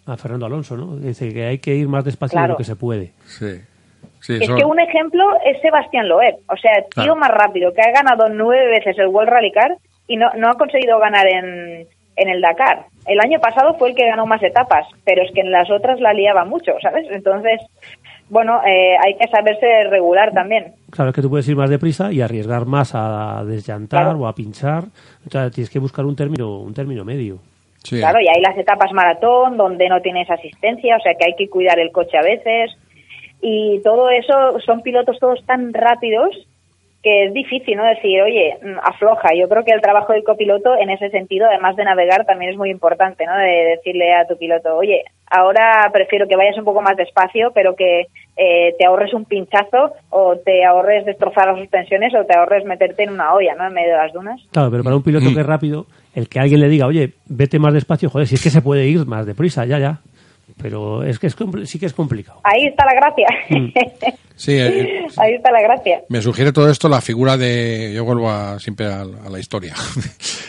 a 0.06 0.16
Fernando 0.16 0.46
Alonso, 0.46 0.76
¿no? 0.76 0.96
Dice 0.96 1.32
que 1.32 1.44
hay 1.46 1.58
que 1.58 1.74
ir 1.74 1.88
más 1.88 2.04
despacio 2.04 2.40
de 2.40 2.48
lo 2.48 2.56
que 2.56 2.64
se 2.64 2.76
puede. 2.76 3.12
Sí. 3.24 3.60
Sí, 4.20 4.34
Es 4.34 4.42
eso- 4.42 4.56
que 4.56 4.64
un 4.64 4.80
ejemplo 4.80 5.24
es 5.44 5.60
Sebastián 5.60 6.08
Loeb, 6.08 6.36
o 6.48 6.56
sea, 6.56 6.72
tío 6.74 6.88
Claro. 7.04 7.16
más 7.16 7.30
rápido, 7.30 7.72
que 7.72 7.80
ha 7.80 7.92
ganado 7.92 8.28
nueve 8.28 8.66
veces 8.68 8.98
el 8.98 9.06
World 9.08 9.30
Rally 9.30 9.52
Car 9.52 9.76
y 10.08 10.16
no, 10.16 10.30
no 10.36 10.50
ha 10.50 10.54
conseguido 10.54 10.98
ganar 10.98 11.26
en, 11.28 11.86
en 12.16 12.28
el 12.28 12.40
Dakar. 12.40 12.86
El 13.06 13.20
año 13.20 13.38
pasado 13.40 13.74
fue 13.78 13.90
el 13.90 13.94
que 13.94 14.06
ganó 14.08 14.26
más 14.26 14.42
etapas, 14.42 14.86
pero 15.04 15.22
es 15.22 15.30
que 15.32 15.40
en 15.42 15.52
las 15.52 15.70
otras 15.70 16.00
la 16.00 16.12
liaba 16.12 16.44
mucho, 16.44 16.72
¿sabes? 16.82 17.06
Entonces, 17.10 17.60
bueno, 18.28 18.60
eh, 18.66 18.96
hay 19.04 19.14
que 19.16 19.28
saberse 19.28 19.84
regular 19.88 20.32
también. 20.32 20.74
Claro, 20.90 21.10
es 21.10 21.14
que 21.16 21.22
tú 21.22 21.30
puedes 21.30 21.48
ir 21.48 21.56
más 21.56 21.70
deprisa 21.70 22.12
y 22.12 22.20
arriesgar 22.20 22.66
más 22.66 22.92
a 22.94 23.44
desllantar 23.44 24.02
Claro. 24.04 24.18
o 24.20 24.26
a 24.26 24.34
pinchar. 24.34 24.84
Entonces 25.24 25.52
tienes 25.54 25.70
que 25.70 25.78
buscar 25.78 26.04
un 26.04 26.16
término, 26.16 26.58
un 26.60 26.74
término 26.74 27.04
medio. 27.04 27.38
sí. 27.84 27.98
Claro, 28.00 28.18
y 28.20 28.26
hay 28.28 28.40
las 28.42 28.58
etapas 28.58 28.92
maratón 28.92 29.56
donde 29.56 29.88
no 29.88 30.00
tienes 30.00 30.28
asistencia, 30.28 30.96
o 30.96 31.00
sea 31.00 31.14
que 31.14 31.26
hay 31.26 31.36
que 31.36 31.48
cuidar 31.48 31.78
el 31.78 31.92
coche 31.92 32.18
a 32.18 32.22
veces. 32.22 32.76
Y 33.40 33.80
todo 33.84 34.10
eso 34.10 34.58
son 34.64 34.80
pilotos 34.82 35.18
todos 35.20 35.44
tan 35.46 35.72
rápidos 35.72 36.30
que 37.04 37.26
es 37.26 37.32
difícil, 37.32 37.76
¿no? 37.76 37.84
Decir, 37.84 38.20
oye, 38.22 38.58
mm, 38.60 38.78
afloja. 38.82 39.28
Yo 39.38 39.48
creo 39.48 39.64
que 39.64 39.70
el 39.70 39.80
trabajo 39.80 40.12
del 40.12 40.24
copiloto 40.24 40.74
en 40.76 40.90
ese 40.90 41.10
sentido, 41.10 41.46
además 41.46 41.76
de 41.76 41.84
navegar, 41.84 42.24
también 42.26 42.50
es 42.50 42.56
muy 42.56 42.70
importante, 42.70 43.24
¿no? 43.24 43.36
De 43.36 43.76
decirle 43.76 44.12
a 44.14 44.26
tu 44.26 44.36
piloto, 44.36 44.74
oye, 44.76 45.04
ahora 45.30 45.88
prefiero 45.92 46.26
que 46.28 46.36
vayas 46.36 46.58
un 46.58 46.64
poco 46.64 46.82
más 46.82 46.96
despacio, 46.96 47.52
pero 47.54 47.74
que 47.74 48.06
eh, 48.36 48.74
te 48.78 48.86
ahorres 48.86 49.14
un 49.14 49.24
pinchazo 49.24 49.92
o 50.10 50.36
te 50.36 50.64
ahorres 50.64 51.06
destrozar 51.06 51.48
las 51.48 51.58
suspensiones 51.58 52.14
o 52.14 52.24
te 52.24 52.36
ahorres 52.36 52.64
meterte 52.64 53.04
en 53.04 53.10
una 53.10 53.32
olla, 53.32 53.54
¿no? 53.54 53.66
En 53.66 53.74
medio 53.74 53.92
de 53.92 53.98
las 53.98 54.12
dunas. 54.12 54.40
Claro, 54.52 54.70
pero 54.70 54.84
para 54.84 54.96
un 54.96 55.02
piloto 55.02 55.26
que 55.32 55.40
es 55.40 55.46
rápido, 55.46 55.86
el 56.14 56.28
que 56.28 56.40
alguien 56.40 56.60
le 56.60 56.68
diga, 56.68 56.86
oye, 56.86 57.12
vete 57.28 57.58
más 57.58 57.74
despacio, 57.74 58.10
joder, 58.10 58.26
si 58.26 58.34
es 58.34 58.42
que 58.42 58.50
se 58.50 58.62
puede 58.62 58.86
ir 58.86 59.06
más 59.06 59.26
deprisa, 59.26 59.64
ya, 59.64 59.78
ya. 59.78 60.00
Pero 60.60 61.02
es 61.04 61.18
que 61.18 61.26
es 61.26 61.36
sí 61.64 61.78
que 61.78 61.86
es 61.86 61.92
complicado. 61.92 62.40
Ahí 62.44 62.66
está 62.66 62.84
la 62.86 62.94
gracia. 62.94 63.26
Sí, 64.38 64.52
eh, 64.52 65.06
Ahí 65.16 65.32
está 65.32 65.50
la 65.50 65.62
gracia. 65.62 66.02
Me 66.10 66.20
sugiere 66.20 66.52
todo 66.52 66.68
esto 66.70 66.90
la 66.90 67.00
figura 67.00 67.38
de. 67.38 67.92
Yo 67.94 68.04
vuelvo 68.04 68.30
a- 68.30 68.60
siempre 68.60 68.84
a, 68.86 69.00
a 69.00 69.30
la 69.30 69.38
historia. 69.38 69.74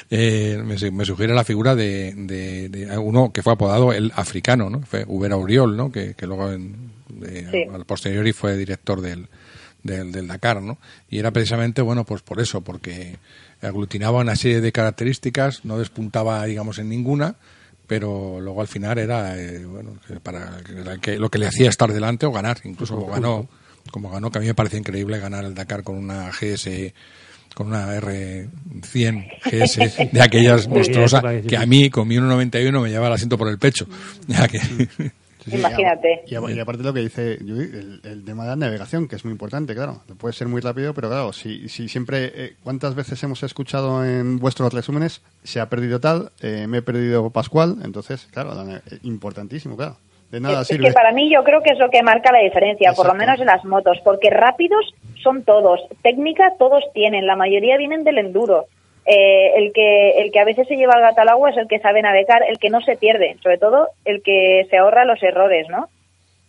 Eh, 0.10 0.58
me, 0.64 0.78
su- 0.78 0.90
me 0.94 1.04
sugiere 1.04 1.34
la 1.34 1.44
figura 1.44 1.76
de, 1.76 2.14
de- 2.16 2.70
de 2.70 2.98
uno 2.98 3.34
que 3.34 3.44
fue 3.44 3.52
apodado 3.52 3.92
el 3.92 4.14
africano, 4.16 4.70
¿no? 4.70 4.82
Fue 4.84 5.04
Ubera 5.06 5.36
Uriol, 5.36 5.76
¿no? 5.76 5.92
Que, 5.92 6.14
que 6.14 6.26
luego 6.26 6.50
en, 6.50 6.92
de- 7.10 7.52
Sí. 7.52 7.64
al 7.74 7.84
posteriori 7.86 8.32
fue 8.32 8.56
director 8.56 9.02
del, 9.02 9.28
del, 9.84 10.14
del 10.14 10.28
Dakar, 10.28 10.62
¿no? 10.62 10.78
Y 11.10 11.20
era 11.20 11.32
precisamente, 11.32 11.82
bueno, 11.82 12.06
pues 12.06 12.22
por 12.22 12.40
eso, 12.40 12.62
porque 12.62 13.18
aglutinaba 13.62 14.20
una 14.22 14.38
serie 14.38 14.62
de 14.62 14.72
características, 14.72 15.66
no 15.66 15.78
despuntaba, 15.78 16.46
digamos, 16.46 16.80
en 16.80 16.88
ninguna, 16.88 17.36
pero 17.88 18.40
luego 18.42 18.62
al 18.62 18.68
final 18.68 18.98
era, 18.98 19.40
eh, 19.40 19.66
bueno, 19.66 19.94
para 20.22 20.58
que- 20.64 21.00
que- 21.02 21.18
lo 21.18 21.30
que 21.30 21.38
le 21.40 21.48
hacía 21.48 21.70
estar 21.70 21.92
delante 21.92 22.26
o 22.26 22.32
ganar, 22.32 22.58
incluso 22.66 22.96
como 22.96 23.08
ganó, 23.14 23.50
como 23.92 24.10
ganó, 24.12 24.30
que 24.30 24.38
a 24.38 24.42
mí 24.42 24.48
me 24.48 24.54
parece 24.54 24.78
increíble 24.78 25.18
ganar 25.20 25.46
el 25.46 25.56
Dakar 25.56 25.84
con 25.84 25.98
una 25.98 26.30
GS 26.32 26.94
con 27.56 27.68
una 27.68 27.96
R100 27.96 29.26
GS 29.50 30.10
de 30.12 30.22
aquellas 30.22 30.68
monstruosas 30.68 31.24
que 31.48 31.58
a 31.58 31.66
mí 31.66 31.90
con 31.90 32.08
mi 32.08 32.18
1.91 32.18 32.82
me 32.84 32.90
lleva 32.90 33.08
el 33.08 33.14
asiento 33.14 33.38
por 33.38 33.48
el 33.48 33.58
pecho. 33.58 33.88
Ya 34.28 34.48
que, 34.48 34.60
Sí, 35.50 35.52
sí, 35.52 35.58
Imagínate. 35.60 36.24
Y, 36.28 36.36
a- 36.36 36.42
y 36.52 36.60
aparte 36.60 36.84
lo 36.84 36.94
que 36.94 37.00
dice 37.02 37.38
Judith, 37.40 37.74
el, 37.74 38.02
el 38.04 38.26
tema 38.26 38.44
de 38.44 38.50
la 38.50 38.56
navegación, 38.56 39.08
que 39.08 39.16
es 39.16 39.24
muy 39.26 39.32
importante, 39.32 39.74
claro. 39.76 40.02
Puede 40.18 40.34
ser 40.34 40.48
muy 40.48 40.62
rápido, 40.62 40.94
pero 40.94 41.08
claro, 41.10 41.34
si, 41.34 41.70
si 41.70 41.88
siempre, 41.90 42.32
eh, 42.36 42.54
¿cuántas 42.64 42.96
veces 42.96 43.22
hemos 43.24 43.42
escuchado 43.44 44.04
en 44.06 44.40
vuestros 44.40 44.74
resúmenes? 44.74 45.22
Se 45.44 45.60
ha 45.60 45.70
perdido 45.70 46.00
tal, 46.00 46.32
eh, 46.42 46.66
me 46.68 46.80
he 46.80 46.82
perdido 46.82 47.30
Pascual, 47.30 47.78
entonces, 47.84 48.28
claro, 48.32 48.52
eh, 48.70 48.80
importantísimo, 49.04 49.76
claro. 49.78 49.98
De 50.32 50.42
nada 50.42 50.56
es, 50.56 50.62
es 50.64 50.68
sirve. 50.68 50.88
que 50.88 50.94
para 50.94 51.14
mí 51.14 51.32
yo 51.32 51.42
creo 51.46 51.62
que 51.64 51.70
es 51.72 51.80
lo 51.80 51.90
que 51.90 52.04
marca 52.04 52.34
la 52.34 52.40
diferencia, 52.40 52.92
por 52.94 53.08
lo 53.08 53.14
menos 53.14 53.40
en 53.40 53.46
las 53.46 53.64
motos, 53.64 53.98
porque 54.04 54.30
rápidos 54.30 54.94
son 55.24 55.44
todos, 55.44 55.80
técnica 56.04 56.52
todos 56.60 56.84
tienen, 56.94 57.26
la 57.26 57.38
mayoría 57.38 57.78
vienen 57.78 58.04
del 58.04 58.18
enduro. 58.18 58.66
Eh, 59.10 59.54
el 59.56 59.72
que 59.72 60.22
el 60.22 60.34
que 60.34 60.40
a 60.42 60.44
veces 60.44 60.68
se 60.68 60.76
lleva 60.76 60.96
el 60.96 61.02
gato 61.02 61.22
al 61.22 61.30
agua 61.30 61.50
es 61.50 61.58
el 61.58 61.70
que 61.70 61.80
sabe 61.80 62.02
navegar, 62.02 62.44
el 62.44 62.60
que 62.60 62.70
no 62.70 62.82
se 62.82 62.98
pierde, 62.98 63.38
sobre 63.42 63.58
todo 63.58 63.88
el 64.04 64.22
que 64.22 64.68
se 64.70 64.78
ahorra 64.78 65.06
los 65.06 65.24
errores, 65.24 65.70
¿no? 65.70 65.88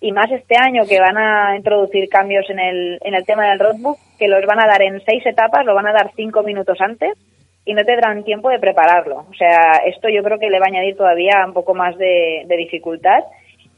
Y 0.01 0.11
más 0.11 0.29
este 0.33 0.57
año 0.57 0.83
que 0.85 0.99
van 0.99 1.17
a 1.17 1.57
introducir 1.57 2.09
cambios 2.09 2.51
en 2.51 2.59
el, 2.59 2.99
en 3.03 3.15
el 3.15 3.25
tema 3.25 3.49
del 3.49 3.61
roadbook, 3.61 3.99
que 4.19 4.27
los 4.27 4.45
van 4.45 4.61
a 4.61 4.67
dar 4.67 4.83
en 4.83 5.01
seis 5.05 5.25
etapas, 5.25 5.65
lo 5.65 5.75
van 5.75 5.87
a 5.87 5.93
dar 5.93 6.11
cinco 6.17 6.43
minutos 6.43 6.81
antes 6.81 7.17
y 7.65 7.75
no 7.75 7.85
te 7.85 7.95
darán 7.95 8.25
tiempo 8.25 8.51
de 8.51 8.59
prepararlo. 8.59 9.27
O 9.31 9.35
sea, 9.35 9.83
esto 9.87 10.09
yo 10.09 10.25
creo 10.25 10.41
que 10.41 10.51
le 10.51 10.59
va 10.59 10.67
a 10.67 10.69
añadir 10.69 10.97
todavía 10.97 11.45
un 11.47 11.53
poco 11.53 11.75
más 11.75 11.97
de, 11.97 12.43
de 12.45 12.57
dificultad 12.57 13.23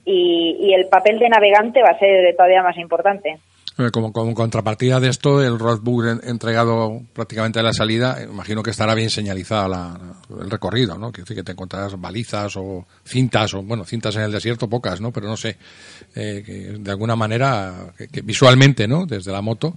y, 0.06 0.56
y 0.58 0.72
el 0.72 0.88
papel 0.88 1.18
de 1.18 1.28
navegante 1.28 1.82
va 1.82 1.90
a 1.90 1.98
ser 1.98 2.34
todavía 2.34 2.62
más 2.62 2.78
importante. 2.78 3.36
Eh, 3.78 3.90
Como, 3.92 4.12
como 4.12 4.34
contrapartida 4.34 5.00
de 5.00 5.08
esto, 5.08 5.42
el 5.42 5.58
roadbook 5.58 6.04
en- 6.06 6.20
entregado 6.28 7.00
prácticamente 7.14 7.60
a 7.60 7.62
la 7.62 7.72
salida, 7.72 8.16
eh, 8.20 8.24
imagino 8.30 8.62
que 8.62 8.70
estará 8.70 8.94
bien 8.94 9.08
señalizada 9.10 9.68
la- 9.68 9.98
el 10.42 10.50
recorrido, 10.50 10.98
¿no? 10.98 11.12
Que, 11.12 11.22
que 11.24 11.42
te 11.42 11.52
encontrarás 11.52 11.98
balizas 11.98 12.56
o 12.56 12.84
cintas, 13.04 13.54
o 13.54 13.62
bueno, 13.62 13.84
cintas 13.84 14.16
en 14.16 14.22
el 14.22 14.32
desierto 14.32 14.68
pocas, 14.68 15.00
¿no? 15.00 15.12
Pero 15.12 15.28
no 15.28 15.36
sé, 15.36 15.56
eh, 16.14 16.42
que 16.44 16.52
de 16.78 16.90
alguna 16.90 17.16
manera, 17.16 17.72
que, 17.96 18.08
que 18.08 18.20
visualmente, 18.22 18.86
¿no? 18.88 19.06
Desde 19.06 19.32
la 19.32 19.40
moto. 19.40 19.74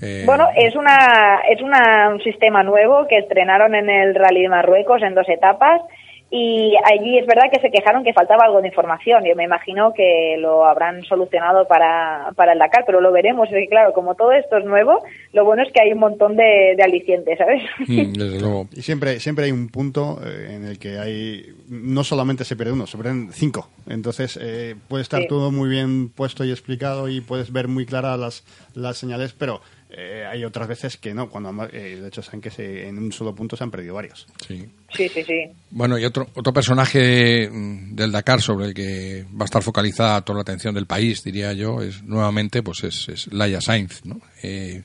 eh, 0.00 0.24
Bueno, 0.26 0.48
es 0.56 0.74
una 0.74 1.38
es 1.50 1.62
una, 1.62 2.08
un 2.10 2.20
sistema 2.22 2.62
nuevo 2.62 3.06
que 3.08 3.18
estrenaron 3.18 3.74
en 3.74 3.88
el 3.90 4.14
Rally 4.14 4.42
de 4.42 4.48
Marruecos 4.48 5.02
en 5.02 5.14
dos 5.14 5.28
etapas 5.28 5.80
y 6.30 6.74
allí 6.84 7.18
es 7.18 7.26
verdad 7.26 7.44
que 7.52 7.60
se 7.60 7.70
quejaron 7.70 8.02
que 8.02 8.12
faltaba 8.12 8.44
algo 8.44 8.60
de 8.60 8.68
información. 8.68 9.24
Yo 9.24 9.36
me 9.36 9.44
imagino 9.44 9.92
que 9.94 10.36
lo 10.38 10.64
habrán 10.64 11.04
solucionado 11.04 11.68
para, 11.68 12.32
para 12.34 12.52
el 12.52 12.58
Dakar, 12.58 12.82
pero 12.84 13.00
lo 13.00 13.12
veremos. 13.12 13.48
Y 13.52 13.68
claro, 13.68 13.92
como 13.92 14.16
todo 14.16 14.32
esto 14.32 14.56
es 14.56 14.64
nuevo, 14.64 15.02
lo 15.32 15.44
bueno 15.44 15.62
es 15.62 15.72
que 15.72 15.80
hay 15.80 15.92
un 15.92 16.00
montón 16.00 16.36
de, 16.36 16.74
de 16.76 16.82
alicientes, 16.82 17.38
¿sabes? 17.38 17.62
Mm, 17.86 18.12
desde 18.14 18.40
luego. 18.40 18.66
Y 18.72 18.82
siempre, 18.82 19.20
siempre 19.20 19.44
hay 19.44 19.52
un 19.52 19.68
punto 19.68 20.18
eh, 20.26 20.54
en 20.56 20.64
el 20.66 20.78
que 20.80 20.98
hay, 20.98 21.46
no 21.68 22.02
solamente 22.02 22.44
se 22.44 22.56
pierde 22.56 22.72
uno, 22.72 22.86
se 22.88 22.96
pierden 22.98 23.28
cinco. 23.32 23.68
Entonces 23.88 24.36
eh, 24.42 24.74
puede 24.88 25.02
estar 25.02 25.22
Sí. 25.22 25.28
todo 25.28 25.52
muy 25.52 25.68
bien 25.68 26.08
puesto 26.10 26.44
y 26.44 26.50
explicado 26.50 27.08
y 27.08 27.20
puedes 27.20 27.52
ver 27.52 27.68
muy 27.68 27.86
claras 27.86 28.18
las, 28.18 28.44
las 28.74 28.96
señales, 28.98 29.32
pero 29.32 29.60
eh, 29.90 30.24
hay 30.28 30.44
otras 30.44 30.68
veces 30.68 30.96
que 30.96 31.14
no. 31.14 31.28
Cuando 31.28 31.64
eh, 31.72 31.96
de 32.00 32.08
hecho 32.08 32.22
saben 32.22 32.40
que 32.40 32.50
se, 32.50 32.88
en 32.88 32.98
un 32.98 33.12
solo 33.12 33.34
punto 33.34 33.56
se 33.56 33.64
han 33.64 33.70
perdido 33.70 33.94
varios. 33.94 34.26
Sí. 34.46 34.68
Sí, 34.92 35.08
sí, 35.08 35.22
sí. 35.24 35.44
Bueno, 35.70 35.98
y 35.98 36.04
otro, 36.04 36.28
otro 36.34 36.52
personaje 36.52 37.48
mm, 37.50 37.94
del 37.94 38.12
Dakar 38.12 38.40
sobre 38.40 38.66
el 38.66 38.74
que 38.74 39.24
va 39.32 39.42
a 39.42 39.46
estar 39.46 39.62
focalizada 39.62 40.22
toda 40.22 40.36
la 40.36 40.42
atención 40.42 40.74
del 40.74 40.86
país, 40.86 41.22
diría 41.22 41.52
yo, 41.52 41.82
es 41.82 42.02
nuevamente 42.02 42.62
pues 42.62 42.84
es, 42.84 43.08
es 43.08 43.32
Laia 43.32 43.60
Sainz. 43.60 44.04
¿no? 44.04 44.20
Eh, 44.42 44.82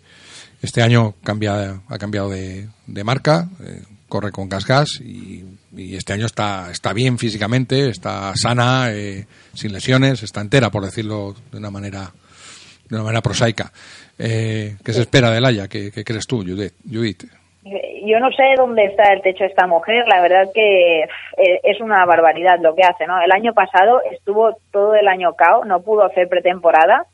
este 0.62 0.82
año 0.82 1.16
cambia, 1.24 1.82
ha 1.88 1.98
cambiado 1.98 2.30
de, 2.30 2.68
de 2.86 3.04
marca, 3.04 3.50
eh, 3.62 3.84
corre 4.08 4.32
con 4.32 4.50
gas 4.50 4.66
gas 4.66 5.00
y, 5.00 5.44
y 5.76 5.96
este 5.96 6.14
año 6.14 6.26
está, 6.26 6.70
está 6.70 6.94
bien 6.94 7.18
físicamente, 7.18 7.90
está 7.90 8.34
sana, 8.36 8.92
eh, 8.92 9.26
sin 9.54 9.72
lesiones, 9.74 10.22
está 10.22 10.42
entera, 10.42 10.70
por 10.70 10.84
decirlo 10.84 11.36
de 11.52 11.58
una 11.58 11.72
manera, 11.72 12.12
de 12.90 12.96
una 12.96 13.06
manera 13.06 13.22
prosaica. 13.22 13.72
Eh, 14.24 14.76
¿Qué 14.86 14.94
se 14.94 15.02
espera 15.02 15.32
de 15.32 15.42
Laia? 15.42 15.68
¿Qué, 15.68 15.92
crees 16.06 16.28
tú, 16.28 16.38
Judith? 16.38 16.74
Judith? 16.88 17.24
Eh, 17.66 18.02
Yo 18.06 18.20
no 18.20 18.30
sé 18.32 18.44
dónde 18.56 18.86
está 18.86 19.12
el 19.14 19.24
techo 19.24 19.44
de 19.44 19.50
esta 19.50 19.66
mujer, 19.66 20.08
la 20.08 20.22
verdad 20.22 20.52
que 20.54 21.02
eh, 21.02 21.60
es 21.64 21.82
una 21.82 22.06
barbaridad 22.06 22.60
lo 22.60 22.76
que 22.76 22.84
hace, 22.84 23.08
¿no? 23.08 23.20
El 23.20 23.32
año 23.32 23.54
pasado 23.54 24.00
estuvo 24.12 24.58
todo 24.72 24.94
el 24.94 25.08
año 25.08 25.34
cao, 25.34 25.66
no 25.66 25.82
pudo 25.82 26.04
hacer 26.04 26.30
pretemporada, 26.30 27.08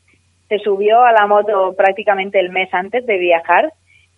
se 0.50 0.58
subió 0.58 1.02
a 1.02 1.12
la 1.12 1.26
moto 1.26 1.74
prácticamente 1.76 2.40
el 2.40 2.50
mes 2.50 2.68
antes 2.72 3.06
de 3.06 3.16
viajar 3.16 3.72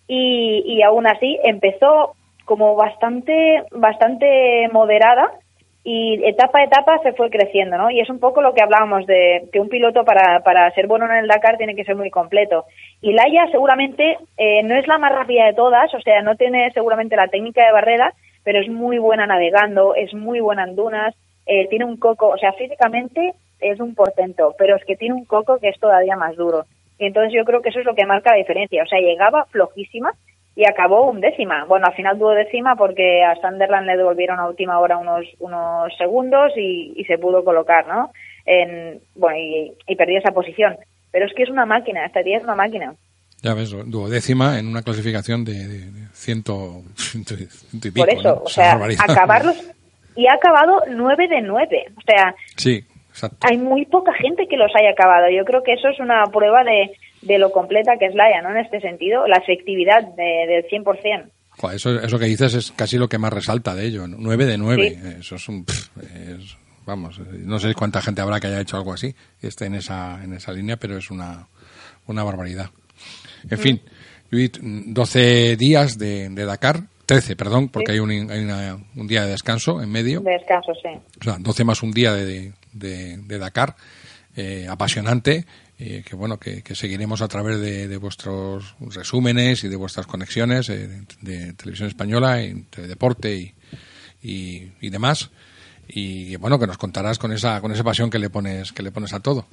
y, 0.08 0.64
y 0.66 0.82
aún 0.82 1.06
así 1.06 1.38
empezó 1.44 2.14
como 2.44 2.74
bastante, 2.74 3.62
bastante 3.70 4.68
moderada 4.72 5.30
y 5.82 6.22
etapa 6.24 6.58
a 6.58 6.64
etapa 6.64 6.98
se 7.02 7.12
fue 7.12 7.30
creciendo, 7.30 7.78
¿no? 7.78 7.90
Y 7.90 8.00
es 8.00 8.10
un 8.10 8.20
poco 8.20 8.42
lo 8.42 8.52
que 8.52 8.62
hablábamos 8.62 9.06
de 9.06 9.48
que 9.52 9.60
un 9.60 9.70
piloto 9.70 10.04
para, 10.04 10.40
para 10.40 10.70
ser 10.72 10.86
bueno 10.86 11.06
en 11.06 11.16
el 11.16 11.26
Dakar 11.26 11.56
tiene 11.56 11.74
que 11.74 11.84
ser 11.84 11.96
muy 11.96 12.10
completo. 12.10 12.66
Y 13.00 13.12
Laia 13.12 13.48
seguramente 13.50 14.18
eh, 14.36 14.62
no 14.62 14.76
es 14.76 14.86
la 14.86 14.98
más 14.98 15.12
rápida 15.12 15.46
de 15.46 15.54
todas, 15.54 15.92
o 15.94 16.00
sea, 16.00 16.20
no 16.22 16.36
tiene 16.36 16.70
seguramente 16.72 17.16
la 17.16 17.28
técnica 17.28 17.64
de 17.64 17.72
barrera, 17.72 18.12
pero 18.44 18.60
es 18.60 18.68
muy 18.68 18.98
buena 18.98 19.26
navegando, 19.26 19.94
es 19.94 20.12
muy 20.12 20.40
buena 20.40 20.64
en 20.64 20.76
dunas, 20.76 21.14
eh, 21.46 21.66
tiene 21.68 21.86
un 21.86 21.96
coco, 21.96 22.28
o 22.28 22.36
sea, 22.36 22.52
físicamente 22.52 23.32
es 23.60 23.80
un 23.80 23.94
portento, 23.94 24.54
pero 24.58 24.76
es 24.76 24.84
que 24.84 24.96
tiene 24.96 25.14
un 25.14 25.24
coco 25.24 25.58
que 25.58 25.68
es 25.68 25.80
todavía 25.80 26.16
más 26.16 26.36
duro. 26.36 26.64
Y 26.98 27.06
entonces 27.06 27.32
yo 27.32 27.44
creo 27.46 27.62
que 27.62 27.70
eso 27.70 27.80
es 27.80 27.86
lo 27.86 27.94
que 27.94 28.04
marca 28.04 28.30
la 28.30 28.36
diferencia. 28.36 28.82
O 28.82 28.86
sea, 28.86 29.00
llegaba 29.00 29.46
flojísima 29.46 30.12
y 30.56 30.64
acabó 30.64 31.10
un 31.10 31.20
décima. 31.20 31.64
Bueno, 31.64 31.86
al 31.86 31.94
final 31.94 32.18
tuvo 32.18 32.30
décima 32.32 32.76
porque 32.76 33.22
a 33.24 33.36
Sunderland 33.36 33.86
le 33.86 33.96
devolvieron 33.96 34.38
a 34.38 34.48
última 34.48 34.78
hora 34.78 34.98
unos, 34.98 35.24
unos 35.38 35.96
segundos 35.96 36.52
y, 36.56 36.92
y 36.96 37.04
se 37.04 37.18
pudo 37.18 37.44
colocar, 37.44 37.86
¿no? 37.86 38.10
En, 38.46 39.00
bueno, 39.14 39.38
y, 39.38 39.72
y 39.86 39.96
perdió 39.96 40.18
esa 40.18 40.32
posición. 40.32 40.76
Pero 41.12 41.26
es 41.26 41.32
que 41.34 41.44
es 41.44 41.50
una 41.50 41.66
máquina, 41.66 42.04
esta 42.04 42.22
tía 42.22 42.38
es 42.38 42.44
una 42.44 42.54
máquina. 42.54 42.94
Ya 43.42 43.54
ves, 43.54 43.70
duodécima 43.86 44.58
en 44.58 44.66
una 44.66 44.82
clasificación 44.82 45.44
de, 45.44 45.52
ciento, 46.12 46.82
ciento, 46.94 47.34
ciento 47.36 47.88
y 47.88 47.90
pico. 47.90 48.06
Por 48.06 48.14
eso, 48.14 48.34
¿no? 48.36 48.42
o 48.42 48.48
sea, 48.48 48.78
acabarlos. 48.98 49.56
Y 50.14 50.26
ha 50.26 50.34
acabado 50.34 50.82
nueve 50.90 51.26
de 51.28 51.40
nueve. 51.40 51.86
O 51.96 52.02
sea, 52.02 52.34
Sí, 52.56 52.84
exacto. 53.08 53.38
hay 53.48 53.56
muy 53.56 53.86
poca 53.86 54.12
gente 54.14 54.46
que 54.46 54.58
los 54.58 54.70
haya 54.74 54.90
acabado. 54.90 55.30
Yo 55.30 55.44
creo 55.44 55.62
que 55.62 55.72
eso 55.72 55.88
es 55.88 55.98
una 56.00 56.24
prueba 56.26 56.64
de, 56.64 56.90
de 57.22 57.38
lo 57.38 57.50
completa 57.52 57.92
que 57.98 58.06
es 58.06 58.14
Laia, 58.14 58.42
¿no? 58.42 58.50
En 58.50 58.58
este 58.58 58.80
sentido, 58.80 59.26
la 59.26 59.36
efectividad 59.38 60.02
de, 60.16 60.46
del 60.48 60.64
100%. 60.68 61.30
Joder, 61.58 61.76
eso, 61.76 62.00
eso 62.00 62.18
que 62.18 62.24
dices 62.26 62.54
es 62.54 62.72
casi 62.72 62.96
lo 62.96 63.08
que 63.08 63.18
más 63.18 63.32
resalta 63.32 63.74
de 63.74 63.84
ello. 63.86 64.06
¿no? 64.06 64.16
Nueve 64.18 64.46
de 64.46 64.56
nueve. 64.56 64.98
Sí. 65.02 65.08
Eso 65.20 65.34
es 65.36 65.48
un... 65.48 65.64
pff, 65.64 65.88
es- 66.02 66.56
vamos, 66.86 67.18
eh, 67.18 67.22
no 67.44 67.58
sé 67.60 67.74
cuánta 67.74 68.00
gente 68.00 68.20
habrá 68.22 68.40
que 68.40 68.46
haya 68.48 68.60
hecho 68.62 68.76
algo 68.76 68.92
así, 68.92 69.14
esté 69.42 69.66
en 69.66 69.74
esa, 69.74 70.24
en 70.24 70.32
esa 70.32 70.50
línea, 70.52 70.76
pero 70.76 70.96
es 70.96 71.10
una, 71.10 71.46
una 72.06 72.24
barbaridad. 72.24 72.70
En 73.48 73.58
fin, 73.58 73.80
Judith, 74.30 74.58
12 74.60 75.56
días 75.56 75.98
de, 75.98 76.30
de 76.30 76.44
Dakar, 76.46 76.80
13, 77.06 77.36
perdón, 77.36 77.68
porque 77.68 77.92
Sí. 77.92 77.92
hay, 77.92 77.98
un, 78.00 78.10
hay 78.30 78.40
una- 78.42 78.78
un 78.96 79.06
día 79.06 79.24
de 79.24 79.30
descanso 79.32 79.82
en 79.82 79.90
medio. 79.90 80.20
De 80.20 80.32
descanso, 80.32 80.72
sí. 80.82 80.88
O 81.20 81.24
sea, 81.24 81.36
12 81.38 81.64
más 81.64 81.82
un 81.82 81.92
día 81.92 82.12
de, 82.14 82.52
de- 82.72 83.18
de 83.18 83.38
Dakar, 83.38 83.76
eh, 84.34 84.66
apasionante, 84.68 85.44
eh, 85.82 86.02
que 86.04 86.14
bueno, 86.14 86.38
que, 86.38 86.62
seguiremos 86.74 87.22
a 87.22 87.28
través 87.28 87.58
de, 87.58 87.96
vuestros 87.96 88.76
resúmenes 88.80 89.64
y 89.64 89.68
de 89.68 89.76
vuestras 89.76 90.06
conexiones 90.06 90.68
eh, 90.68 91.06
de, 91.22 91.54
televisión 91.54 91.88
española, 91.88 92.42
entre 92.42 92.86
deporte 92.86 93.34
y, 93.34 93.54
y, 94.78 94.90
demás. 94.90 95.30
Y 95.88 96.36
bueno, 96.36 96.58
que 96.58 96.66
nos 96.66 96.76
contarás 96.76 97.18
con 97.18 97.32
esa, 97.32 97.62
con 97.62 97.72
esa 97.72 97.82
pasión 97.82 98.10
que 98.10 98.18
le 98.18 98.28
pones, 98.28 98.72
que 98.72 98.82
le 98.82 98.92
pones 98.92 99.14
a 99.14 99.20
todo. 99.20 99.46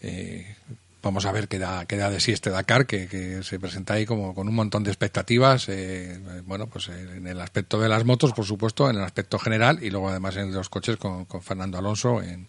Eh, 0.00 0.56
vamos 1.02 1.26
a 1.26 1.32
ver 1.32 1.46
qué 1.46 1.58
da, 1.58 1.84
qué 1.84 1.98
da 1.98 2.10
de 2.10 2.20
sí 2.20 2.32
este 2.32 2.48
Dakar, 2.48 2.86
que, 2.86 3.42
se 3.42 3.60
presenta 3.60 3.94
ahí 3.94 4.06
como 4.06 4.34
con 4.34 4.48
un 4.48 4.54
montón 4.54 4.82
de 4.82 4.90
expectativas, 4.90 5.68
eh, 5.68 6.18
bueno, 6.46 6.68
pues 6.68 6.88
eh, 6.88 7.16
en 7.18 7.26
el 7.26 7.38
aspecto 7.38 7.78
de 7.78 7.90
las 7.90 8.06
motos, 8.06 8.32
por 8.32 8.46
supuesto, 8.46 8.88
en 8.88 8.96
el 8.96 9.02
aspecto 9.02 9.38
general, 9.38 9.78
y 9.82 9.90
luego 9.90 10.08
además 10.08 10.36
en 10.36 10.52
los 10.52 10.70
coches 10.70 10.96
con, 10.96 11.26
con 11.26 11.42
Fernando 11.42 11.76
Alonso 11.76 12.22
en, 12.22 12.48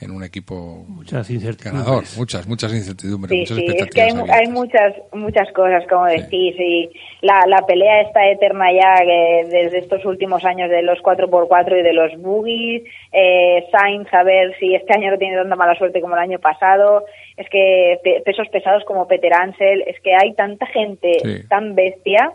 en 0.00 0.10
un 0.10 0.24
equipo 0.24 0.84
Muchas 0.88 1.30
incertidumbres. 1.30 1.84
ganador. 1.86 2.04
Muchas, 2.18 2.46
muchas 2.48 2.72
incertidumbres, 2.74 3.30
Sí, 3.30 3.38
muchas 3.38 3.56
sí, 3.56 3.64
es 3.66 3.72
que 3.74 3.82
expectativas. 3.82 4.30
hay, 4.30 4.38
hay 4.40 4.52
muchas 4.52 4.92
muchas 5.12 5.52
cosas, 5.52 5.84
como 5.88 6.06
decís, 6.06 6.54
y 6.58 6.90
la, 7.22 7.40
la 7.46 7.64
pelea 7.64 8.02
está 8.02 8.28
eterna 8.28 8.66
ya 8.72 8.96
que 9.04 9.46
desde 9.48 9.78
estos 9.78 10.04
últimos 10.04 10.44
años 10.44 10.68
de 10.68 10.82
los 10.82 10.98
4x4 10.98 11.78
y 11.78 11.82
de 11.82 11.92
los 11.92 12.16
boogies, 12.20 12.82
eh, 13.12 13.64
Sainz 13.70 14.12
a 14.12 14.22
ver 14.24 14.54
si 14.58 14.74
este 14.74 14.94
año 14.94 15.10
no 15.12 15.18
tiene 15.18 15.36
tanta 15.36 15.56
mala 15.56 15.74
suerte 15.76 16.00
como 16.00 16.14
el 16.16 16.20
año 16.22 16.38
pasado, 16.40 17.04
es 17.36 17.48
que 17.48 17.98
pe- 18.02 18.20
pesos 18.24 18.48
pesados 18.48 18.84
como 18.84 19.06
Peter 19.08 19.32
Ansel, 19.32 19.82
es 19.86 19.98
que 20.00 20.14
hay 20.14 20.34
tanta 20.34 20.66
gente 20.66 21.18
Sí. 21.22 21.48
tan 21.48 21.74
bestia 21.74 22.32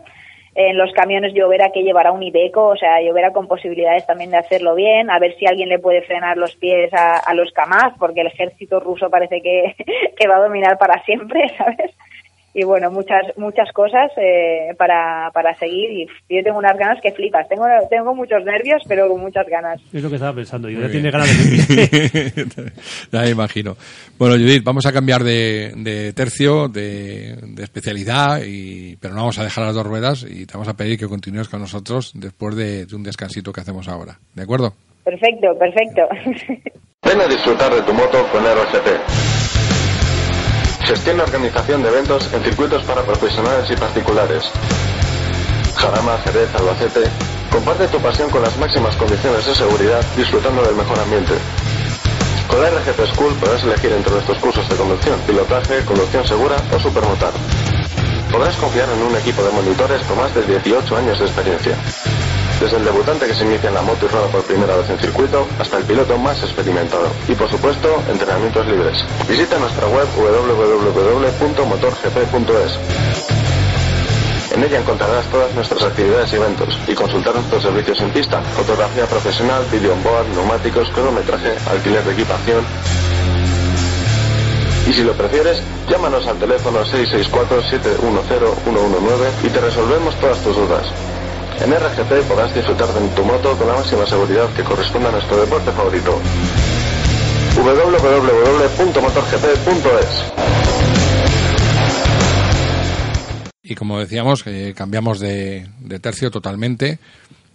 en 0.54 0.76
los 0.76 0.92
camiones 0.92 1.32
Llovera 1.32 1.70
que 1.72 1.82
llevará 1.82 2.12
un 2.12 2.22
Ibeco, 2.22 2.66
o 2.66 2.76
sea, 2.76 3.00
Llovera 3.00 3.32
con 3.32 3.46
posibilidades 3.46 4.06
también 4.06 4.30
de 4.30 4.38
hacerlo 4.38 4.74
bien, 4.74 5.10
a 5.10 5.18
ver 5.18 5.36
si 5.36 5.46
alguien 5.46 5.68
le 5.68 5.78
puede 5.78 6.02
frenar 6.02 6.36
los 6.36 6.56
pies 6.56 6.92
a, 6.92 7.18
a 7.18 7.34
los 7.34 7.52
Kamaz, 7.52 7.94
porque 7.98 8.22
el 8.22 8.26
ejército 8.28 8.80
ruso 8.80 9.10
parece 9.10 9.40
que, 9.42 9.76
que 10.18 10.28
va 10.28 10.36
a 10.36 10.42
dominar 10.42 10.78
para 10.78 11.02
siempre, 11.04 11.48
¿sabes? 11.58 11.94
Y 12.52 12.64
bueno, 12.64 12.90
muchas 12.90 13.22
muchas 13.36 13.70
cosas 13.72 14.10
eh, 14.16 14.74
para, 14.76 15.30
para 15.32 15.54
seguir 15.54 15.90
y 15.90 16.06
yo 16.36 16.42
tengo 16.42 16.58
unas 16.58 16.76
ganas 16.76 17.00
que 17.00 17.12
flipas, 17.12 17.48
tengo, 17.48 17.64
tengo 17.88 18.12
muchos 18.12 18.44
nervios, 18.44 18.82
pero 18.88 19.08
con 19.08 19.20
muchas 19.20 19.46
ganas. 19.46 19.80
Es 19.92 20.02
lo 20.02 20.08
que 20.08 20.16
estaba 20.16 20.34
pensando. 20.34 20.68
Yo 20.68 20.78
Muy 20.78 20.88
ya 20.88 20.92
bien. 20.92 21.02
tiene 21.02 21.10
ganas 21.12 21.28
de 21.28 22.72
ya 23.12 23.20
me 23.20 23.30
imagino. 23.30 23.76
Bueno, 24.18 24.34
Judith, 24.34 24.64
vamos 24.64 24.84
a 24.86 24.92
cambiar 24.92 25.22
de, 25.22 25.72
de 25.76 26.12
tercio, 26.12 26.66
de, 26.68 27.36
de 27.40 27.62
especialidad, 27.62 28.40
y, 28.44 28.96
pero 28.96 29.14
no 29.14 29.20
vamos 29.20 29.38
a 29.38 29.44
dejar 29.44 29.64
las 29.66 29.74
dos 29.74 29.86
ruedas 29.86 30.26
y 30.28 30.44
te 30.46 30.54
vamos 30.54 30.68
a 30.68 30.74
pedir 30.76 30.98
que 30.98 31.06
continúes 31.06 31.48
con 31.48 31.60
nosotros 31.60 32.12
después 32.16 32.56
de, 32.56 32.84
de 32.86 32.96
un 32.96 33.04
descansito 33.04 33.52
que 33.52 33.60
hacemos 33.60 33.86
ahora. 33.88 34.18
¿De 34.34 34.42
acuerdo? 34.42 34.74
Perfecto, 35.04 35.56
perfecto. 35.58 36.02
Ven 37.06 37.20
a 37.20 37.26
disfrutar 37.26 37.72
de 37.72 37.82
tu 37.82 37.94
moto 37.94 38.26
con 38.32 38.42
RGT. 38.42 39.39
Gestión 40.90 41.18
y 41.18 41.20
organización 41.20 41.84
de 41.84 41.88
eventos 41.88 42.28
en 42.32 42.42
circuitos 42.42 42.82
para 42.82 43.04
profesionales 43.04 43.70
y 43.70 43.76
particulares. 43.76 44.50
Jarama, 45.76 46.18
Jerez, 46.24 46.52
Albacete. 46.52 47.08
Comparte 47.48 47.86
tu 47.86 48.00
pasión 48.00 48.28
con 48.28 48.42
las 48.42 48.58
máximas 48.58 48.96
condiciones 48.96 49.46
de 49.46 49.54
seguridad, 49.54 50.04
disfrutando 50.16 50.62
del 50.64 50.74
mejor 50.74 50.98
ambiente. 50.98 51.34
Con 52.48 52.60
la 52.60 52.70
RGT 52.70 53.06
School 53.14 53.34
podrás 53.34 53.62
elegir 53.62 53.92
entre 53.92 54.14
nuestros 54.14 54.38
cursos 54.38 54.68
de 54.68 54.74
conducción, 54.74 55.16
pilotaje, 55.28 55.84
conducción 55.84 56.26
segura 56.26 56.56
o 56.74 56.80
supermotar. 56.80 57.34
Podrás 58.32 58.56
confiar 58.56 58.88
en 58.88 59.00
un 59.00 59.14
equipo 59.14 59.44
de 59.44 59.52
monitores 59.52 60.02
con 60.02 60.18
más 60.18 60.34
de 60.34 60.42
18 60.42 60.96
años 60.96 61.20
de 61.20 61.24
experiencia. 61.24 61.76
Desde 62.60 62.76
el 62.76 62.84
debutante 62.84 63.26
que 63.26 63.34
se 63.34 63.46
inicia 63.46 63.68
en 63.68 63.74
la 63.74 63.80
moto 63.80 64.04
y 64.04 64.08
rueda 64.08 64.26
por 64.26 64.42
primera 64.42 64.76
vez 64.76 64.90
en 64.90 64.98
circuito 64.98 65.48
hasta 65.58 65.78
el 65.78 65.84
piloto 65.84 66.18
más 66.18 66.42
experimentado. 66.42 67.08
Y 67.26 67.34
por 67.34 67.48
supuesto, 67.48 68.02
entrenamientos 68.10 68.66
libres. 68.66 69.02
Visita 69.26 69.58
nuestra 69.58 69.86
web 69.88 70.06
www.motorgp.es. 70.14 72.78
En 74.52 74.62
ella 74.62 74.80
encontrarás 74.80 75.24
todas 75.30 75.54
nuestras 75.54 75.82
actividades 75.84 76.30
y 76.32 76.36
eventos 76.36 76.78
y 76.86 76.94
consultar 76.94 77.34
nuestros 77.34 77.62
servicios 77.62 77.98
en 78.00 78.10
pista, 78.10 78.42
fotografía 78.42 79.06
profesional, 79.06 79.64
video 79.72 79.94
on 79.94 80.02
board, 80.02 80.28
neumáticos, 80.34 80.90
cronometraje, 80.90 81.54
alquiler 81.70 82.04
de 82.04 82.12
equipación. 82.12 82.62
Y 84.86 84.92
si 84.92 85.02
lo 85.02 85.14
prefieres, 85.14 85.62
llámanos 85.88 86.26
al 86.26 86.38
teléfono 86.38 86.84
664-710-119 86.84 89.44
y 89.44 89.48
te 89.48 89.60
resolvemos 89.60 90.14
todas 90.16 90.42
tus 90.42 90.54
dudas. 90.56 90.92
En 91.62 91.72
RGP 91.72 92.26
podrás 92.26 92.52
disfrutar 92.54 92.88
de 92.88 93.06
tu 93.08 93.22
moto 93.22 93.54
con 93.58 93.66
la 93.66 93.74
máxima 93.74 94.06
seguridad 94.06 94.48
que 94.56 94.64
corresponde 94.64 95.08
a 95.08 95.12
nuestro 95.12 95.42
deporte 95.42 95.70
favorito. 95.72 96.18
www.motorgp.es 97.54 100.24
Y 103.62 103.74
como 103.74 104.00
decíamos, 104.00 104.42
eh, 104.46 104.72
cambiamos 104.74 105.20
de, 105.20 105.68
tercio 106.00 106.30
totalmente 106.30 106.98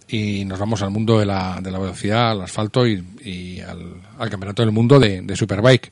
y 0.06 0.44
nos 0.44 0.60
vamos 0.60 0.82
al 0.82 0.90
mundo 0.90 1.18
de 1.18 1.26
la, 1.26 1.58
velocidad, 1.60 2.30
al 2.30 2.42
asfalto 2.42 2.86
y, 2.86 3.60
al, 3.60 4.30
campeonato 4.30 4.62
del 4.62 4.70
mundo 4.70 5.00
de, 5.00 5.34
Superbike, 5.34 5.90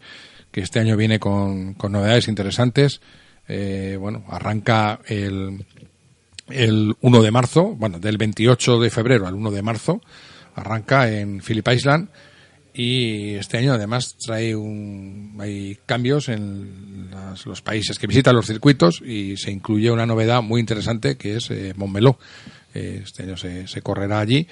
que 0.52 0.60
este 0.60 0.78
año 0.78 0.96
viene 0.96 1.18
con, 1.18 1.74
con 1.74 1.90
novedades 1.90 2.28
interesantes. 2.28 3.00
Eh, 3.48 3.98
bueno, 4.00 4.24
arranca 4.28 5.00
el, 5.06 5.66
el 6.48 6.94
1 7.00 7.22
de 7.22 7.30
marzo, 7.30 7.74
bueno, 7.76 7.98
del 7.98 8.16
28 8.18 8.80
de 8.80 8.90
febrero 8.90 9.26
al 9.26 9.34
1 9.34 9.50
de 9.50 9.62
marzo, 9.62 10.00
arranca 10.54 11.10
en 11.10 11.40
Phillip 11.40 11.66
Island 11.68 12.08
y 12.76 13.34
este 13.34 13.58
año 13.58 13.72
además 13.72 14.16
trae 14.18 14.54
un, 14.56 15.36
hay 15.40 15.78
cambios 15.86 16.28
en 16.28 17.08
las- 17.10 17.46
los 17.46 17.62
países 17.62 17.98
que 17.98 18.06
visitan 18.06 18.34
los 18.34 18.46
circuitos 18.46 19.00
y 19.00 19.36
se 19.36 19.50
incluye 19.52 19.90
una 19.90 20.06
novedad 20.06 20.42
muy 20.42 20.60
interesante 20.60 21.16
que 21.16 21.36
es 21.36 21.50
eh, 21.50 21.72
Montmeló. 21.76 22.18
Eh, 22.74 23.02
este 23.04 23.22
año 23.22 23.36
se, 23.36 23.64
correrá 23.82 24.18
allí 24.20 24.48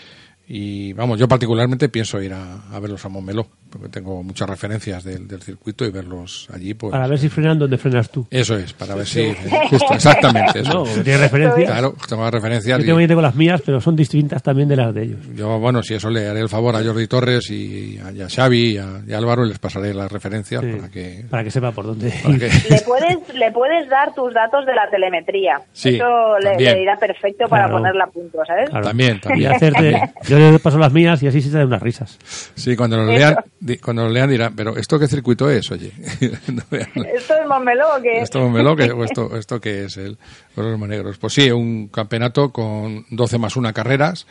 y 0.47 0.93
vamos, 0.93 1.19
yo 1.19 1.27
particularmente 1.29 1.89
pienso 1.89 2.23
ir 2.23 2.33
a, 2.33 2.69
a 2.71 2.79
verlos 2.79 3.05
a 3.05 3.09
Montmeló 3.09 3.49
porque 3.73 3.89
tengo 3.89 4.23
muchas 4.23 4.49
referencias 4.49 5.03
del, 5.03 5.27
del 5.27 5.43
circuito 5.43 5.85
y 5.87 5.91
verlos 5.91 6.47
allí 6.53 6.75
pues 6.75 6.93
Para 6.93 7.07
ver 7.09 7.19
si 7.19 7.29
frenan 7.29 7.59
donde 7.59 7.79
frenas 7.79 8.11
tú. 8.11 8.27
eso 8.31 8.57
es, 8.57 8.73
para 8.75 8.95
ver 8.95 9.07
si 9.07 9.35
justo 9.71 9.95
exactamente 9.95 10.61
eso. 10.61 10.73
No, 10.73 10.85
porque 10.85 11.01
tiene 11.03 11.19
referencia. 11.19 11.67
Claro, 11.67 11.95
tengo 12.09 12.31
referencias 12.31 12.85
Yo 12.85 13.01
y- 13.01 13.07
tengo 13.09 13.23
las 13.23 13.35
mías, 13.35 13.63
pero 13.65 13.81
son 13.81 13.97
distintas 13.97 14.43
también 14.43 14.69
de 14.69 14.77
las 14.77 14.95
de 14.95 15.03
ellos. 15.05 15.19
yo, 15.35 15.59
bueno, 15.59 15.83
si 15.83 15.95
eso 15.95 16.11
le 16.11 16.29
haré 16.29 16.41
el 16.41 16.49
favor 16.49 16.77
a 16.77 16.85
Jordi 16.85 17.07
Torres 17.07 17.51
y 17.51 17.99
a, 17.99 18.13
y 18.13 18.21
a 18.23 18.29
Xavi 18.29 18.75
y 18.75 18.79
a, 18.79 19.01
y 19.07 19.13
a 19.13 19.19
Álvaro, 19.19 19.45
les 19.45 19.59
pasaré 19.59 19.95
las 19.95 20.11
referencias 20.13 20.63
Sí. 20.63 20.73
para 20.73 20.89
que... 20.91 21.25
Para 21.31 21.45
que 21.45 21.51
sepa 21.51 21.73
por 21.73 21.87
dónde. 21.87 22.11
que- 22.11 22.51
Le 22.71 22.81
puedes, 22.83 23.35
le 23.35 23.51
puedes 23.53 23.89
dar 23.89 24.15
tus 24.15 24.33
datos 24.35 24.67
de 24.67 24.75
la 24.75 24.89
telemetría. 24.91 25.61
Sí, 25.73 25.97
Eso 25.97 26.39
le, 26.39 26.51
también. 26.51 26.75
le 26.75 26.83
irá 26.83 26.97
perfecto 26.97 27.49
para 27.49 27.65
Claro. 27.65 27.79
ponerla 27.79 28.05
a 28.05 28.07
punto, 28.09 28.39
¿sabes? 28.47 28.69
Claro. 28.71 28.87
También, 28.87 29.17
Y 29.17 29.21
también. 29.21 29.53
hacerte, 29.53 30.01
yo 30.29 30.39
le 30.39 30.59
paso 30.59 30.79
las 30.79 30.93
mías 30.93 31.23
y 31.23 31.29
así 31.29 31.41
se 31.41 31.51
te 31.51 31.59
dan 31.59 31.67
unas 31.69 31.83
risas. 31.83 32.19
Sí, 32.55 32.77
cuando 32.77 32.97
lo 32.99 33.11
Eso. 33.11 33.37
Cuando 33.81 34.05
lo 34.05 34.11
lean 34.11 34.29
dirán, 34.31 34.55
pero 34.57 34.77
¿esto 34.77 34.99
qué 34.99 35.07
circuito 35.09 35.49
es, 35.51 35.71
oye? 35.71 35.93
No 36.49 36.63
¿Esto 37.05 37.35
es 37.35 37.47
Montmeló 37.49 37.97
o 37.97 38.03
qué? 38.03 38.21
¿Esto, 38.21 38.41
Montmeló, 38.41 38.75
que- 38.77 38.91
o 38.91 39.05
esto, 39.05 39.37
esto 39.37 39.61
qué 39.61 39.85
es 39.85 39.97
el 39.97 40.19
los? 40.57 41.19
Pues 41.19 41.33
sí, 41.33 41.51
un 41.51 41.89
campeonato 41.89 42.51
con 42.53 43.05
12 43.11 43.39
más 43.39 43.57
1 43.57 43.73
carreras 43.73 44.27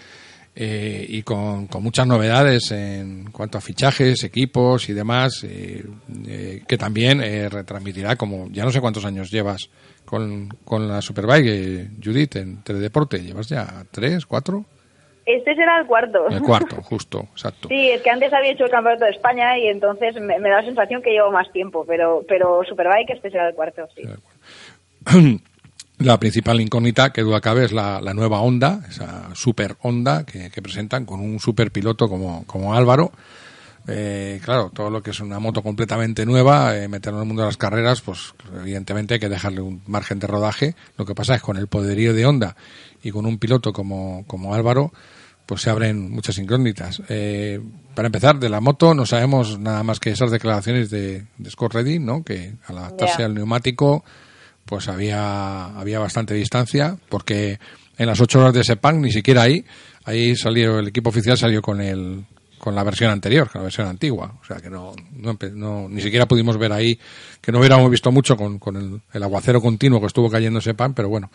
eh, 0.53 1.05
y 1.07 1.23
con, 1.23 1.67
con 1.67 1.81
muchas 1.81 2.05
novedades 2.05 2.71
en 2.71 3.31
cuanto 3.31 3.57
a 3.57 3.61
fichajes, 3.61 4.21
equipos 4.25 4.89
y 4.89 4.93
demás, 4.93 5.43
eh, 5.45 5.85
eh, 6.27 6.63
que 6.67 6.77
también 6.77 7.21
eh, 7.21 7.47
retransmitirá, 7.47 8.17
como 8.17 8.49
ya 8.51 8.65
no 8.65 8.71
sé 8.71 8.81
cuántos 8.81 9.05
años 9.05 9.31
llevas 9.31 9.69
con, 10.03 10.49
con 10.65 10.89
la 10.89 11.01
Superbike, 11.01 11.91
Judith, 12.03 12.35
en 12.35 12.57
Teledeporte. 12.63 13.19
¿Llevas 13.23 13.47
ya 13.47 13.85
tres, 13.91 14.25
cuatro? 14.25 14.65
Este 15.25 15.55
será 15.55 15.79
el 15.79 15.87
cuarto. 15.87 16.27
El 16.27 16.41
cuarto, 16.41 16.81
justo, 16.81 17.27
exacto. 17.31 17.67
Sí, 17.67 17.91
es 17.91 18.01
que 18.01 18.09
antes 18.09 18.33
había 18.33 18.51
hecho 18.51 18.65
el 18.65 18.71
campeonato 18.71 19.05
de 19.05 19.11
España 19.11 19.57
y 19.57 19.67
entonces 19.67 20.15
me, 20.15 20.39
me 20.39 20.49
da 20.49 20.57
la 20.57 20.65
sensación 20.65 21.01
que 21.01 21.11
llevo 21.11 21.31
más 21.31 21.51
tiempo, 21.51 21.85
pero 21.87 22.23
pero 22.27 22.63
Superbike 22.67 23.11
este 23.11 23.29
será 23.29 23.49
el 23.49 23.55
cuarto, 23.55 23.87
sí. 23.95 24.03
La 25.99 26.19
principal 26.19 26.59
incógnita, 26.59 27.13
que 27.13 27.21
duda 27.21 27.41
cabe, 27.41 27.63
es 27.63 27.71
la, 27.71 28.01
la 28.01 28.15
nueva 28.15 28.41
Honda, 28.41 28.81
esa 28.89 29.35
super 29.35 29.75
Honda 29.83 30.25
que, 30.25 30.49
que 30.49 30.59
presentan 30.59 31.05
con 31.05 31.19
un 31.19 31.39
super 31.39 31.69
piloto 31.69 32.09
como, 32.09 32.43
como 32.47 32.73
Álvaro. 32.73 33.11
Eh, 33.87 34.39
claro, 34.43 34.71
todo 34.73 34.89
lo 34.89 35.03
que 35.03 35.11
es 35.11 35.19
una 35.19 35.39
moto 35.39 35.61
completamente 35.61 36.25
nueva, 36.25 36.75
eh, 36.75 36.87
meterlo 36.87 37.19
en 37.19 37.23
el 37.23 37.27
mundo 37.27 37.43
de 37.43 37.49
las 37.49 37.57
carreras, 37.57 38.01
pues 38.01 38.33
evidentemente 38.59 39.15
hay 39.15 39.19
que 39.19 39.29
dejarle 39.29 39.61
un 39.61 39.81
margen 39.85 40.17
de 40.17 40.25
rodaje. 40.27 40.75
Lo 40.97 41.05
que 41.05 41.13
pasa 41.13 41.35
es 41.35 41.41
con 41.41 41.57
el 41.57 41.67
poderío 41.67 42.13
de 42.13 42.25
Honda 42.25 42.55
y 43.03 43.11
con 43.11 43.25
un 43.25 43.37
piloto 43.37 43.71
como, 43.73 44.23
como 44.27 44.53
Álvaro, 44.53 44.91
pues 45.45 45.61
se 45.61 45.69
abren 45.69 46.09
muchas 46.11 46.37
incógnitas. 46.37 47.01
Eh, 47.09 47.59
para 47.95 48.05
empezar, 48.07 48.39
de 48.39 48.49
la 48.49 48.61
moto 48.61 48.93
no 48.93 49.05
sabemos 49.05 49.59
nada 49.59 49.83
más 49.83 49.99
que 49.99 50.11
esas 50.11 50.31
declaraciones 50.31 50.89
de, 50.89 51.25
de 51.37 51.49
Scott 51.51 51.73
Redding, 51.73 52.05
¿no? 52.05 52.23
Que 52.23 52.53
al 52.67 52.77
adaptarse 52.77 53.19
Ya. 53.19 53.25
al 53.25 53.33
neumático, 53.33 54.03
pues 54.65 54.87
había, 54.87 55.65
había 55.77 55.99
bastante 55.99 56.33
distancia, 56.35 56.95
porque 57.09 57.59
en 57.97 58.07
las 58.07 58.21
ocho 58.21 58.39
horas 58.39 58.53
de 58.53 58.63
Sepang 58.63 59.01
ni 59.01 59.11
siquiera 59.11 59.41
ahí, 59.41 59.65
ahí 60.05 60.35
salió, 60.35 60.79
el 60.79 60.87
equipo 60.87 61.09
oficial 61.09 61.37
salió 61.37 61.61
con 61.61 61.81
el, 61.81 62.23
con 62.57 62.73
la 62.75 62.83
versión 62.83 63.11
anterior, 63.11 63.49
con 63.51 63.59
la 63.59 63.63
versión 63.63 63.87
antigua. 63.87 64.35
O 64.41 64.45
sea 64.45 64.57
que 64.57 64.69
no, 64.69 64.93
no, 65.11 65.37
no- 65.53 65.89
ni 65.89 66.01
siquiera 66.01 66.27
pudimos 66.27 66.57
ver 66.57 66.71
ahí, 66.71 66.97
que 67.41 67.51
no 67.51 67.59
hubiéramos 67.59 67.89
visto 67.91 68.11
mucho 68.11 68.37
con, 68.37 68.57
con 68.59 68.77
el, 68.77 69.01
el 69.11 69.23
aguacero 69.23 69.61
continuo 69.61 69.99
que 69.99 70.07
estuvo 70.07 70.29
cayendo 70.29 70.59
en 70.59 70.63
Sepang, 70.63 70.93
pero 70.93 71.09
bueno, 71.09 71.29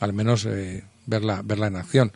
al 0.00 0.12
menos 0.12 0.46
eh, 0.46 0.82
verla, 1.06 1.40
verla 1.44 1.68
en 1.68 1.76
acción. 1.76 2.12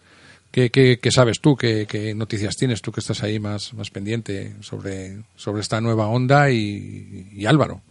¿Qué, 0.51 0.70
qué, 0.70 0.99
qué 1.01 1.11
sabes 1.11 1.41
tú? 1.41 1.57
¿Qué, 1.57 1.87
¿Qué 1.87 2.14
noticias 2.14 2.57
tienes 2.57 2.81
tú 2.81 2.91
que 2.91 3.01
estás 3.01 3.22
ahí 3.22 3.39
más, 3.39 3.74
más 3.74 3.91
pendiente 3.91 4.53
sobre, 4.62 5.22
sobre 5.37 5.61
esta 5.61 5.81
nueva 5.81 6.09
onda 6.09 6.51
y, 6.51 7.29
y 7.33 7.47
Álvaro? 7.47 7.83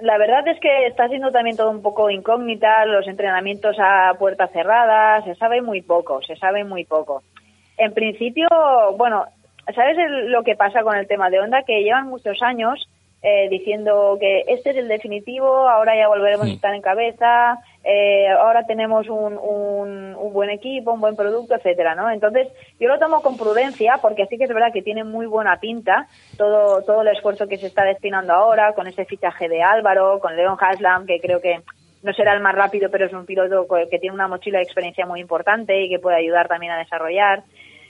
La 0.00 0.16
verdad 0.16 0.46
es 0.46 0.60
que 0.60 0.86
está 0.86 1.08
siendo 1.08 1.32
también 1.32 1.56
todo 1.56 1.70
un 1.70 1.82
poco 1.82 2.08
incógnita, 2.08 2.84
los 2.86 3.08
entrenamientos 3.08 3.76
a 3.80 4.14
puerta 4.18 4.46
cerrada, 4.48 5.24
se 5.24 5.34
sabe 5.34 5.60
muy 5.60 5.82
poco, 5.82 6.22
se 6.22 6.36
sabe 6.36 6.62
muy 6.62 6.84
poco. 6.84 7.22
En 7.76 7.92
principio, 7.94 8.46
bueno, 8.96 9.24
¿sabes 9.74 9.96
lo 10.26 10.44
que 10.44 10.54
pasa 10.54 10.82
con 10.82 10.96
el 10.96 11.08
tema 11.08 11.30
de 11.30 11.40
Honda? 11.40 11.62
Que 11.66 11.82
llevan 11.82 12.08
muchos 12.08 12.40
años 12.42 12.88
eh, 13.22 13.48
diciendo 13.50 14.16
que 14.20 14.44
este 14.46 14.70
es 14.70 14.76
el 14.76 14.86
definitivo, 14.86 15.68
ahora 15.68 15.96
ya 15.96 16.06
volveremos 16.06 16.46
a 16.46 16.52
estar 16.52 16.74
en 16.74 16.82
cabeza, 16.82 17.58
eh, 17.90 18.28
ahora 18.28 18.66
tenemos 18.66 19.08
un, 19.08 19.38
un, 19.38 20.14
un 20.14 20.32
buen 20.34 20.50
equipo, 20.50 20.92
un 20.92 21.00
buen 21.00 21.16
producto, 21.16 21.54
etcétera, 21.54 21.94
¿no? 21.94 22.10
Entonces, 22.10 22.48
yo 22.78 22.86
lo 22.86 22.98
tomo 22.98 23.22
con 23.22 23.38
prudencia 23.38 23.98
porque 24.02 24.26
sí 24.26 24.36
que 24.36 24.44
es 24.44 24.52
verdad 24.52 24.74
que 24.74 24.82
tiene 24.82 25.04
muy 25.04 25.24
buena 25.24 25.58
pinta 25.58 26.06
todo, 26.36 26.82
todo 26.82 27.00
el 27.00 27.08
esfuerzo 27.08 27.48
que 27.48 27.56
se 27.56 27.66
está 27.66 27.84
destinando 27.84 28.34
ahora 28.34 28.74
con 28.74 28.86
ese 28.88 29.06
fichaje 29.06 29.48
de 29.48 29.62
Álvaro, 29.62 30.18
con 30.20 30.36
Leon 30.36 30.58
Haslam, 30.60 31.06
que 31.06 31.18
creo 31.18 31.40
que 31.40 31.62
no 32.02 32.12
será 32.12 32.34
el 32.34 32.40
más 32.40 32.54
rápido, 32.54 32.90
pero 32.90 33.06
es 33.06 33.12
un 33.14 33.24
piloto 33.24 33.66
que 33.90 33.98
tiene 33.98 34.14
una 34.14 34.28
mochila 34.28 34.58
de 34.58 34.64
experiencia 34.64 35.06
muy 35.06 35.20
importante 35.20 35.82
y 35.82 35.88
que 35.88 35.98
puede 35.98 36.18
ayudar 36.18 36.46
también 36.46 36.72
a 36.72 36.78
desarrollar. 36.78 37.42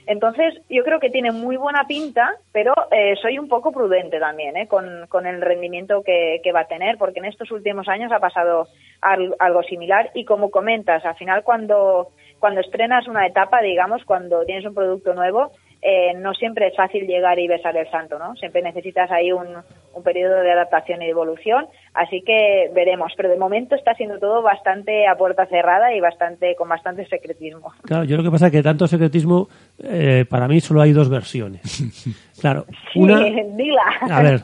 Entonces, 0.09 0.59
yo 0.71 0.83
creo 0.83 0.99
que 0.99 1.11
tiene 1.11 1.31
muy 1.31 1.55
buena 1.55 1.83
pinta, 1.87 2.33
pero 2.51 2.73
eh, 2.89 3.13
soy 3.21 3.37
un 3.37 3.47
poco 3.47 3.71
prudente 3.71 4.19
también 4.19 4.57
¿eh? 4.57 4.67
con, 4.67 5.05
con 5.07 5.27
el 5.27 5.39
rendimiento 5.39 6.01
que, 6.03 6.41
va 6.51 6.61
a 6.61 6.67
tener, 6.67 6.97
porque 6.97 7.19
en 7.19 7.25
estos 7.25 7.51
últimos 7.51 7.87
años 7.87 8.11
ha 8.11 8.17
pasado 8.19 8.67
al- 9.01 9.35
algo 9.37 9.61
similar. 9.61 10.09
Y 10.15 10.25
como 10.25 10.49
comentas, 10.49 11.05
al 11.05 11.13
final 11.15 11.43
cuando, 11.43 12.07
cuando 12.39 12.59
estrenas 12.61 13.07
una 13.07 13.27
etapa, 13.27 13.61
digamos, 13.61 14.03
cuando 14.03 14.43
tienes 14.45 14.65
un 14.65 14.73
producto 14.73 15.13
nuevo, 15.13 15.51
eh, 15.81 16.13
no 16.15 16.33
siempre 16.33 16.67
es 16.67 16.75
fácil 16.75 17.07
llegar 17.07 17.39
y 17.39 17.47
besar 17.47 17.75
el 17.77 17.89
santo, 17.89 18.19
¿no? 18.19 18.35
Siempre 18.35 18.61
necesitas 18.61 19.09
ahí 19.11 19.31
un, 19.31 19.47
un 19.93 20.03
periodo 20.03 20.41
de 20.41 20.51
adaptación 20.51 21.01
y 21.01 21.05
de 21.05 21.11
evolución, 21.11 21.67
así 21.93 22.21
que 22.21 22.69
veremos. 22.75 23.13
Pero 23.15 23.29
de 23.29 23.37
momento 23.37 23.75
está 23.75 23.93
siendo 23.95 24.19
todo 24.19 24.41
bastante 24.41 25.07
a 25.07 25.15
puerta 25.15 25.45
cerrada 25.45 25.93
y 25.93 25.99
bastante 26.01 26.55
con 26.55 26.67
bastante 26.67 27.05
secretismo. 27.07 27.71
Claro, 27.83 28.03
yo 28.03 28.17
lo 28.17 28.23
que 28.23 28.31
pasa 28.31 28.47
es 28.47 28.51
que 28.51 28.63
tanto 28.63 28.87
secretismo, 28.87 29.47
eh, 29.83 30.25
para 30.29 30.47
mí 30.47 30.59
solo 30.59 30.81
hay 30.81 30.91
dos 30.91 31.09
versiones. 31.09 31.61
Claro, 32.39 32.65
Sí, 32.93 32.99
una, 33.01 33.19
dila. 33.19 33.83
a 34.09 34.21
ver, 34.23 34.39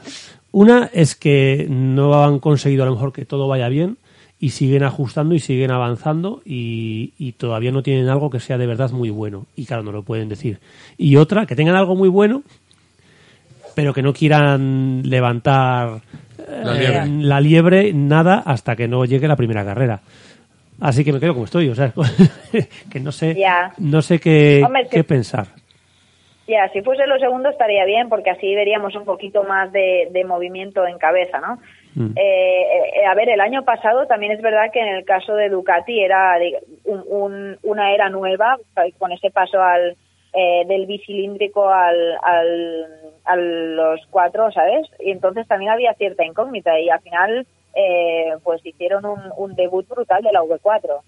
una 0.51 0.89
es 0.93 1.15
que 1.15 1.65
no 1.69 2.25
han 2.25 2.39
conseguido 2.39 2.83
a 2.83 2.87
lo 2.87 2.91
mejor 2.91 3.13
que 3.13 3.23
todo 3.23 3.47
vaya 3.47 3.69
bien 3.69 3.95
y 4.39 4.49
siguen 4.49 4.83
ajustando 4.83 5.33
y 5.33 5.39
siguen 5.39 5.71
avanzando 5.71 6.41
y, 6.45 7.13
y 7.17 7.33
todavía 7.33 7.71
no 7.71 7.83
tienen 7.83 8.09
algo 8.09 8.29
que 8.29 8.39
sea 8.39 8.57
de 8.57 8.67
verdad 8.67 8.91
muy 8.91 9.09
bueno. 9.09 9.45
Y 9.55 9.65
claro, 9.65 9.83
no 9.83 9.91
lo 9.91 10.03
pueden 10.03 10.29
decir. 10.29 10.59
Y 10.97 11.15
otra, 11.15 11.45
que 11.45 11.55
tengan 11.55 11.75
algo 11.75 11.95
muy 11.95 12.09
bueno, 12.09 12.43
pero 13.75 13.93
que 13.93 14.01
no 14.01 14.13
quieran 14.13 15.03
levantar 15.03 16.01
La 16.63 16.75
eh, 16.75 16.79
liebre. 16.79 17.07
la 17.07 17.41
liebre 17.41 17.93
nada 17.93 18.43
hasta 18.45 18.75
que 18.75 18.87
no 18.87 19.05
llegue 19.05 19.27
la 19.27 19.35
primera 19.35 19.63
carrera. 19.63 20.01
Así 20.81 21.05
que 21.05 21.13
me 21.13 21.19
quedo 21.21 21.33
como 21.33 21.45
estoy, 21.45 21.69
o 21.69 21.75
sea, 21.75 21.93
que 22.91 22.99
no 22.99 23.11
sé, 23.11 23.37
no 23.77 24.01
sé 24.01 24.19
qué, 24.19 24.61
Hombre, 24.65 24.87
qué 24.91 25.03
pensar. 25.05 25.47
Ya, 26.47 26.69
si 26.73 26.81
fuese 26.81 27.07
lo 27.07 27.17
segundo 27.17 27.49
estaría 27.49 27.85
bien 27.85 28.09
porque 28.09 28.29
así 28.29 28.53
veríamos 28.53 28.93
un 28.95 29.05
poquito 29.05 29.43
más 29.43 29.71
de, 29.71 30.09
de 30.11 30.25
movimiento 30.25 30.85
en 30.85 30.97
cabeza, 30.97 31.39
¿no? 31.39 31.59
Mm. 31.95 32.11
Eh, 32.17 32.61
eh, 33.01 33.05
a 33.05 33.15
ver, 33.15 33.29
el 33.29 33.39
año 33.41 33.63
pasado 33.63 34.05
también 34.05 34.33
es 34.33 34.41
verdad 34.41 34.69
que 34.71 34.81
en 34.81 34.89
el 34.95 35.05
caso 35.05 35.33
de 35.35 35.49
Ducati 35.49 36.01
era 36.03 36.37
un- 36.83 37.03
un- 37.07 37.57
una 37.63 37.93
era 37.93 38.09
nueva 38.09 38.57
con 38.99 39.11
ese 39.13 39.31
paso 39.31 39.61
al 39.61 39.95
eh, 40.37 40.65
del 40.67 40.85
bicilíndrico 40.85 41.69
al, 41.69 42.17
al, 42.21 42.85
a 43.23 43.35
los 43.37 44.01
cuatro, 44.09 44.51
¿sabes? 44.51 44.85
Y 44.99 45.11
entonces 45.11 45.47
también 45.47 45.71
había 45.71 45.93
cierta 45.93 46.25
incógnita 46.25 46.77
y 46.77 46.89
al 46.89 46.99
final 46.99 47.47
eh, 47.73 48.33
pues 48.43 48.65
hicieron 48.65 49.05
un, 49.05 49.19
un 49.37 49.55
debut 49.55 49.87
brutal 49.87 50.21
de 50.21 50.33
la 50.33 50.41
V4. 50.41 50.99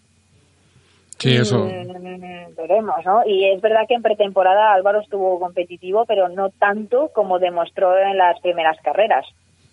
Sí, 1.20 1.36
eso. 1.36 1.58
Mm, 1.60 2.56
veremos, 2.56 3.04
¿no? 3.06 3.24
Y 3.26 3.50
es 3.50 3.60
verdad 3.62 3.82
que 3.88 3.96
en 3.96 4.02
pretemporada 4.04 4.74
Álvaro 4.74 5.02
estuvo 5.02 5.40
competitivo, 5.40 6.06
pero 6.06 6.30
no 6.30 6.50
tanto 6.52 7.10
como 7.14 7.40
demostró 7.40 7.98
en 7.98 8.18
las 8.18 8.40
primeras 8.40 8.78
carreras. 8.82 9.26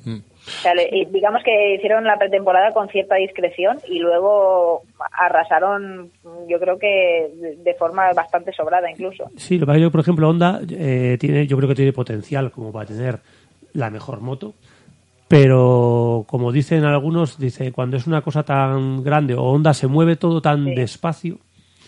Mm. 0.05 0.19
O 0.47 0.51
sea, 0.62 0.74
le- 0.74 0.88
y 0.92 1.05
digamos 1.07 1.42
que 1.42 1.74
hicieron 1.76 2.05
la 2.05 2.18
pretemporada 2.18 2.72
con 2.72 2.88
cierta 2.88 3.14
discreción 3.16 3.78
y 3.88 3.99
luego 3.99 4.82
arrasaron, 5.12 6.11
yo 6.49 6.59
creo 6.61 6.78
que 6.78 7.30
de- 7.64 7.74
forma 7.74 8.12
bastante 8.14 8.53
sobrada 8.53 8.90
incluso. 8.90 9.24
Sí, 9.36 9.55
lo 9.59 9.61
que 9.61 9.66
pasa 9.66 9.76
es 9.76 9.80
que 9.80 9.82
yo, 9.84 9.90
por 9.90 10.01
ejemplo, 10.01 10.28
Honda 10.28 10.61
eh, 10.70 11.16
tiene, 11.18 11.47
yo 11.47 11.57
creo 11.57 11.68
que 11.68 11.74
tiene 11.74 11.92
potencial 11.92 12.51
como 12.51 12.70
para 12.72 12.86
tener 12.86 13.18
la 13.72 13.88
mejor 13.90 14.20
moto, 14.20 14.53
pero 15.28 16.24
como 16.28 16.53
dicen 16.53 16.84
algunos, 16.84 17.38
dice 17.38 17.72
cuando 17.72 17.97
es 17.97 18.07
una 18.07 18.20
cosa 18.22 18.42
tan 18.42 19.03
grande 19.03 19.34
o 19.34 19.42
Honda 19.42 19.72
se 19.74 19.86
mueve 19.86 20.16
todo 20.16 20.40
tan 20.40 20.64
despacio 20.74 21.38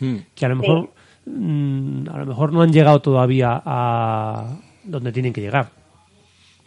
Mm. 0.01 0.17
que 0.35 0.45
a 0.45 0.49
lo 0.51 0.57
mejor 0.57 0.91
mm, 1.25 2.09
a 2.13 2.19
lo 2.19 2.27
mejor 2.27 2.53
no 2.53 2.61
han 2.63 2.71
llegado 2.73 3.01
todavía 3.01 3.63
a 3.65 4.57
donde 4.85 5.11
tienen 5.13 5.33
que 5.33 5.41
llegar. 5.41 5.69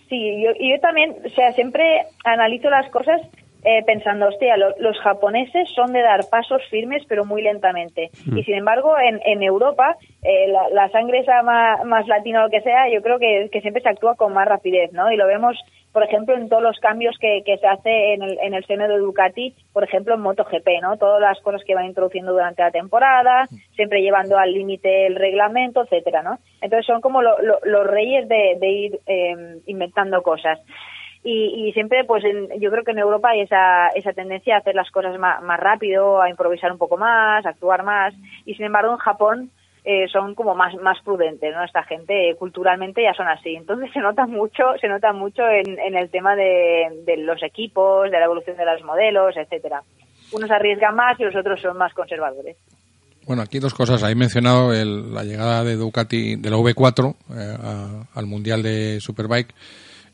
Sí, 0.10 0.42
yo, 0.44 0.52
y 0.60 0.72
yo 0.72 0.80
también, 0.80 1.16
o 1.26 1.30
sea, 1.30 1.52
siempre 1.54 2.04
analizo 2.26 2.70
las 2.70 2.90
cosas 2.90 3.22
eh, 3.64 3.84
pensando, 3.86 4.28
hostia, 4.30 4.56
lo- 4.58 4.74
los 4.80 4.98
japoneses 5.02 5.70
son 5.76 5.92
de 5.92 6.02
dar 6.02 6.22
pasos 6.32 6.62
firmes 6.70 7.04
pero 7.10 7.26
muy 7.26 7.42
lentamente. 7.42 8.10
Mm. 8.26 8.38
Y 8.38 8.44
sin 8.44 8.56
embargo, 8.56 8.96
en, 8.98 9.20
en 9.26 9.44
Europa, 9.44 9.98
eh, 10.24 10.48
la, 10.48 10.70
la 10.70 10.90
sangre 10.90 11.20
esa 11.20 11.44
más, 11.44 11.84
más 11.86 12.08
latina 12.08 12.40
o 12.40 12.44
lo 12.46 12.50
que 12.50 12.62
sea, 12.62 12.90
yo 12.90 13.02
creo 13.02 13.20
que, 13.20 13.50
que 13.52 13.60
siempre 13.62 13.84
se 13.84 13.90
actúa 13.90 14.16
con 14.16 14.34
más 14.34 14.48
rapidez, 14.48 14.94
¿no? 14.94 15.12
Y 15.12 15.18
lo 15.18 15.28
vemos, 15.28 15.58
por 15.92 16.04
ejemplo, 16.04 16.36
en 16.36 16.50
todos 16.50 16.62
los 16.62 16.80
cambios 16.80 17.18
que, 17.20 17.42
que 17.46 17.58
se 17.58 17.68
hace 17.68 18.14
en 18.14 18.22
el, 18.24 18.38
en 18.40 18.54
el 18.54 18.64
seno 18.66 18.88
de 18.88 18.98
Ducati, 18.98 19.56
por 19.74 19.84
ejemplo, 19.84 20.14
en 20.14 20.22
MotoGP, 20.22 20.68
¿no? 20.82 20.98
Todas 20.98 21.20
las 21.22 21.40
cosas 21.42 21.64
que 21.66 21.74
van 21.76 21.86
introduciendo 21.86 22.32
durante 22.32 22.62
la 22.62 22.72
temporada, 22.72 23.48
siempre 23.76 24.02
llevando 24.02 24.38
al 24.38 24.54
límite 24.54 25.08
el 25.08 25.16
reglamento, 25.16 25.82
etcétera, 25.84 26.22
¿no? 26.22 26.38
Entonces 26.62 26.86
son 26.86 27.02
como 27.02 27.22
lo- 27.22 27.42
lo- 27.42 27.60
los 27.64 27.88
reyes 27.88 28.28
de, 28.28 28.58
de 28.60 28.70
ir 28.70 29.00
eh, 29.08 29.58
inventando 29.66 30.22
cosas. 30.22 30.60
Y, 31.22 31.68
y 31.68 31.74
siempre, 31.74 32.06
pues 32.06 32.24
en- 32.24 32.62
yo 32.62 32.72
creo 32.72 32.84
que 32.86 32.92
en 32.92 33.00
Europa 33.00 33.30
hay 33.32 33.42
esa, 33.42 33.88
esa 33.90 34.14
tendencia 34.14 34.56
a 34.56 34.60
hacer 34.60 34.74
las 34.76 34.90
cosas 34.92 35.18
más, 35.20 35.42
más 35.44 35.60
rápido, 35.60 36.22
a 36.22 36.30
improvisar 36.30 36.72
un 36.72 36.78
poco 36.78 36.96
más, 36.98 37.46
a 37.46 37.50
actuar 37.50 37.84
más. 37.84 38.14
Y 38.46 38.54
sin 38.56 38.66
embargo, 38.66 38.92
en 38.94 38.98
Japón 39.00 39.50
eh, 39.86 40.08
son 40.12 40.36
como 40.36 40.56
más, 40.56 40.76
más 40.76 40.98
prudentes, 41.04 41.54
¿no? 41.56 41.64
Esta 41.64 41.84
gente 41.84 42.30
eh, 42.30 42.36
culturalmente 42.36 43.02
ya 43.04 43.14
son 43.14 43.28
así. 43.28 43.56
Entonces 43.56 43.90
se 43.94 44.00
nota 44.00 44.26
mucho, 44.28 44.64
se 44.82 44.88
nota 44.88 45.14
mucho 45.14 45.44
en, 45.48 45.80
en 45.80 45.96
el 45.96 46.10
tema 46.10 46.36
de, 46.36 47.16
los 47.18 47.42
equipos, 47.44 48.12
de 48.12 48.20
la 48.20 48.26
evolución 48.26 48.58
de 48.58 48.66
los 48.66 48.84
modelos, 48.84 49.36
etcétera. 49.38 49.82
Unos 50.32 50.52
arriesgan 50.52 50.96
más 50.96 51.20
y 51.20 51.24
los 51.24 51.36
otros 51.36 51.60
son 51.62 51.78
más 51.78 51.94
conservadores. 51.94 52.56
Bueno, 53.26 53.42
aquí 53.44 53.60
dos 53.60 53.74
cosas. 53.74 54.02
Habéis 54.04 54.18
mencionado 54.18 54.74
el- 54.74 55.14
la 55.14 55.24
llegada 55.24 55.64
de 55.64 55.76
Ducati, 55.76 56.36
de 56.36 56.50
la 56.50 56.58
V4 56.58 57.16
eh, 57.36 57.58
al 58.16 58.26
Mundial 58.26 58.64
de 58.64 59.00
Superbike. 59.00 59.54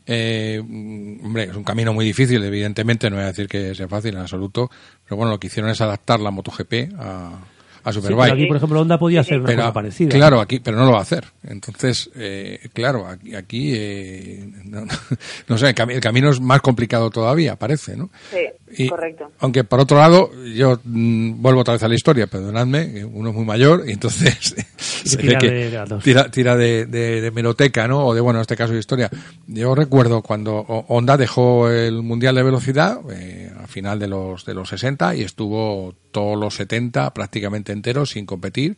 Eh, 0.07 0.61
mm, 0.63 1.25
hombre, 1.25 1.43
es 1.45 1.55
un 1.55 1.63
camino 1.63 1.91
muy 1.93 2.05
difícil, 2.05 2.43
evidentemente, 2.43 3.09
no 3.09 3.15
voy 3.15 3.23
a 3.25 3.29
decir 3.29 3.47
que 3.47 3.73
sea 3.73 3.87
fácil 3.87 4.13
en 4.13 4.21
absoluto, 4.21 4.69
pero 5.03 5.17
bueno, 5.17 5.31
lo 5.31 5.39
que 5.39 5.47
hicieron 5.47 5.71
es 5.71 5.81
adaptar 5.81 6.19
la 6.19 6.29
MotoGP 6.29 6.93
a, 6.99 7.39
a 7.85 7.93
Sí, 7.93 8.01
Superbike. 8.01 8.23
pero 8.25 8.33
aquí, 8.33 8.45
por 8.47 8.57
ejemplo, 8.57 8.81
Honda 8.81 8.97
podía 8.99 9.21
hacer 9.21 9.37
una 9.39 9.45
Pero, 9.47 9.61
cosa 9.61 9.73
parecida. 9.73 10.09
Claro, 10.09 10.41
aquí, 10.41 10.59
pero 10.59 10.75
no 10.75 10.85
lo 10.85 10.91
va 10.91 10.99
a 10.99 11.03
hacer. 11.03 11.23
Entonces, 11.43 12.09
eh, 12.15 12.67
claro, 12.73 13.07
aquí, 13.07 13.35
aquí 13.35 13.71
eh, 13.75 14.49
no, 14.65 14.85
no 15.47 15.57
sé, 15.57 15.67
el, 15.69 15.75
cami- 15.75 15.93
el 15.93 16.01
camino 16.01 16.29
es 16.31 16.41
más 16.41 16.61
complicado 16.61 17.09
todavía, 17.11 17.55
parece, 17.55 17.95
¿no? 17.95 18.09
Sí, 18.31 18.39
Y- 18.77 18.89
correcto. 18.89 19.31
Aunque 19.39 19.63
por 19.63 19.79
otro 19.79 19.97
lado, 19.97 20.31
yo 20.53 20.79
mm, 20.83 21.41
vuelvo 21.41 21.61
otra 21.61 21.73
vez 21.75 21.83
a 21.83 21.87
la 21.87 21.95
historia, 21.95 22.27
perdonadme, 22.27 23.05
uno 23.05 23.29
es 23.29 23.35
muy 23.35 23.45
mayor 23.45 23.83
y 23.87 23.91
entonces 23.91 24.55
se 24.77 25.17
tira 25.17 25.37
que 25.37 25.51
de 25.51 25.69
datos. 25.71 26.03
tira, 26.03 26.29
tira 26.31 26.55
de, 26.57 26.85
de, 26.87 27.21
de 27.21 27.31
meroteca, 27.31 27.87
¿no? 27.87 28.05
O 28.07 28.13
de, 28.15 28.21
bueno, 28.21 28.39
en 28.39 28.41
este 28.41 28.55
caso 28.57 28.73
de 28.73 28.79
historia. 28.79 29.09
Yo 29.47 29.75
recuerdo 29.75 30.21
cuando 30.23 30.61
Honda 30.61 31.15
dejó 31.17 31.69
el 31.69 32.01
Mundial 32.01 32.35
de 32.35 32.43
Velocidad 32.43 32.99
eh, 33.11 33.51
a 33.63 33.67
final 33.67 33.99
de 33.99 34.07
los, 34.07 34.45
de 34.45 34.53
los 34.55 34.69
60 34.69 35.15
y 35.15 35.21
estuvo 35.21 35.93
todos 36.11 36.37
los 36.37 36.55
70 36.55 37.13
prácticamente 37.13 37.71
enteros 37.71 38.09
sin 38.11 38.25
competir. 38.25 38.77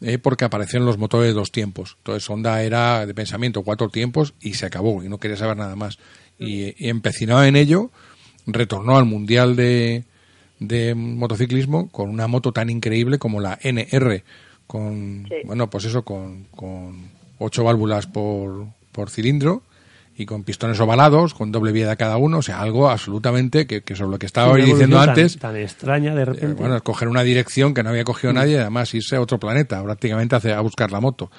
eh, 0.00 0.18
porque 0.18 0.44
aparecieron 0.44 0.84
los 0.84 0.98
motores 0.98 1.28
de 1.28 1.32
dos 1.34 1.52
tiempos. 1.52 1.94
Entonces 1.98 2.28
Honda 2.28 2.60
era 2.64 3.06
de 3.06 3.14
pensamiento 3.14 3.62
cuatro 3.62 3.88
tiempos 3.88 4.34
y 4.40 4.54
se 4.54 4.66
acabó 4.66 5.04
y 5.04 5.08
no 5.08 5.18
quería 5.18 5.36
saber 5.36 5.56
nada 5.56 5.76
más. 5.76 5.98
Y, 6.40 6.74
y 6.84 6.88
empecinado 6.88 7.44
en 7.44 7.54
ello, 7.54 7.92
retornó 8.46 8.96
al 8.96 9.04
Mundial 9.04 9.56
de, 9.56 10.04
de 10.58 10.94
motociclismo 10.94 11.88
con 11.90 12.08
una 12.10 12.26
moto 12.28 12.52
tan 12.52 12.70
increíble 12.70 13.18
como 13.18 13.40
la 13.40 13.58
NR, 13.62 14.22
con, 14.66 15.26
Sí. 15.28 15.34
bueno, 15.44 15.68
pues 15.70 15.84
eso, 15.84 16.02
con, 16.02 16.44
con 16.54 17.10
ocho 17.38 17.64
válvulas 17.64 18.06
por, 18.06 18.66
por 18.92 19.10
cilindro 19.10 19.62
y 20.14 20.26
con 20.26 20.44
pistones 20.44 20.78
ovalados, 20.78 21.32
con 21.32 21.50
doble 21.52 21.72
vía 21.72 21.88
de 21.88 21.96
cada 21.96 22.18
uno, 22.18 22.38
o 22.38 22.42
sea, 22.42 22.60
algo 22.60 22.90
absolutamente 22.90 23.66
que, 23.66 23.80
que 23.80 23.96
sobre 23.96 24.10
lo 24.10 24.18
que 24.18 24.26
estaba 24.26 24.54
diciendo 24.56 24.96
evolución 24.96 25.08
antes, 25.08 25.38
Tan, 25.38 25.52
tan 25.54 25.60
extraña 25.62 26.14
de 26.14 26.22
eh, 26.22 26.24
repente. 26.26 26.54
bueno, 26.60 26.76
escoger 26.76 27.08
una 27.08 27.22
dirección 27.22 27.72
que 27.72 27.82
no 27.82 27.88
había 27.88 28.04
cogido 28.04 28.32
Mm. 28.32 28.36
nadie 28.36 28.52
y 28.54 28.58
además 28.58 28.92
irse 28.94 29.16
a 29.16 29.22
otro 29.22 29.38
planeta, 29.40 29.82
prácticamente 29.82 30.36
hace- 30.36 30.52
a 30.52 30.60
buscar 30.60 30.92
la 30.92 31.00
moto. 31.00 31.30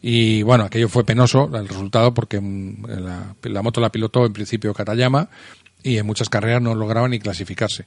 Y 0.00 0.42
bueno, 0.44 0.64
aquello 0.64 0.88
fue 0.88 1.04
penoso, 1.04 1.50
el 1.54 1.68
resultado, 1.68 2.14
porque 2.14 2.40
mm, 2.40 2.86
la, 2.86 3.34
la 3.42 3.62
moto 3.62 3.80
la 3.82 3.92
pilotó 3.92 4.24
en 4.24 4.32
principio 4.32 4.72
Katayama 4.72 5.28
y 5.82 5.98
en 5.98 6.06
muchas 6.06 6.28
carreras 6.28 6.62
no 6.62 6.74
lograba 6.74 7.08
ni 7.08 7.18
clasificarse. 7.18 7.86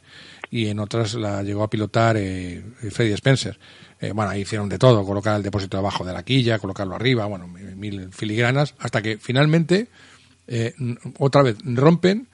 Y 0.52 0.68
en 0.68 0.80
otras 0.80 1.14
la 1.16 1.44
llegó 1.44 1.64
a 1.64 1.70
pilotar 1.70 2.18
eh, 2.18 2.64
Freddy 2.92 3.14
Spencer. 3.14 3.58
Eh, 4.00 4.12
bueno, 4.12 4.32
ahí 4.32 4.42
hicieron 4.42 4.70
de 4.70 4.78
todo, 4.78 5.06
colocar 5.06 5.36
el 5.36 5.44
depósito 5.44 5.78
abajo 5.78 6.04
de 6.04 6.14
la 6.14 6.24
quilla, 6.24 6.60
colocarlo 6.60 6.96
arriba, 6.96 7.26
bueno, 7.26 7.48
mil 7.48 8.10
filigranas, 8.12 8.76
hasta 8.80 9.02
que 9.02 9.18
finalmente 9.18 9.88
eh, 10.48 10.74
otra 11.18 11.42
vez 11.42 11.58
rompen 11.64 12.28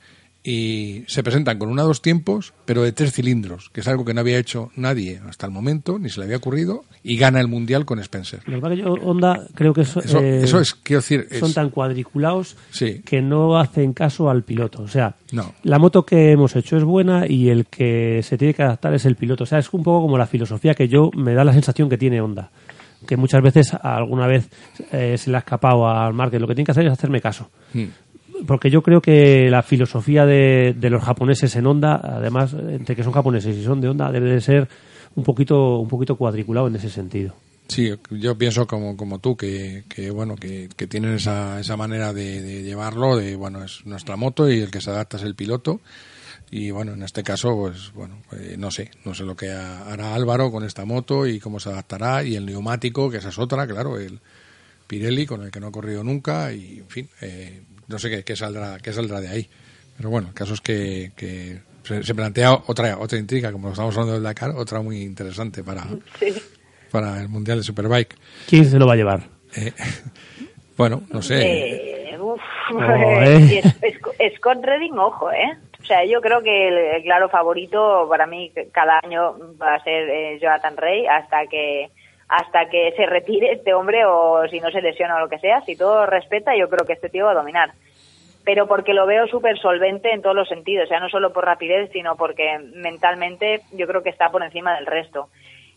y 0.44 1.04
se 1.08 1.22
presentan 1.24 1.60
con 1.60 1.70
una 1.70 1.84
dos 1.84 2.02
tiempos, 2.02 2.54
pero 2.66 2.82
de 2.82 2.92
tres 2.92 3.14
cilindros, 3.14 3.70
que 3.70 3.82
es 3.82 3.88
algo 3.88 4.04
que 4.06 4.14
no 4.14 4.22
había 4.22 4.40
hecho 4.40 4.72
nadie 4.76 5.22
hasta 5.30 5.46
el 5.46 5.52
momento, 5.52 6.00
ni 6.00 6.10
se 6.10 6.20
le 6.20 6.26
había 6.26 6.38
ocurrido, 6.38 6.84
y 7.04 7.18
gana 7.18 7.40
el 7.40 7.48
mundial 7.48 7.86
con 7.86 8.00
Spencer. 8.00 8.40
Yo, 8.76 8.94
Honda, 8.94 9.46
creo 9.54 9.74
que 9.74 9.82
eso, 9.82 10.00
Eso- 10.02 10.20
eh, 10.20 10.42
eso 10.44 10.60
es, 10.60 10.74
quiero 10.74 11.02
decir, 11.02 11.28
es- 11.30 11.40
son 11.40 11.54
tan 11.54 11.70
cuadriculados 11.70 12.58
Sí. 12.72 13.02
que 13.06 13.22
no 13.22 13.60
hacen 13.60 13.94
caso 13.94 14.30
al 14.32 14.44
piloto. 14.44 14.82
O 14.82 14.88
sea, 14.88 15.16
No. 15.32 15.54
la 15.64 15.78
moto 15.78 16.06
que 16.06 16.32
hemos 16.32 16.56
hecho 16.56 16.76
es 16.78 16.84
buena 16.84 17.26
y 17.28 17.50
el 17.50 17.68
que 17.68 18.22
se 18.24 18.38
tiene 18.38 18.54
que 18.56 18.64
adaptar 18.64 18.94
es 18.96 19.06
el 19.06 19.16
piloto. 19.16 19.44
O 19.44 19.48
sea, 19.48 19.60
es 19.60 19.72
un 19.74 19.84
poco 19.84 20.02
como 20.02 20.18
la 20.18 20.26
filosofía 20.26 20.74
que 20.74 20.88
yo 20.88 21.12
me 21.16 21.34
da 21.34 21.44
la 21.44 21.54
sensación 21.54 21.88
que 21.90 21.98
tiene 21.98 22.20
Honda. 22.20 22.52
Que 23.08 23.18
muchas 23.18 23.42
veces, 23.42 23.74
alguna 23.82 24.28
vez 24.28 24.48
eh, 24.92 25.18
se 25.18 25.32
le 25.32 25.38
ha 25.38 25.40
escapado 25.40 25.88
al 25.90 26.14
market. 26.14 26.40
Lo 26.40 26.48
que 26.48 26.54
tiene 26.56 26.66
que 26.66 26.72
hacer 26.72 26.86
es 26.86 26.92
hacerme 26.94 27.20
caso. 27.20 27.50
Mm. 27.74 27.86
Porque 28.48 28.70
yo 28.70 28.82
creo 28.82 29.02
que 29.02 29.50
la 29.50 29.62
filosofía 29.64 30.26
de, 30.26 30.74
de 30.78 30.90
los 30.90 31.04
japoneses 31.04 31.56
en 31.56 31.68
Honda, 31.68 32.00
además, 32.04 32.54
entre 32.54 32.96
que 32.96 33.04
son 33.04 33.14
japoneses 33.14 33.56
y 33.56 33.64
son 33.64 33.82
de 33.82 33.90
Honda, 33.90 34.12
debe 34.12 34.32
de 34.32 34.42
ser 34.42 34.68
un 35.16 35.24
poquito, 35.24 35.78
un 35.80 35.88
poquito 35.88 36.16
cuadriculado 36.16 36.68
en 36.68 36.76
ese 36.76 36.90
sentido. 36.90 37.34
Sí, 37.68 37.90
yo 38.10 38.38
pienso 38.38 38.68
como, 38.68 38.98
como 38.98 39.20
tú, 39.20 39.38
que, 39.38 39.84
que 39.88 40.12
bueno, 40.12 40.36
que, 40.36 40.68
que 40.76 40.88
tienen 40.88 41.14
esa, 41.14 41.60
esa 41.60 41.78
manera 41.78 42.12
de, 42.12 42.64
llevarlo, 42.64 43.16
de 43.16 43.36
bueno, 43.38 43.64
es 43.64 43.86
nuestra 43.86 44.18
moto 44.18 44.50
y 44.52 44.60
el 44.60 44.72
que 44.72 44.82
se 44.82 44.90
adapta 44.90 45.18
es 45.18 45.24
el 45.24 45.36
piloto. 45.36 45.80
Y 46.50 46.72
bueno, 46.72 46.94
en 46.94 47.04
este 47.04 47.24
caso, 47.24 47.56
pues 47.56 47.94
bueno, 47.94 48.16
eh, 48.34 48.56
no 48.60 48.72
sé, 48.72 48.92
no 49.06 49.14
sé 49.14 49.24
lo 49.24 49.38
que 49.38 49.52
ha- 49.52 49.84
hará 49.90 50.14
Álvaro 50.16 50.52
con 50.52 50.66
esta 50.66 50.84
moto 50.84 51.26
y 51.26 51.40
cómo 51.40 51.62
se 51.62 51.70
adaptará. 51.70 52.26
Y 52.26 52.36
el 52.36 52.46
neumático, 52.46 53.10
que 53.10 53.18
esa 53.18 53.30
es 53.30 53.40
otra, 53.40 53.66
claro, 53.66 53.98
el 53.98 54.20
Pirelli, 54.88 55.26
con 55.26 55.44
el 55.44 55.52
que 55.52 55.62
no 55.62 55.68
ha 55.68 55.72
corrido 55.72 56.04
nunca. 56.04 56.52
Y 56.52 56.80
en 56.80 56.88
fin, 56.90 57.10
eh, 57.22 57.62
no 57.92 58.00
sé 58.00 58.10
qué, 58.10 58.24
qué 58.24 58.36
saldrá, 58.36 58.78
qué 58.82 58.92
saldrá 58.94 59.20
de 59.22 59.28
ahí. 59.30 59.50
Pero 59.98 60.10
bueno, 60.10 60.30
el 60.30 60.34
caso 60.34 60.54
es 60.54 60.62
que, 60.62 61.12
que 61.16 61.60
se, 61.84 62.04
se 62.04 62.16
plantea 62.16 62.54
otra, 62.68 62.98
otra 62.98 63.20
intriga, 63.20 63.52
como 63.52 63.70
estamos 63.70 63.94
hablando 63.96 64.14
del 64.14 64.24
Dakar, 64.24 64.52
otra 64.52 64.82
muy 64.82 65.02
interesante 65.04 65.64
para, 65.64 65.84
para 66.92 67.22
el 67.22 67.30
Mundial 67.30 67.58
de 67.60 67.64
Superbike. 67.64 68.16
¿Quién 68.48 68.66
se 68.66 68.80
lo 68.80 68.88
va 68.88 68.94
a 68.94 68.98
llevar? 68.98 69.22
Eh, 69.56 69.72
bueno, 70.78 71.04
no 71.12 71.22
sé. 71.22 72.12
Eh, 72.14 72.18
uf. 72.20 72.40
Oh, 72.74 73.22
es- 73.22 74.38
Scott 74.38 74.64
Redding, 74.64 74.98
ojo, 74.98 75.32
¿eh? 75.32 75.58
O 75.82 75.84
sea, 75.84 76.06
yo 76.06 76.22
creo 76.22 76.42
que 76.42 76.68
el, 76.68 76.78
el 76.98 77.04
claro 77.04 77.28
favorito 77.30 78.08
para 78.08 78.26
mí 78.28 78.52
cada 78.72 79.00
año 79.04 79.36
va 79.62 79.76
a 79.76 79.84
ser 79.84 80.08
eh, 80.10 80.40
Jonathan 80.42 80.78
Rey 80.78 81.06
hasta 81.08 81.48
que 81.48 81.90
hasta 82.32 82.70
que 82.70 82.94
se 82.96 83.06
retire 83.06 83.52
este 83.52 83.74
hombre 83.74 84.06
o 84.06 84.48
si 84.48 84.62
no 84.62 84.72
se 84.72 84.82
lesiona 84.82 85.18
o 85.18 85.20
lo 85.20 85.28
que 85.28 85.40
sea. 85.40 85.60
Si 85.66 85.76
todo 85.76 86.06
respeta, 86.06 86.56
yo 86.56 86.70
creo 86.70 86.88
que 86.88 86.94
este 86.94 87.10
tío 87.10 87.26
va 87.26 87.32
a 87.32 87.36
dominar. 87.36 87.72
Pero 88.46 88.68
porque 88.68 88.94
lo 88.94 89.06
veo 89.06 89.28
súper 89.28 89.60
solvente 89.60 90.14
en 90.14 90.22
todos 90.22 90.36
los 90.36 90.48
sentidos, 90.48 90.86
o 90.86 90.88
sea, 90.88 91.02
no 91.02 91.10
solo 91.10 91.34
por 91.34 91.44
rapidez, 91.44 91.92
sino 91.92 92.16
porque 92.16 92.58
mentalmente 92.74 93.60
yo 93.74 93.86
creo 93.86 94.02
que 94.02 94.10
está 94.10 94.30
por 94.30 94.44
encima 94.44 94.74
del 94.76 94.86
resto. 94.86 95.28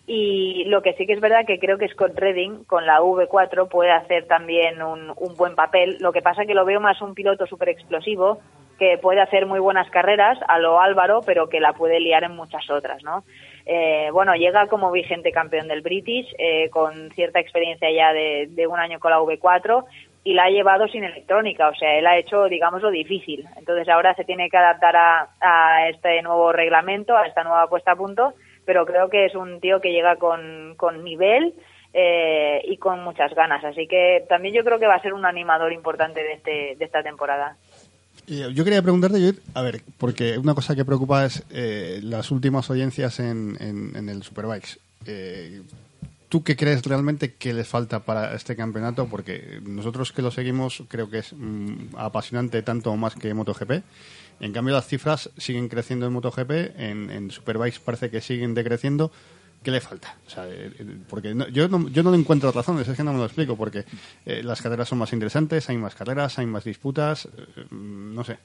Y 0.06 0.64
lo 0.66 0.80
que 0.80 0.92
sí 0.92 1.06
que 1.06 1.14
es 1.14 1.20
verdad 1.20 1.44
que 1.44 1.58
creo 1.58 1.76
que 1.76 1.88
Scott 1.88 2.16
Redding 2.16 2.62
con 2.64 2.86
la 2.86 3.00
V4 3.00 3.68
puede 3.68 3.90
hacer 3.90 4.26
también 4.28 4.80
un, 4.80 5.12
un 5.16 5.36
buen 5.36 5.56
papel. 5.56 5.96
Lo 5.98 6.12
que 6.12 6.22
pasa 6.22 6.46
que 6.46 6.54
lo 6.54 6.64
veo 6.64 6.78
más 6.78 7.02
un 7.02 7.14
piloto 7.14 7.46
súper 7.46 7.70
explosivo 7.70 8.38
que 8.78 8.96
puede 8.98 9.20
hacer 9.20 9.46
muy 9.46 9.58
buenas 9.58 9.90
carreras 9.90 10.38
a 10.46 10.60
lo 10.60 10.80
Álvaro, 10.80 11.20
pero 11.26 11.48
que 11.48 11.58
la 11.58 11.72
puede 11.72 11.98
liar 11.98 12.22
en 12.22 12.36
muchas 12.36 12.70
otras, 12.70 13.02
¿no? 13.02 13.24
Eh, 13.66 14.10
bueno, 14.12 14.34
llega 14.34 14.66
como 14.66 14.92
vigente 14.92 15.32
campeón 15.32 15.68
del 15.68 15.82
British, 15.82 16.26
eh, 16.38 16.68
con 16.70 17.10
cierta 17.12 17.40
experiencia 17.40 17.90
ya 17.90 18.12
de, 18.12 18.66
un 18.66 18.78
año 18.78 19.00
con 19.00 19.10
la 19.10 19.20
V4 19.20 19.84
y 20.22 20.34
la 20.34 20.44
ha 20.44 20.50
llevado 20.50 20.88
sin 20.88 21.04
electrónica, 21.04 21.68
o 21.68 21.74
sea, 21.74 21.98
él 21.98 22.06
ha 22.06 22.16
hecho, 22.16 22.44
digamos, 22.44 22.80
lo 22.82 22.90
difícil. 22.90 23.46
Entonces 23.56 23.88
ahora 23.88 24.14
se 24.14 24.24
tiene 24.24 24.48
que 24.48 24.56
adaptar 24.56 24.96
a, 24.96 25.28
a 25.40 25.88
este 25.88 26.22
nuevo 26.22 26.52
reglamento, 26.52 27.16
a 27.16 27.26
esta 27.26 27.44
nueva 27.44 27.68
puesta 27.68 27.92
a 27.92 27.96
punto, 27.96 28.32
pero 28.64 28.86
creo 28.86 29.08
que 29.08 29.26
es 29.26 29.34
un 29.34 29.60
tío 29.60 29.80
que 29.80 29.92
llega 29.92 30.16
con, 30.16 30.74
con 30.76 31.04
nivel 31.04 31.54
eh, 31.96 32.60
y 32.64 32.76
con 32.78 33.04
muchas 33.04 33.32
ganas. 33.34 33.64
Así 33.64 33.86
que 33.86 34.24
también 34.28 34.52
yo 34.52 34.64
creo 34.64 34.80
que 34.80 34.86
va 34.86 34.96
a 34.96 35.02
ser 35.02 35.14
un 35.14 35.24
animador 35.24 35.72
importante 35.72 36.22
de, 36.22 36.32
este, 36.32 36.76
de 36.76 36.84
esta 36.84 37.02
temporada. 37.02 37.56
Y 38.26 38.38
yo 38.54 38.64
quería 38.64 38.80
preguntarte, 38.80 39.18
Judith, 39.18 39.40
a 39.52 39.62
ver, 39.62 39.82
porque 39.98 40.38
una 40.38 40.54
cosa 40.54 40.74
que 40.74 40.84
preocupa 40.84 41.26
es 41.26 41.42
eh, 41.50 42.00
las 42.02 42.30
últimas 42.30 42.70
audiencias 42.70 43.20
en, 43.20 43.56
en, 43.60 43.94
en 43.96 44.08
el 44.08 44.22
Superbikes. 44.22 44.78
Eh, 45.06 45.62
¿Tú 46.30 46.42
qué 46.42 46.56
crees 46.56 46.82
realmente 46.84 47.34
que 47.34 47.52
les 47.52 47.68
falta 47.68 48.00
para 48.00 48.34
este 48.34 48.56
campeonato? 48.56 49.06
Porque 49.06 49.60
nosotros 49.64 50.10
que 50.10 50.22
lo 50.22 50.30
seguimos 50.30 50.82
creo 50.88 51.08
que 51.10 51.18
es 51.18 51.32
mm, 51.32 51.96
apasionante 51.96 52.62
tanto 52.62 52.90
o 52.90 52.96
más 52.96 53.14
que 53.14 53.32
MotoGP. 53.34 53.84
En 54.40 54.52
cambio 54.52 54.74
las 54.74 54.86
cifras 54.86 55.30
siguen 55.36 55.68
creciendo 55.68 56.06
en 56.06 56.12
MotoGP, 56.12 56.50
en, 56.76 57.10
en 57.10 57.30
Superbikes 57.30 57.78
parece 57.84 58.10
que 58.10 58.20
siguen 58.20 58.54
decreciendo. 58.54 59.12
¿Qué 59.64 59.70
le 59.70 59.80
falta? 59.80 60.14
O 60.26 60.30
sea, 60.30 60.46
eh, 60.46 60.70
eh, 60.78 60.84
porque 61.08 61.34
no- 61.34 61.48
yo, 61.48 61.68
no, 61.68 61.88
yo 61.88 62.02
no 62.02 62.10
le 62.10 62.18
encuentro 62.18 62.52
razones, 62.52 62.86
es 62.86 62.96
que 62.96 63.02
no 63.02 63.12
me 63.14 63.18
lo 63.18 63.24
explico, 63.24 63.56
porque 63.56 63.84
eh, 64.26 64.42
las 64.44 64.60
carreras 64.60 64.88
son 64.88 64.98
más 64.98 65.12
interesantes, 65.14 65.68
hay 65.70 65.78
más 65.78 65.94
carreras, 65.94 66.38
hay 66.38 66.44
más 66.46 66.64
disputas, 66.64 67.28
no 67.70 68.22
sé. 68.24 68.36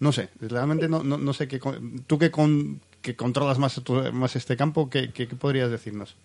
No 0.00 0.10
sé, 0.10 0.28
realmente 0.40 0.88
no, 0.88 1.04
no, 1.04 1.18
no 1.18 1.32
sé 1.32 1.46
qué. 1.46 1.60
Tú 2.06 2.18
que, 2.18 2.30
con, 2.30 2.80
que 3.00 3.14
controlas 3.14 3.58
más, 3.60 3.80
más 4.12 4.34
este 4.36 4.56
campo, 4.56 4.90
¿qué, 4.90 5.12
qué, 5.12 5.26
podrías 5.26 5.70
decirnos? 5.70 6.16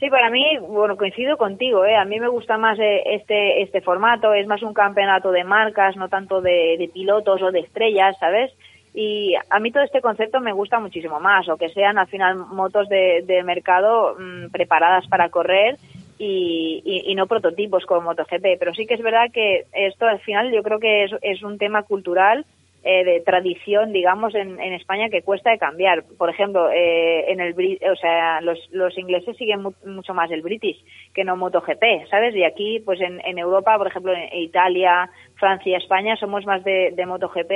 Sí, 0.00 0.10
para 0.10 0.30
mí, 0.30 0.44
bueno, 0.58 0.96
coincido 0.96 1.36
contigo, 1.36 1.84
¿eh? 1.84 1.94
A 1.94 2.04
mí 2.04 2.18
me 2.18 2.26
gusta 2.28 2.58
más 2.58 2.76
eh, 2.80 3.02
este, 3.06 3.62
este 3.62 3.82
formato, 3.82 4.34
es 4.34 4.48
más 4.48 4.62
un 4.62 4.74
campeonato 4.74 5.30
de 5.30 5.44
marcas, 5.44 5.96
no 5.96 6.08
tanto 6.08 6.40
de 6.40 6.90
pilotos 6.92 7.40
o 7.40 7.52
de 7.52 7.60
estrellas, 7.60 8.16
¿sabes? 8.18 8.50
Y 8.94 9.34
a 9.48 9.58
mí 9.58 9.72
todo 9.72 9.82
este 9.82 10.02
concepto 10.02 10.40
me 10.40 10.52
gusta 10.52 10.78
muchísimo 10.78 11.18
más, 11.18 11.48
o 11.48 11.56
que 11.56 11.70
sean 11.70 11.96
al 11.98 12.08
final 12.08 12.36
motos 12.36 12.88
de, 12.88 13.22
de 13.26 13.42
mercado 13.42 14.16
mm, 14.18 14.50
preparadas 14.50 15.06
para 15.08 15.30
correr 15.30 15.76
y, 16.18 16.82
y- 16.84 17.10
no 17.14 17.26
prototipos 17.26 17.86
como 17.86 18.02
MotoGP. 18.02 18.58
Pero 18.58 18.74
sí 18.74 18.86
que 18.86 18.94
es 18.94 19.02
verdad 19.02 19.30
que 19.32 19.64
esto 19.72 20.06
al 20.06 20.20
final 20.20 20.52
yo 20.52 20.62
creo 20.62 20.78
que 20.78 21.04
es, 21.04 21.12
un 21.42 21.56
tema 21.58 21.84
cultural 21.84 22.44
eh, 22.84 23.04
de 23.04 23.20
tradición, 23.20 23.92
digamos, 23.92 24.34
en, 24.34 24.60
en 24.60 24.72
España 24.74 25.08
que 25.08 25.22
cuesta 25.22 25.50
de 25.50 25.58
cambiar. 25.58 26.02
Por 26.18 26.28
ejemplo, 26.28 26.68
eh, 26.70 27.30
en 27.32 27.40
el 27.40 27.54
o 27.90 27.96
sea, 27.96 28.40
los, 28.42 28.58
los 28.72 28.96
ingleses 28.98 29.36
siguen 29.36 29.62
mu- 29.62 29.72
mucho 29.86 30.12
más 30.14 30.30
el 30.32 30.42
British 30.42 30.84
que 31.14 31.24
no 31.24 31.36
MotoGP, 31.36 32.08
¿sabes? 32.10 32.34
Y 32.36 32.44
aquí, 32.44 32.80
pues 32.84 33.00
en, 33.00 33.20
en 33.24 33.38
Europa, 33.38 33.78
por 33.78 33.86
ejemplo, 33.86 34.12
en 34.12 34.28
Italia, 34.38 35.08
Francia, 35.36 35.78
España, 35.78 36.16
somos 36.16 36.44
más 36.44 36.62
de, 36.64 36.90
de 36.92 37.06
MotoGP 37.06 37.52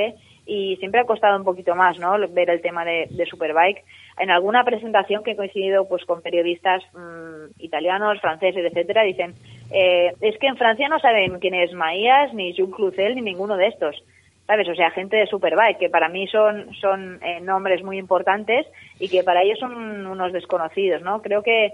y 0.47 0.77
siempre 0.77 1.01
ha 1.01 1.05
costado 1.05 1.37
un 1.37 1.43
poquito 1.43 1.75
más, 1.75 1.99
¿no? 1.99 2.17
Ver 2.29 2.49
el 2.49 2.61
tema 2.61 2.85
de, 2.85 3.07
Superbike. 3.29 3.83
En 4.19 4.31
alguna 4.31 4.63
presentación 4.63 5.23
que 5.23 5.31
he 5.31 5.35
coincidido 5.35 5.87
pues 5.87 6.05
con 6.05 6.21
periodistas 6.21 6.81
mm, 6.93 7.61
italianos, 7.61 8.21
franceses, 8.21 8.65
etcétera, 8.65 9.03
dicen 9.03 9.35
eh, 9.71 10.13
es 10.21 10.37
que 10.39 10.47
en 10.47 10.57
Francia 10.57 10.87
no 10.87 10.99
saben 10.99 11.39
quién 11.39 11.53
es 11.53 11.73
Maías, 11.73 12.33
ni 12.33 12.55
Jules 12.55 12.73
Cluzel, 12.75 13.15
ni 13.15 13.21
ninguno 13.21 13.57
de 13.57 13.67
estos. 13.67 14.01
¿sabes? 14.47 14.67
O 14.69 14.75
sea, 14.75 14.91
gente 14.91 15.17
de 15.17 15.27
Superbike, 15.27 15.77
que 15.77 15.89
para 15.89 16.07
mí 16.07 16.25
son, 16.27 16.73
son 16.75 17.19
eh, 17.21 17.41
nombres 17.41 17.83
muy 17.83 17.97
importantes 17.97 18.65
y 18.97 19.09
que 19.09 19.21
para 19.21 19.43
ellos 19.43 19.59
son 19.59 20.07
unos 20.07 20.31
desconocidos, 20.31 21.01
¿no? 21.01 21.21
Creo 21.21 21.43
que, 21.43 21.73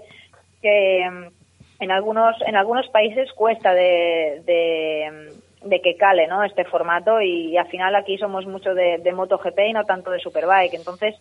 que 0.60 1.08
mm, 1.08 1.82
en 1.84 1.90
algunos, 1.92 2.36
en 2.46 2.56
algunos 2.56 2.88
países 2.88 3.32
cuesta 3.32 3.72
de, 3.72 4.42
de, 4.44 5.32
de 5.64 5.80
que 5.80 5.96
cale, 5.96 6.26
¿no? 6.26 6.44
Este 6.44 6.64
formato 6.64 7.20
y, 7.20 7.56
al 7.56 7.66
final 7.68 7.94
aquí 7.94 8.18
somos 8.18 8.46
mucho 8.46 8.74
de, 8.74 8.98
de 8.98 9.12
MotoGP 9.12 9.58
y 9.68 9.72
no 9.72 9.84
tanto 9.84 10.10
de 10.10 10.20
Superbike. 10.20 10.74
Entonces, 10.74 11.14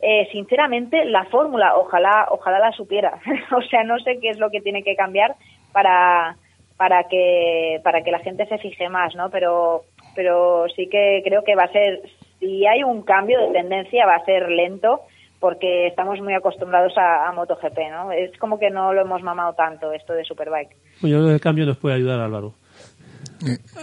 eh, 0.00 0.28
sinceramente, 0.32 1.04
la 1.04 1.24
fórmula, 1.26 1.76
ojalá, 1.76 2.26
ojalá 2.30 2.58
la 2.58 2.72
supiera. 2.72 3.18
o 3.56 3.62
sea, 3.62 3.84
no 3.84 3.98
sé 4.00 4.18
qué 4.20 4.30
es 4.30 4.38
lo 4.38 4.50
que 4.50 4.60
tiene 4.60 4.82
que 4.82 4.96
cambiar 4.96 5.34
para, 5.72 6.36
para 6.76 7.04
que, 7.04 7.80
para 7.82 8.02
que 8.02 8.10
la 8.10 8.18
gente 8.18 8.46
se 8.46 8.58
fije 8.58 8.88
más, 8.88 9.14
¿no? 9.14 9.30
Pero, 9.30 9.82
pero 10.14 10.66
sí 10.74 10.88
que 10.88 11.22
creo 11.24 11.42
que 11.42 11.56
va 11.56 11.64
a 11.64 11.72
ser, 11.72 12.02
si 12.38 12.66
hay 12.66 12.82
un 12.82 13.02
cambio 13.02 13.40
de 13.40 13.52
tendencia, 13.52 14.06
va 14.06 14.16
a 14.16 14.24
ser 14.24 14.50
lento 14.50 15.00
porque 15.40 15.88
estamos 15.88 16.20
muy 16.20 16.32
acostumbrados 16.32 16.96
a, 16.96 17.28
a 17.28 17.32
MotoGP, 17.32 17.78
¿no? 17.90 18.12
Es 18.12 18.36
como 18.38 18.58
que 18.58 18.70
no 18.70 18.94
lo 18.94 19.02
hemos 19.02 19.22
mamado 19.22 19.52
tanto 19.52 19.92
esto 19.92 20.14
de 20.14 20.24
Superbike. 20.24 20.74
Pues 21.00 21.12
yo 21.12 21.18
creo 21.18 21.28
que 21.28 21.34
el 21.34 21.40
cambio 21.40 21.66
nos 21.66 21.76
puede 21.76 21.96
ayudar 21.96 22.20
Álvaro. 22.20 22.54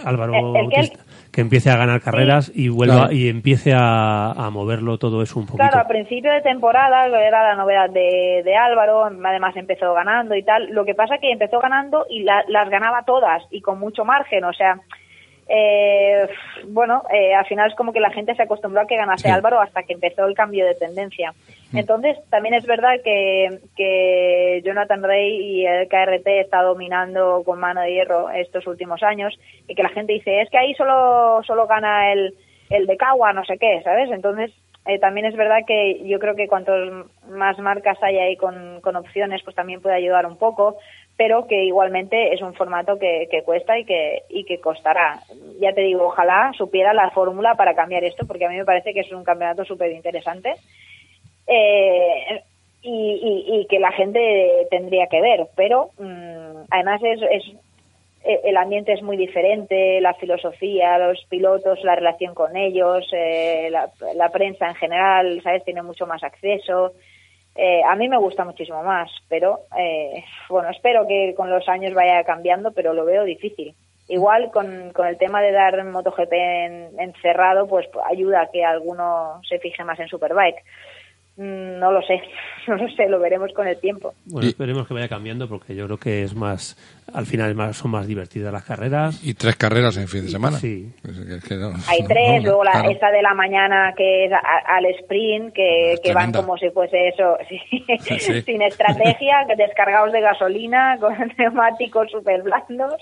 Álvaro 0.04 0.34
Eh, 0.34 0.38
el 0.38 0.68
que- 0.68 0.76
Bautista, 0.76 1.04
que 1.32 1.40
empiece 1.40 1.70
a 1.70 1.76
ganar 1.76 2.00
carreras 2.02 2.52
y 2.54 2.68
vuelva 2.68 2.94
Claro. 3.08 3.12
y 3.12 3.28
empiece 3.28 3.72
a, 3.74 4.32
a 4.32 4.50
moverlo 4.50 4.98
todo 4.98 5.22
eso 5.22 5.38
un 5.38 5.46
poquito. 5.46 5.64
Claro, 5.66 5.78
a 5.80 5.88
principio 5.88 6.30
de 6.30 6.42
temporada 6.42 7.06
era 7.06 7.42
la 7.48 7.54
novedad 7.56 7.88
de, 7.88 8.42
de 8.44 8.54
Álvaro, 8.56 9.04
además 9.04 9.56
empezó 9.56 9.94
ganando 9.94 10.34
y 10.34 10.42
tal. 10.42 10.68
Lo 10.72 10.84
que 10.84 10.94
pasa 10.94 11.16
que 11.18 11.32
empezó 11.32 11.58
ganando 11.60 12.04
y 12.10 12.22
la- 12.22 12.44
las 12.48 12.68
ganaba 12.68 13.04
todas 13.04 13.42
y 13.50 13.62
con 13.62 13.78
mucho 13.78 14.04
margen, 14.04 14.44
o 14.44 14.52
sea, 14.52 14.78
eh, 15.54 16.26
bueno, 16.68 17.02
eh, 17.12 17.34
al 17.34 17.44
final 17.44 17.68
es 17.68 17.76
como 17.76 17.92
que 17.92 18.00
la 18.00 18.10
gente 18.10 18.34
se 18.34 18.42
acostumbró 18.42 18.80
a 18.80 18.86
que 18.86 18.96
ganase 18.96 19.28
Sí. 19.28 19.30
Álvaro 19.30 19.60
hasta 19.60 19.82
que 19.82 19.92
empezó 19.92 20.24
el 20.24 20.34
cambio 20.34 20.64
de 20.64 20.74
tendencia. 20.74 21.34
Entonces, 21.74 22.16
también 22.30 22.54
es 22.54 22.64
verdad 22.64 22.94
que, 23.04 23.58
que 23.76 24.62
Jonathan 24.64 25.02
Rey 25.02 25.36
y 25.36 25.66
el 25.66 25.88
KRT 25.88 26.26
está 26.40 26.62
dominando 26.62 27.42
con 27.44 27.60
mano 27.60 27.82
de 27.82 27.92
hierro 27.92 28.30
estos 28.30 28.66
últimos 28.66 29.02
años 29.02 29.38
y 29.68 29.74
que 29.74 29.82
la 29.82 29.90
gente 29.90 30.14
dice, 30.14 30.40
es 30.40 30.48
que 30.48 30.56
ahí 30.56 30.72
solo, 30.72 31.42
solo 31.46 31.66
gana 31.66 32.14
el, 32.14 32.34
el 32.70 32.86
de 32.86 32.96
Kawa, 32.96 33.34
no 33.34 33.44
sé 33.44 33.58
qué, 33.58 33.82
¿sabes? 33.84 34.10
Entonces, 34.10 34.52
eh, 34.86 34.98
también 34.98 35.26
es 35.26 35.36
verdad 35.36 35.58
que 35.66 36.02
yo 36.08 36.18
creo 36.18 36.34
que 36.34 36.48
cuantos 36.48 37.06
más 37.28 37.58
marcas 37.58 38.02
hay 38.02 38.18
ahí 38.18 38.36
con, 38.36 38.80
con 38.80 38.96
opciones, 38.96 39.42
pues 39.44 39.54
también 39.54 39.80
puede 39.80 39.94
ayudar 39.96 40.26
un 40.26 40.36
poco, 40.36 40.76
pero 41.16 41.46
que 41.46 41.64
igualmente 41.64 42.32
es 42.34 42.40
un 42.42 42.54
formato 42.54 42.98
que, 42.98 43.28
que 43.30 43.42
cuesta 43.42 43.78
y 43.78 43.84
que, 43.84 44.22
y 44.28 44.44
que 44.44 44.60
costará. 44.60 45.20
Ya 45.60 45.72
te 45.72 45.82
digo, 45.82 46.04
ojalá 46.06 46.52
supiera 46.56 46.92
la 46.94 47.10
fórmula 47.10 47.54
para 47.54 47.74
cambiar 47.74 48.02
esto, 48.04 48.26
porque 48.26 48.46
a 48.46 48.48
mí 48.48 48.56
me 48.56 48.64
parece 48.64 48.92
que 48.94 49.00
es 49.00 49.12
un 49.12 49.22
campeonato 49.24 49.64
súper 49.64 49.92
interesante. 49.92 50.54
Eh, 51.46 52.42
y, 52.82 52.90
y- 52.90 53.60
y 53.60 53.66
que 53.66 53.78
la 53.78 53.92
gente 53.92 54.66
tendría 54.70 55.06
que 55.06 55.20
ver, 55.20 55.46
pero 55.54 55.90
mm, 55.98 56.64
además 56.70 57.00
es, 57.04 57.20
es 57.22 57.44
eh, 58.24 58.40
el 58.44 58.56
ambiente 58.56 58.92
es 58.92 59.02
muy 59.02 59.16
diferente, 59.16 60.00
la 60.00 60.14
filosofía, 60.14 60.98
los 60.98 61.24
pilotos, 61.28 61.82
la 61.84 61.94
relación 61.94 62.34
con 62.34 62.56
ellos, 62.56 63.04
eh, 63.12 63.68
la, 63.70 63.90
la 64.14 64.28
prensa 64.30 64.68
en 64.68 64.74
general, 64.76 65.40
¿sabes? 65.42 65.64
Tiene 65.64 65.82
mucho 65.82 66.06
más 66.06 66.22
acceso. 66.24 66.92
Eh, 67.54 67.82
a 67.86 67.94
mí 67.96 68.08
me 68.08 68.16
gusta 68.16 68.44
muchísimo 68.44 68.82
más, 68.82 69.10
pero 69.28 69.60
eh, 69.76 70.24
bueno, 70.48 70.70
espero 70.70 71.06
que 71.06 71.34
con 71.36 71.50
los 71.50 71.68
años 71.68 71.92
vaya 71.92 72.24
cambiando, 72.24 72.72
pero 72.72 72.94
lo 72.94 73.04
veo 73.04 73.24
difícil. 73.24 73.74
Igual 74.08 74.50
con, 74.50 74.92
con 74.92 75.06
el 75.06 75.16
tema 75.16 75.40
de 75.42 75.52
dar 75.52 75.84
MotoGP 75.84 76.32
en, 76.32 77.00
encerrado, 77.00 77.66
pues 77.66 77.88
ayuda 78.04 78.42
a 78.42 78.50
que 78.50 78.64
alguno 78.64 79.40
se 79.48 79.58
fije 79.58 79.84
más 79.84 79.98
en 80.00 80.08
Superbike. 80.08 80.64
Mm, 81.36 81.78
No 81.78 81.90
lo 81.90 82.02
sé, 82.02 82.20
no 82.68 82.76
lo 82.76 82.88
sé, 82.90 83.08
lo 83.08 83.18
veremos 83.18 83.50
con 83.54 83.66
el 83.66 83.78
tiempo. 83.80 84.12
Bueno, 84.26 84.46
esperemos 84.48 84.86
que 84.86 84.94
vaya 84.94 85.08
cambiando 85.08 85.48
porque 85.48 85.74
yo 85.74 85.86
creo 85.86 85.96
que 85.98 86.22
es 86.24 86.34
más, 86.34 86.76
al 87.14 87.24
final 87.26 87.50
es 87.50 87.56
más- 87.56 87.76
son 87.76 87.90
más 87.90 88.06
divertidas 88.06 88.52
las 88.52 88.64
carreras. 88.64 89.18
Y 89.24 89.32
tres 89.34 89.56
carreras 89.56 89.96
en 89.96 90.08
fin 90.08 90.22
de 90.24 90.28
semana. 90.28 90.58
Sí. 90.58 90.90
Es 91.02 91.18
que- 91.18 91.34
es 91.36 91.44
que 91.44 91.54
no- 91.56 91.72
Hay 91.88 92.02
no, 92.02 92.08
tres, 92.08 92.42
no, 92.42 92.48
luego 92.48 92.64
la, 92.64 92.72
claro. 92.72 92.90
esta 92.90 93.10
de 93.10 93.22
la 93.22 93.32
mañana 93.34 93.94
que 93.96 94.26
es 94.26 94.32
a- 94.32 94.76
al 94.76 94.84
sprint, 94.86 95.54
que, 95.54 95.94
Es 95.94 96.00
que 96.00 96.12
van 96.12 96.32
como 96.32 96.56
si 96.58 96.68
fuese 96.70 97.08
eso, 97.08 97.36
sí, 97.48 97.58
sí. 98.18 98.42
sin 98.42 98.60
estrategia, 98.62 99.46
descargados 99.56 100.12
de 100.12 100.20
gasolina, 100.20 100.98
con 101.00 101.14
neumáticos 101.38 102.10
súper 102.10 102.42
blandos. 102.42 102.94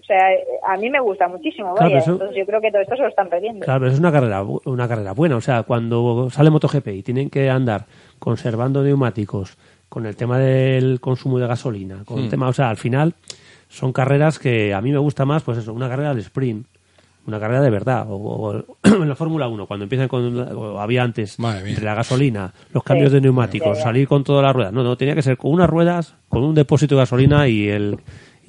O 0.00 0.04
sea, 0.04 0.28
a 0.68 0.76
mí 0.76 0.88
me 0.88 1.00
gusta 1.00 1.26
muchísimo, 1.28 1.74
Claro, 1.74 1.90
vaya. 1.90 1.98
eso- 1.98 2.12
Entonces 2.12 2.36
yo 2.36 2.46
creo 2.46 2.60
que 2.60 2.70
todo 2.70 2.82
esto 2.82 2.94
se 2.96 3.02
lo 3.02 3.08
están 3.08 3.28
perdiendo. 3.28 3.64
Claro, 3.64 3.80
pero 3.80 3.92
es 3.92 3.98
una 3.98 4.12
carrera, 4.12 4.42
una 4.64 4.88
carrera 4.88 5.12
buena. 5.12 5.36
O 5.36 5.40
sea, 5.40 5.64
cuando 5.64 6.30
sale 6.30 6.48
MotoGP 6.50 6.86
y 6.88 7.02
tienen 7.02 7.28
que 7.28 7.50
andar 7.50 7.81
conservando 8.26 8.84
neumáticos 8.84 9.56
con 9.88 10.06
el 10.06 10.14
tema 10.14 10.38
del 10.38 11.00
consumo 11.00 11.40
de 11.40 11.48
gasolina, 11.48 12.04
con 12.04 12.20
el 12.20 12.28
tema, 12.30 12.46
o 12.48 12.52
sea, 12.52 12.70
al 12.70 12.76
final 12.76 13.14
son 13.68 13.92
carreras 13.92 14.38
que 14.38 14.72
a 14.72 14.80
mí 14.80 14.92
me 14.92 14.98
gusta 14.98 15.24
más, 15.24 15.42
pues 15.42 15.58
eso, 15.58 15.72
una 15.72 15.88
carrera 15.88 16.14
de 16.14 16.20
sprint, 16.20 16.66
una 17.26 17.40
carrera 17.40 17.60
de 17.62 17.70
verdad. 17.70 18.06
O, 18.08 18.14
o- 18.14 18.76
en 18.84 19.08
la 19.08 19.16
Fórmula 19.16 19.48
1, 19.48 19.66
cuando 19.66 19.82
empiezan 19.84 20.06
con, 20.06 20.38
o 20.38 20.78
había 20.80 21.02
antes, 21.02 21.36
entre 21.70 21.84
la 21.84 21.94
gasolina, 21.96 22.54
los 22.72 22.84
cambios 22.84 23.10
Sí, 23.10 23.14
de 23.16 23.20
neumáticos, 23.22 23.78
salir 23.82 24.06
con 24.06 24.22
todas 24.22 24.44
las 24.44 24.54
ruedas. 24.54 24.72
No, 24.72 24.84
no, 24.84 24.96
tenía 24.96 25.16
que 25.16 25.22
ser 25.22 25.36
con 25.36 25.50
unas 25.52 25.68
ruedas, 25.68 26.14
con 26.28 26.44
un 26.44 26.54
depósito 26.54 26.94
de 26.94 27.00
gasolina 27.00 27.48
y 27.48 27.68
el 27.68 27.98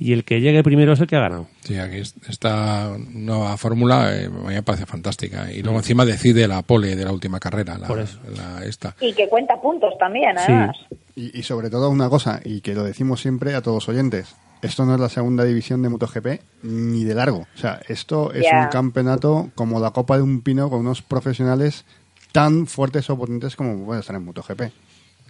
y 0.04 0.14
el 0.14 0.24
que 0.26 0.42
llegue 0.42 0.64
primero 0.64 0.94
es 0.94 1.00
el 1.00 1.08
que 1.08 1.16
ha 1.16 1.22
ganado. 1.22 1.48
Sí, 1.64 1.78
aquí 1.78 1.98
es- 1.98 2.16
esta 2.30 2.96
nueva 3.14 3.56
fórmula 3.58 4.14
eh, 4.16 4.30
me 4.30 4.62
parece 4.64 4.86
fantástica. 4.86 5.52
Y 5.52 5.62
luego 5.64 5.78
encima 5.80 6.04
decide 6.06 6.48
la 6.48 6.62
pole 6.62 6.96
de 6.96 7.06
la 7.06 7.12
última 7.12 7.40
carrera, 7.40 7.78
la, 7.78 7.88
Por 7.88 8.00
eso. 8.00 8.20
la- 8.36 8.66
esta. 8.66 8.96
Y 9.00 9.14
que 9.14 9.30
cuenta 9.30 9.60
puntos 9.62 9.94
también, 9.98 10.38
además. 10.38 10.76
Y, 11.16 11.40
y 11.40 11.44
sobre 11.44 11.70
todo 11.70 11.90
una 11.90 12.10
cosa, 12.10 12.42
y 12.44 12.62
que 12.62 12.74
lo 12.74 12.84
decimos 12.84 13.22
siempre 13.22 13.56
a 13.56 13.62
todos 13.62 13.76
los 13.88 13.90
oyentes, 13.90 14.36
esto 14.62 14.86
no 14.86 14.96
es 14.96 15.00
la 15.00 15.10
segunda 15.10 15.44
división 15.46 15.82
de 15.82 15.90
MotoGP 15.90 16.42
ni 16.64 17.04
de 17.04 17.16
largo. 17.16 17.48
O 17.56 17.58
sea, 17.58 17.80
esto 17.88 18.32
es 18.34 18.46
un 18.66 18.70
campeonato 18.70 19.52
como 19.56 19.80
la 19.80 19.92
copa 19.92 20.18
de 20.18 20.24
un 20.24 20.42
pino 20.42 20.70
con 20.70 20.80
unos 20.82 21.02
profesionales 21.02 21.86
tan 22.32 22.66
fuertes 22.68 23.10
o 23.10 23.18
potentes 23.18 23.56
como 23.56 23.86
pueden 23.86 24.00
estar 24.02 24.16
en 24.16 24.26
MotoGP. 24.26 24.62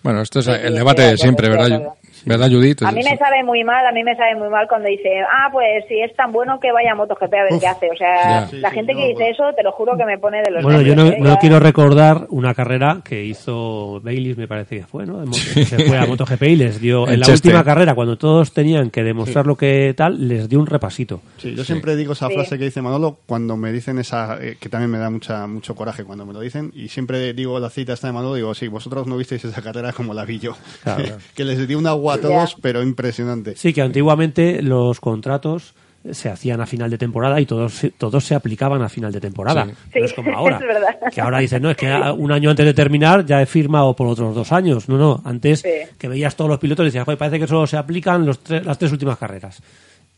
Bueno, 0.04 0.22
esto 0.22 0.40
es 0.40 0.48
el 0.48 0.74
debate 0.76 1.02
de 1.04 1.18
siempre, 1.18 1.48
¿verdad? 1.50 1.82
¿Verdad, 2.26 2.50
Judith? 2.50 2.82
A 2.84 2.92
mí 2.92 3.02
me 3.04 3.18
sabe 3.18 3.44
muy 3.44 3.64
mal, 3.64 3.86
a 3.86 3.92
mí 3.92 4.04
me 4.04 4.16
sabe 4.16 4.36
muy 4.36 4.50
mal 4.50 4.68
cuando 4.68 4.88
dice, 4.90 5.10
ah, 5.22 5.50
pues 5.52 5.86
si 5.88 6.00
es 6.00 6.16
tan 6.16 6.32
bueno 6.32 6.60
que 6.60 6.72
vaya 6.72 6.92
a 6.92 6.96
MotoGP 6.96 7.24
a 7.34 7.44
ver 7.44 7.54
Uf, 7.54 7.60
qué 7.62 7.68
hace. 7.68 7.90
O 7.92 7.96
sea. 7.96 8.48
Sí, 8.48 8.58
la 8.58 8.70
sí, 8.70 8.76
gente 8.76 8.94
no, 8.94 9.00
que 9.00 9.06
dice 9.08 9.24
bueno. 9.24 9.34
eso, 9.50 9.56
te 9.56 9.64
lo 9.64 9.72
juro 9.72 9.98
que 9.98 10.06
me 10.06 10.18
pone 10.18 10.42
de 10.44 10.52
los 10.52 10.64
Bueno, 10.64 10.82
yo 10.82 10.96
no, 10.96 11.04
nervios, 11.06 11.26
¿eh? 11.26 11.30
no 11.30 11.38
quiero 11.38 11.60
recordar 11.60 12.28
una 12.30 12.54
carrera 12.54 13.02
que 13.04 13.24
hizo 13.24 14.00
Bayliss, 14.02 14.38
me 14.38 14.48
parece 14.48 14.78
que 14.80 14.84
fue, 14.86 15.06
¿no? 15.06 15.24
Se 15.34 15.80
fue 15.88 15.98
a 15.98 16.06
MotoGP 16.06 16.44
y 16.44 16.56
les 16.56 16.80
dio, 16.80 17.08
En 17.08 17.14
en 17.16 17.20
la 17.22 17.28
última 17.30 17.64
carrera, 17.64 17.96
cuando 17.96 18.18
todos 18.18 18.54
tenían 18.54 18.90
que 18.90 19.04
demostrar 19.04 19.46
lo 19.46 19.56
que 19.56 19.94
tal, 19.96 20.28
les 20.28 20.48
dio 20.50 20.60
un 20.60 20.68
repasito. 20.68 21.22
Sí, 21.38 21.56
yo 21.56 21.64
siempre 21.64 21.96
digo 21.96 22.14
esa 22.14 22.28
Sí. 22.28 22.34
frase 22.36 22.58
que 22.58 22.66
dice 22.66 22.82
Manolo 22.82 23.18
cuando 23.26 23.58
me 23.58 23.72
dicen 23.72 24.00
esa, 24.00 24.38
eh, 24.42 24.58
que 24.60 24.70
también 24.70 24.90
me 24.92 24.98
da 24.98 25.10
mucha 25.10 25.46
mucho 25.48 25.76
coraje 25.76 26.04
cuando 26.04 26.26
me 26.26 26.34
lo 26.34 26.40
dicen, 26.40 26.72
y 26.74 26.88
siempre 26.88 27.34
digo 27.34 27.60
la 27.60 27.70
cita 27.70 27.94
esta 27.94 28.08
de 28.08 28.14
Manolo, 28.14 28.36
digo, 28.36 28.54
sí, 28.54 28.68
vosotros 28.68 29.08
no 29.08 29.18
visteis 29.18 29.44
esa 29.46 29.62
carrera 29.62 29.92
como 29.94 30.14
la 30.14 30.26
vi 30.26 30.40
yo. 30.40 30.56
Claro. 30.84 31.04
que 31.36 31.44
les 31.44 31.68
dio 31.68 31.78
un 31.78 31.88
agua 31.88 32.13
a 32.14 32.22
todos, 32.22 32.56
pero 32.62 32.82
impresionante. 32.84 33.56
Sí, 33.56 33.74
que 33.74 33.82
antiguamente 33.82 34.62
los 34.62 35.00
contratos 35.00 35.74
se 36.12 36.28
hacían 36.30 36.60
a 36.60 36.66
final 36.66 36.90
de 36.92 36.98
temporada 36.98 37.40
y 37.40 37.46
todos, 37.46 37.74
se- 37.76 37.92
todos 37.92 38.26
se 38.26 38.36
aplicaban 38.36 38.82
a 38.82 38.90
final 38.90 39.14
de 39.14 39.22
temporada. 39.22 39.66
Sí. 39.66 39.72
No 39.72 39.78
Sí, 39.94 40.00
es 40.00 40.14
como 40.14 40.32
ahora. 40.38 40.60
es. 41.08 41.14
Que 41.14 41.22
ahora 41.22 41.40
dicen, 41.40 41.62
no, 41.64 41.70
es 41.72 41.78
que 41.78 41.88
un 42.18 42.32
año 42.32 42.50
antes 42.50 42.66
de 42.66 42.74
terminar 42.74 43.26
ya 43.26 43.42
he 43.42 43.46
firmado 43.46 43.96
por 43.96 44.08
otros 44.08 44.36
dos 44.36 44.52
años. 44.52 44.90
No, 44.90 44.98
no, 44.98 45.22
antes 45.24 45.62
Sí. 45.62 45.70
que 45.98 46.08
veías 46.10 46.36
todos 46.36 46.50
los 46.50 46.60
pilotos 46.60 46.84
y 46.84 46.88
decías, 46.88 47.06
"Joder, 47.06 47.18
parece 47.18 47.40
que 47.40 47.48
solo 47.48 47.66
se 47.68 47.78
aplican 47.78 48.26
los 48.26 48.40
tres- 48.40 48.66
las 48.66 48.78
tres 48.78 48.92
últimas 48.92 49.18
carreras. 49.18 49.62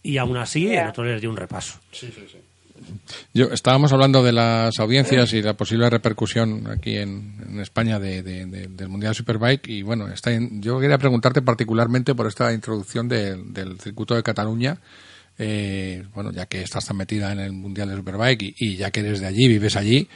Y 0.02 0.18
aún 0.18 0.38
así, 0.38 0.74
el 0.74 0.88
otro 0.88 1.04
les 1.04 1.22
dio 1.22 1.30
un 1.30 1.38
repaso. 1.38 1.80
Yo, 3.34 3.52
estábamos 3.52 3.94
hablando 3.94 4.24
de 4.24 4.32
las 4.32 4.80
audiencias 4.80 5.32
y 5.34 5.42
la 5.42 5.54
posible 5.56 5.90
repercusión 5.90 6.68
aquí 6.68 6.98
en, 6.98 7.60
España 7.62 8.00
de- 8.00 8.22
de- 8.24 8.46
de- 8.46 8.68
del 8.68 8.90
Mundial 8.90 9.16
Superbike. 9.16 9.68
Y 9.70 9.82
bueno, 9.82 10.08
está 10.08 10.32
en- 10.32 10.62
yo 10.62 10.80
quería 10.80 10.98
preguntarte 10.98 11.42
particularmente 11.42 12.16
por 12.16 12.28
esta 12.28 12.52
introducción 12.54 13.08
del- 13.08 13.80
circuito 13.80 14.16
de 14.16 14.24
Cataluña. 14.24 14.78
Eh, 15.38 16.04
bueno, 16.14 16.32
ya 16.32 16.46
que 16.46 16.62
estás 16.62 16.86
tan 16.86 16.96
metida 16.98 17.32
en 17.34 17.40
el 17.40 17.52
Mundial 17.52 17.90
de 17.90 17.96
Superbike 17.98 18.56
y, 18.58 18.76
ya 18.78 18.92
que 18.92 19.02
eres 19.02 19.20
de 19.20 19.28
allí, 19.28 19.48
vives 19.50 19.76
allí, 19.76 20.08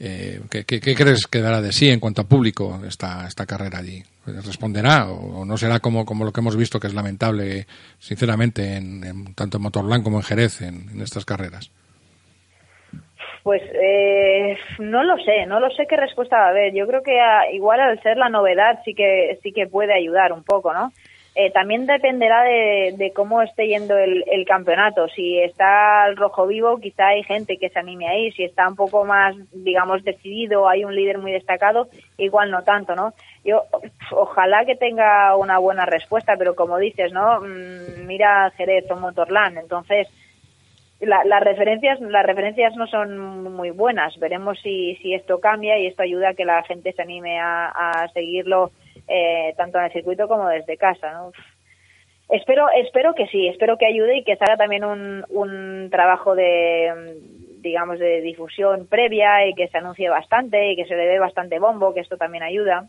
eh, 0.00 0.40
¿qué, 0.50 0.64
qué, 0.64 0.80
crees 0.80 1.26
que 1.28 1.40
dará 1.40 1.60
de 1.62 1.72
sí 1.72 1.88
en 1.88 2.00
cuanto 2.00 2.22
a 2.22 2.28
público 2.28 2.82
esta, 2.86 3.26
esta 3.28 3.46
carrera 3.46 3.78
allí? 3.78 4.02
¿Responderá 4.26 5.08
o, 5.10 5.44
no 5.44 5.56
será 5.56 5.78
como, 5.78 6.04
como 6.04 6.24
lo 6.24 6.32
que 6.32 6.40
hemos 6.40 6.56
visto, 6.56 6.80
que 6.80 6.88
es 6.88 6.94
lamentable, 6.94 7.68
sinceramente, 8.00 8.74
en, 8.76 9.34
tanto 9.36 9.58
en 9.58 9.62
Motorland 9.62 10.02
como 10.02 10.16
en 10.18 10.24
Jerez, 10.24 10.60
en 10.62 11.00
estas 11.00 11.24
carreras? 11.24 11.70
Pues 13.44 13.60
eh, 13.74 14.56
no 14.78 15.02
lo 15.04 15.18
sé, 15.18 15.44
no 15.44 15.60
lo 15.60 15.68
sé 15.70 15.86
qué 15.86 15.96
respuesta 15.96 16.38
va 16.38 16.46
a 16.46 16.48
haber. 16.48 16.72
Yo 16.72 16.86
creo 16.86 17.02
que 17.02 17.14
igual 17.52 17.78
al 17.78 18.02
ser 18.02 18.16
la 18.16 18.30
novedad 18.30 18.80
sí 18.86 18.94
que 18.94 19.38
sí 19.42 19.52
que 19.52 19.66
puede 19.66 19.92
ayudar 19.92 20.32
un 20.32 20.42
poco, 20.42 20.72
¿no? 20.72 20.90
Eh, 21.34 21.50
también 21.50 21.84
dependerá 21.84 22.42
de, 22.44 22.94
de 22.96 23.12
cómo 23.12 23.42
esté 23.42 23.66
yendo 23.66 23.98
el, 23.98 24.24
el 24.30 24.46
campeonato. 24.46 25.08
Si 25.08 25.38
está 25.40 26.06
el 26.06 26.16
rojo 26.16 26.46
vivo, 26.46 26.78
quizá 26.78 27.08
hay 27.08 27.22
gente 27.24 27.58
que 27.58 27.68
se 27.68 27.78
anime 27.78 28.08
ahí. 28.08 28.32
Si 28.32 28.44
está 28.44 28.66
un 28.66 28.76
poco 28.76 29.04
más, 29.04 29.34
digamos, 29.52 30.02
decidido, 30.04 30.66
hay 30.66 30.84
un 30.86 30.94
líder 30.94 31.18
muy 31.18 31.32
destacado, 31.32 31.88
igual 32.16 32.50
no 32.50 32.62
tanto, 32.62 32.94
¿no? 32.94 33.12
Yo 33.44 33.64
ojalá 34.12 34.64
que 34.64 34.76
tenga 34.76 35.36
una 35.36 35.58
buena 35.58 35.84
respuesta, 35.84 36.34
pero 36.38 36.54
como 36.54 36.78
dices, 36.78 37.12
¿no? 37.12 37.40
Mm, 37.40 38.06
mira 38.06 38.50
Jerez 38.56 38.90
o 38.90 38.96
Motorland, 38.96 39.58
entonces 39.58 40.08
la- 41.00 41.24
las 41.24 41.42
referencias 41.42 42.00
las 42.00 42.24
referencias 42.26 42.74
no 42.76 42.86
son 42.86 43.52
muy 43.52 43.70
buenas. 43.70 44.18
Veremos 44.18 44.58
si, 44.62 44.96
si 44.96 45.14
esto 45.14 45.40
cambia 45.40 45.78
y 45.78 45.86
esto 45.86 46.02
ayuda 46.02 46.30
a 46.30 46.34
que 46.34 46.44
la 46.44 46.62
gente 46.64 46.92
se 46.92 47.02
anime 47.02 47.38
a, 47.40 47.68
a 47.68 48.08
seguirlo 48.08 48.70
eh, 49.08 49.52
tanto 49.56 49.78
en 49.78 49.84
el 49.84 49.92
circuito 49.92 50.28
como 50.28 50.48
desde 50.48 50.78
casa 50.78 51.12
¿no? 51.12 51.32
espero 52.30 52.68
espero 52.74 53.14
que 53.14 53.26
sí 53.26 53.48
espero 53.48 53.76
que 53.76 53.84
ayude 53.84 54.16
y 54.16 54.24
que 54.24 54.36
salga 54.36 54.56
también 54.56 54.82
un, 54.82 55.24
un 55.28 55.90
trabajo 55.90 56.34
de 56.34 57.18
digamos 57.60 57.98
de 57.98 58.22
difusión 58.22 58.86
previa 58.86 59.46
y 59.46 59.52
que 59.54 59.68
se 59.68 59.76
anuncie 59.76 60.08
bastante 60.08 60.70
y 60.70 60.76
que 60.76 60.86
se 60.86 60.96
le 60.96 61.04
dé 61.06 61.18
bastante 61.18 61.58
bombo 61.58 61.92
que 61.92 62.00
esto 62.00 62.16
también 62.16 62.44
ayuda 62.44 62.86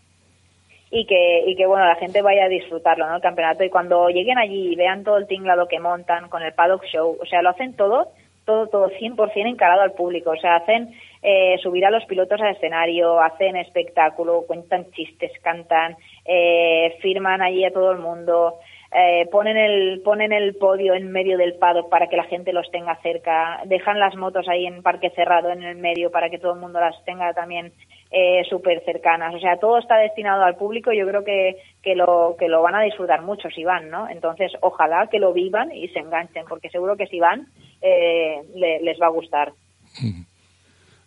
y 0.92 1.06
que, 1.06 1.44
y 1.48 1.56
que 1.56 1.66
bueno, 1.66 1.86
la 1.86 1.96
gente 1.96 2.22
vaya 2.22 2.46
a 2.46 2.50
disfrutarlo, 2.50 3.08
¿no? 3.08 3.16
El 3.16 3.22
campeonato. 3.22 3.64
Y 3.64 3.70
cuando 3.70 4.10
lleguen 4.10 4.38
allí 4.38 4.74
y 4.74 4.76
vean 4.76 5.04
todo 5.04 5.18
el 5.18 5.28
tinglado 5.28 5.68
que 5.68 5.80
montan 5.80 6.30
con 6.30 6.44
el 6.44 6.54
paddock 6.54 6.86
show, 6.86 7.18
o 7.20 7.26
sea, 7.26 7.42
lo 7.42 7.50
hacen 7.50 7.76
todo, 7.76 8.10
todo, 8.46 8.68
todo 8.68 8.90
100% 8.90 9.50
encarado 9.50 9.82
al 9.82 9.94
público. 9.94 10.32
O 10.32 10.38
sea, 10.38 10.58
hacen 10.58 10.94
eh, 11.22 11.58
subir 11.62 11.86
a 11.86 11.92
los 11.92 12.06
pilotos 12.06 12.40
al 12.40 12.56
escenario, 12.56 13.20
hacen 13.20 13.56
espectáculo, 13.56 14.44
cuentan 14.48 14.92
chistes, 14.92 15.32
cantan, 15.42 15.98
eh, 16.24 16.96
firman 17.02 17.42
allí 17.42 17.66
a 17.66 17.74
todo 17.74 17.92
el 17.92 17.98
mundo, 17.98 18.60
eh, 18.94 19.28
ponen 19.32 19.58
el 19.58 20.02
ponen 20.04 20.32
el 20.32 20.56
podio 20.56 20.94
en 20.94 21.12
medio 21.12 21.38
del 21.38 21.56
paddock 21.56 21.90
para 21.90 22.08
que 22.08 22.16
la 22.16 22.24
gente 22.26 22.54
los 22.54 22.70
tenga 22.72 22.96
cerca, 23.02 23.62
dejan 23.66 24.00
las 24.00 24.16
motos 24.16 24.48
ahí 24.48 24.66
en 24.68 24.84
parque 24.84 25.10
cerrado 25.10 25.50
en 25.50 25.64
el 25.64 25.76
medio 25.76 26.12
para 26.12 26.30
que 26.30 26.38
todo 26.38 26.54
el 26.54 26.60
mundo 26.60 26.80
las 26.80 27.04
tenga 27.04 27.34
también 27.34 27.74
eh, 28.12 28.44
súper 28.50 28.82
cercanas. 28.86 29.34
O 29.36 29.40
sea, 29.40 29.58
todo 29.58 29.78
está 29.80 29.98
destinado 29.98 30.44
al 30.44 30.56
público 30.56 30.92
y 30.92 30.98
yo 31.00 31.08
creo 31.08 31.24
que, 31.24 31.58
que, 31.82 31.96
lo, 31.96 32.36
que 32.40 32.48
lo 32.48 32.62
van 32.62 32.76
a 32.76 32.82
disfrutar 32.82 33.22
mucho 33.24 33.50
si 33.50 33.64
van, 33.64 33.90
¿no? 33.90 34.08
Entonces, 34.10 34.52
ojalá 34.62 35.08
que 35.12 35.20
lo 35.20 35.34
vivan 35.34 35.72
y 35.72 35.88
se 35.90 36.00
enganchen, 36.00 36.46
porque 36.48 36.70
seguro 36.70 36.96
que 36.96 37.08
si 37.08 37.20
van, 37.20 37.48
eh, 37.82 38.42
le- 38.56 38.82
les 38.82 39.00
va 39.02 39.08
a 39.08 39.12
gustar. 39.12 39.52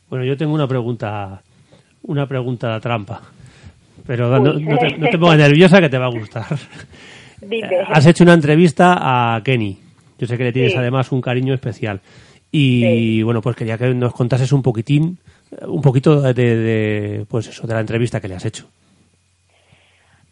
Bueno, 0.08 0.24
yo 0.24 0.36
tengo 0.36 0.54
una 0.54 0.66
pregunta, 0.66 1.42
una 2.04 2.26
pregunta 2.26 2.78
trampa. 2.80 3.20
Pero 4.06 4.28
no, 4.38 4.54
no 4.54 4.78
te, 4.78 4.96
no 4.96 5.08
te 5.10 5.18
pongas 5.18 5.36
nerviosa 5.38 5.80
que 5.80 5.88
te 5.90 5.98
va 5.98 6.06
a 6.06 6.10
gustar. 6.10 6.44
Dime. 7.40 7.68
Eh, 7.68 7.84
Has 7.88 8.06
hecho 8.06 8.24
una 8.24 8.32
entrevista 8.34 8.96
a 9.36 9.42
Kenny. 9.42 9.78
Yo 10.18 10.26
sé 10.26 10.36
que 10.38 10.44
le 10.44 10.52
tienes 10.52 10.72
Sí. 10.72 10.78
además 10.78 11.12
un 11.12 11.20
cariño 11.20 11.52
especial. 11.54 12.00
Y 12.50 12.80
Sí. 12.82 13.22
bueno, 13.22 13.42
pues 13.42 13.54
quería 13.54 13.76
que 13.76 13.92
nos 13.94 14.14
contases 14.14 14.52
un 14.52 14.62
poquitín, 14.62 15.18
un 15.66 15.82
poquito 15.82 16.20
de, 16.20 16.34
de, 16.34 17.26
pues 17.28 17.48
eso, 17.48 17.66
de 17.66 17.74
la 17.74 17.80
entrevista 17.80 18.20
que 18.20 18.28
le 18.28 18.34
has 18.34 18.44
hecho. 18.44 18.66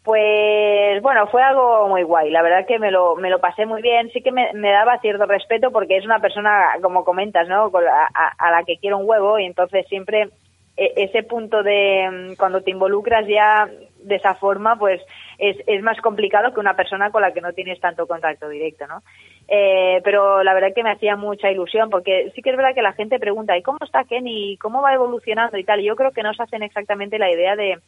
Pues 0.03 1.03
bueno, 1.03 1.27
fue 1.27 1.43
algo 1.43 1.89
muy 1.89 2.05
guay. 2.05 2.31
La 2.31 2.43
verdad 2.43 2.67
que 2.67 2.79
me 2.79 2.93
lo, 2.93 3.17
me 3.17 3.29
lo 3.29 3.41
pasé 3.41 3.67
muy 3.67 3.83
bien. 3.83 4.09
Sí 4.13 4.23
que 4.23 4.31
me, 4.31 4.53
me 4.55 4.71
daba 4.71 5.01
cierto 5.01 5.27
respeto 5.27 5.73
porque 5.73 5.97
es 5.97 6.05
una 6.05 6.21
persona, 6.21 6.77
como 6.81 7.05
comentas, 7.05 7.49
¿no? 7.49 7.73
A, 7.75 8.33
a 8.39 8.51
la 8.53 8.63
que 8.65 8.77
quiero 8.79 8.99
un 8.99 9.09
huevo 9.09 9.39
y 9.41 9.47
entonces 9.47 9.85
siempre 9.89 10.29
e- 10.77 10.93
ese 10.97 11.23
punto 11.23 11.63
de 11.63 12.09
mm, 12.11 12.37
cuando 12.37 12.61
te 12.61 12.71
involucras 12.71 13.27
ya 13.27 13.69
de 14.03 14.15
esa 14.15 14.35
forma, 14.35 14.77
pues 14.79 15.01
es, 15.39 15.57
es 15.67 15.83
más 15.83 16.01
complicado 16.01 16.53
que 16.53 16.61
una 16.61 16.77
persona 16.77 17.11
con 17.11 17.23
la 17.23 17.33
que 17.33 17.41
no 17.41 17.53
tienes 17.53 17.81
tanto 17.81 18.07
contacto 18.07 18.49
directo, 18.49 18.87
¿no? 18.87 19.03
Eh, 19.49 20.01
pero 20.03 20.43
la 20.43 20.55
verdad 20.55 20.73
que 20.75 20.83
me 20.83 20.91
hacía 20.91 21.17
mucha 21.17 21.51
ilusión 21.51 21.89
porque 21.91 22.33
sí 22.35 22.43
que 22.43 22.51
es 22.51 22.57
verdad 22.57 22.75
que 22.75 22.83
la 22.83 22.95
gente 22.95 23.19
pregunta, 23.19 23.57
¿y 23.57 23.63
cómo 23.63 23.79
está 23.83 24.05
Kenny? 24.05 24.57
¿Cómo 24.57 24.83
va 24.83 24.95
evolucionando 24.95 25.57
y 25.59 25.65
tal? 25.65 25.81
Yo 25.83 25.95
creo 25.97 26.11
que 26.11 26.23
no 26.23 26.35
se 26.35 26.43
hacen 26.43 26.63
exactamente 26.63 27.19
la 27.19 27.31
idea 27.31 27.55
de, 27.55 27.79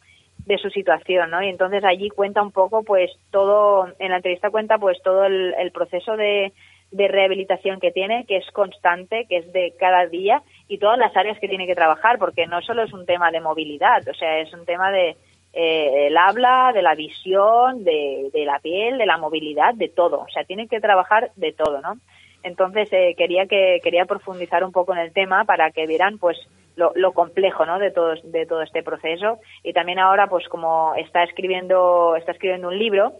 de 0.45 0.57
su 0.57 0.69
situación, 0.69 1.31
¿no? 1.31 1.43
Y 1.43 1.49
entonces 1.49 1.83
allí 1.83 2.09
cuenta 2.09 2.41
un 2.41 2.51
poco, 2.51 2.83
pues 2.83 3.11
todo, 3.31 3.87
en 3.99 4.11
la 4.11 4.17
entrevista 4.17 4.49
cuenta 4.49 4.77
pues 4.77 5.01
todo 5.03 5.25
el, 5.25 5.53
el 5.59 5.71
proceso 5.71 6.15
de, 6.15 6.53
de 6.91 7.07
rehabilitación 7.07 7.79
que 7.79 7.91
tiene, 7.91 8.25
que 8.25 8.37
es 8.37 8.49
constante, 8.51 9.25
que 9.27 9.37
es 9.37 9.53
de 9.53 9.73
cada 9.79 10.07
día 10.07 10.41
y 10.67 10.79
todas 10.79 10.97
las 10.97 11.15
áreas 11.15 11.39
que 11.39 11.47
tiene 11.47 11.67
que 11.67 11.75
trabajar, 11.75 12.17
porque 12.17 12.47
no 12.47 12.61
solo 12.61 12.83
es 12.83 12.93
un 12.93 13.05
tema 13.05 13.31
de 13.31 13.41
movilidad, 13.41 14.07
o 14.07 14.13
sea, 14.13 14.39
es 14.39 14.51
un 14.53 14.65
tema 14.65 14.91
de 14.91 15.15
eh, 15.53 16.07
el 16.07 16.17
habla, 16.17 16.71
de 16.73 16.81
la 16.81 16.95
visión, 16.95 17.83
de, 17.83 18.29
de 18.33 18.45
la 18.45 18.59
piel, 18.59 18.97
de 18.97 19.05
la 19.05 19.17
movilidad, 19.17 19.73
de 19.73 19.89
todo, 19.89 20.21
o 20.21 20.29
sea, 20.29 20.43
tiene 20.43 20.67
que 20.67 20.79
trabajar 20.79 21.31
de 21.35 21.53
todo, 21.53 21.81
¿no? 21.81 21.95
Entonces 22.43 22.91
eh, 22.93 23.15
quería 23.17 23.47
que 23.47 23.79
quería 23.83 24.05
profundizar 24.05 24.63
un 24.63 24.71
poco 24.71 24.93
en 24.93 24.99
el 24.99 25.13
tema 25.13 25.43
para 25.43 25.71
que 25.71 25.85
vieran 25.85 26.17
pues 26.17 26.37
lo, 26.75 26.93
lo 26.95 27.11
complejo 27.11 27.65
¿no? 27.65 27.79
de 27.79 27.91
todo 27.91 28.13
de 28.23 28.45
todo 28.45 28.61
este 28.61 28.81
proceso 28.81 29.39
y 29.63 29.73
también 29.73 29.99
ahora 29.99 30.27
pues 30.27 30.47
como 30.47 30.93
está 30.95 31.23
escribiendo 31.23 32.15
está 32.15 32.31
escribiendo 32.31 32.69
un 32.69 32.79
libro 32.79 33.13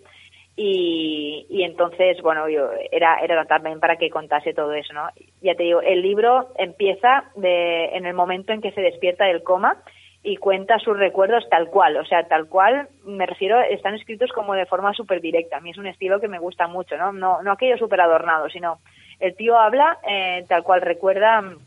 y, 0.55 1.45
y 1.49 1.63
entonces 1.63 2.21
bueno 2.21 2.47
yo 2.47 2.69
era 2.91 3.19
era 3.19 3.43
también 3.45 3.81
para 3.81 3.97
que 3.97 4.09
contase 4.09 4.53
todo 4.53 4.73
eso 4.73 4.93
no 4.93 5.09
ya 5.41 5.55
te 5.55 5.63
digo 5.63 5.81
el 5.81 6.01
libro 6.01 6.53
empieza 6.57 7.25
de 7.35 7.87
en 7.87 8.05
el 8.05 8.13
momento 8.13 8.53
en 8.53 8.61
que 8.61 8.71
se 8.71 8.81
despierta 8.81 9.25
del 9.25 9.43
coma 9.43 9.83
y 10.21 10.37
cuenta 10.37 10.79
sus 10.79 10.97
recuerdos 10.97 11.47
tal 11.49 11.69
cual, 11.69 11.97
o 11.97 12.05
sea, 12.05 12.27
tal 12.27 12.47
cual, 12.47 12.89
me 13.05 13.25
refiero, 13.25 13.59
están 13.61 13.95
escritos 13.95 14.31
como 14.33 14.53
de 14.53 14.65
forma 14.65 14.93
súper 14.93 15.21
directa. 15.21 15.57
A 15.57 15.61
mí 15.61 15.71
es 15.71 15.77
un 15.77 15.87
estilo 15.87 16.19
que 16.19 16.27
me 16.27 16.39
gusta 16.39 16.67
mucho, 16.67 16.97
¿no? 16.97 17.13
No, 17.13 17.41
no 17.41 17.51
aquello 17.51 17.77
súper 17.77 18.01
adornado, 18.01 18.49
sino 18.49 18.79
el 19.19 19.35
tío 19.35 19.57
habla 19.57 19.97
eh, 20.07 20.45
tal 20.47 20.63
cual 20.63 20.81
recuerda 20.81 21.41
mm, 21.41 21.57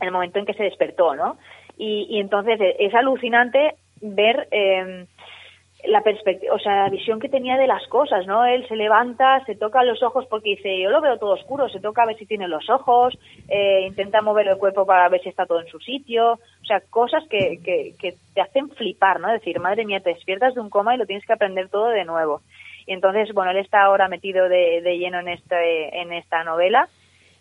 el 0.00 0.10
momento 0.10 0.38
en 0.38 0.46
que 0.46 0.54
se 0.54 0.64
despertó, 0.64 1.14
¿no? 1.14 1.36
Y, 1.76 2.06
y 2.10 2.20
entonces 2.20 2.60
eh, 2.60 2.76
es 2.78 2.94
alucinante 2.94 3.74
ver 4.00 4.48
eh, 4.50 5.06
la 5.84 6.02
perspectiva, 6.02 6.54
o 6.54 6.58
sea, 6.58 6.84
la 6.84 6.90
visión 6.90 7.20
que 7.20 7.28
tenía 7.28 7.56
de 7.56 7.68
las 7.68 7.86
cosas, 7.86 8.26
¿no? 8.26 8.44
Él 8.44 8.66
se 8.66 8.74
levanta, 8.74 9.44
se 9.44 9.54
toca 9.54 9.84
los 9.84 10.02
ojos 10.02 10.26
porque 10.28 10.50
dice, 10.50 10.80
yo 10.80 10.90
lo 10.90 11.00
veo 11.00 11.18
todo 11.18 11.34
oscuro, 11.34 11.68
se 11.68 11.78
toca 11.78 12.02
a 12.02 12.06
ver 12.06 12.18
si 12.18 12.26
tiene 12.26 12.48
los 12.48 12.68
ojos, 12.68 13.16
eh, 13.48 13.84
intenta 13.86 14.20
mover 14.20 14.48
el 14.48 14.58
cuerpo 14.58 14.84
para 14.84 15.08
ver 15.08 15.22
si 15.22 15.28
está 15.28 15.46
todo 15.46 15.60
en 15.60 15.68
su 15.68 15.78
sitio, 15.78 16.32
o 16.32 16.64
sea, 16.66 16.80
cosas 16.90 17.22
que, 17.28 17.60
que, 17.62 17.94
que 17.98 18.16
te 18.34 18.40
hacen 18.40 18.70
flipar, 18.70 19.20
¿no? 19.20 19.30
Decir, 19.30 19.60
madre 19.60 19.84
mía, 19.84 20.00
te 20.00 20.14
despiertas 20.14 20.54
de 20.54 20.60
un 20.60 20.68
coma 20.68 20.94
y 20.94 20.98
lo 20.98 21.06
tienes 21.06 21.24
que 21.24 21.32
aprender 21.32 21.68
todo 21.68 21.88
de 21.88 22.04
nuevo. 22.04 22.40
Y 22.86 22.92
entonces, 22.92 23.32
bueno, 23.32 23.52
él 23.52 23.58
está 23.58 23.82
ahora 23.82 24.08
metido 24.08 24.48
de, 24.48 24.80
de 24.82 24.98
lleno 24.98 25.20
en, 25.20 25.28
este, 25.28 26.00
en 26.00 26.12
esta 26.12 26.42
novela 26.42 26.88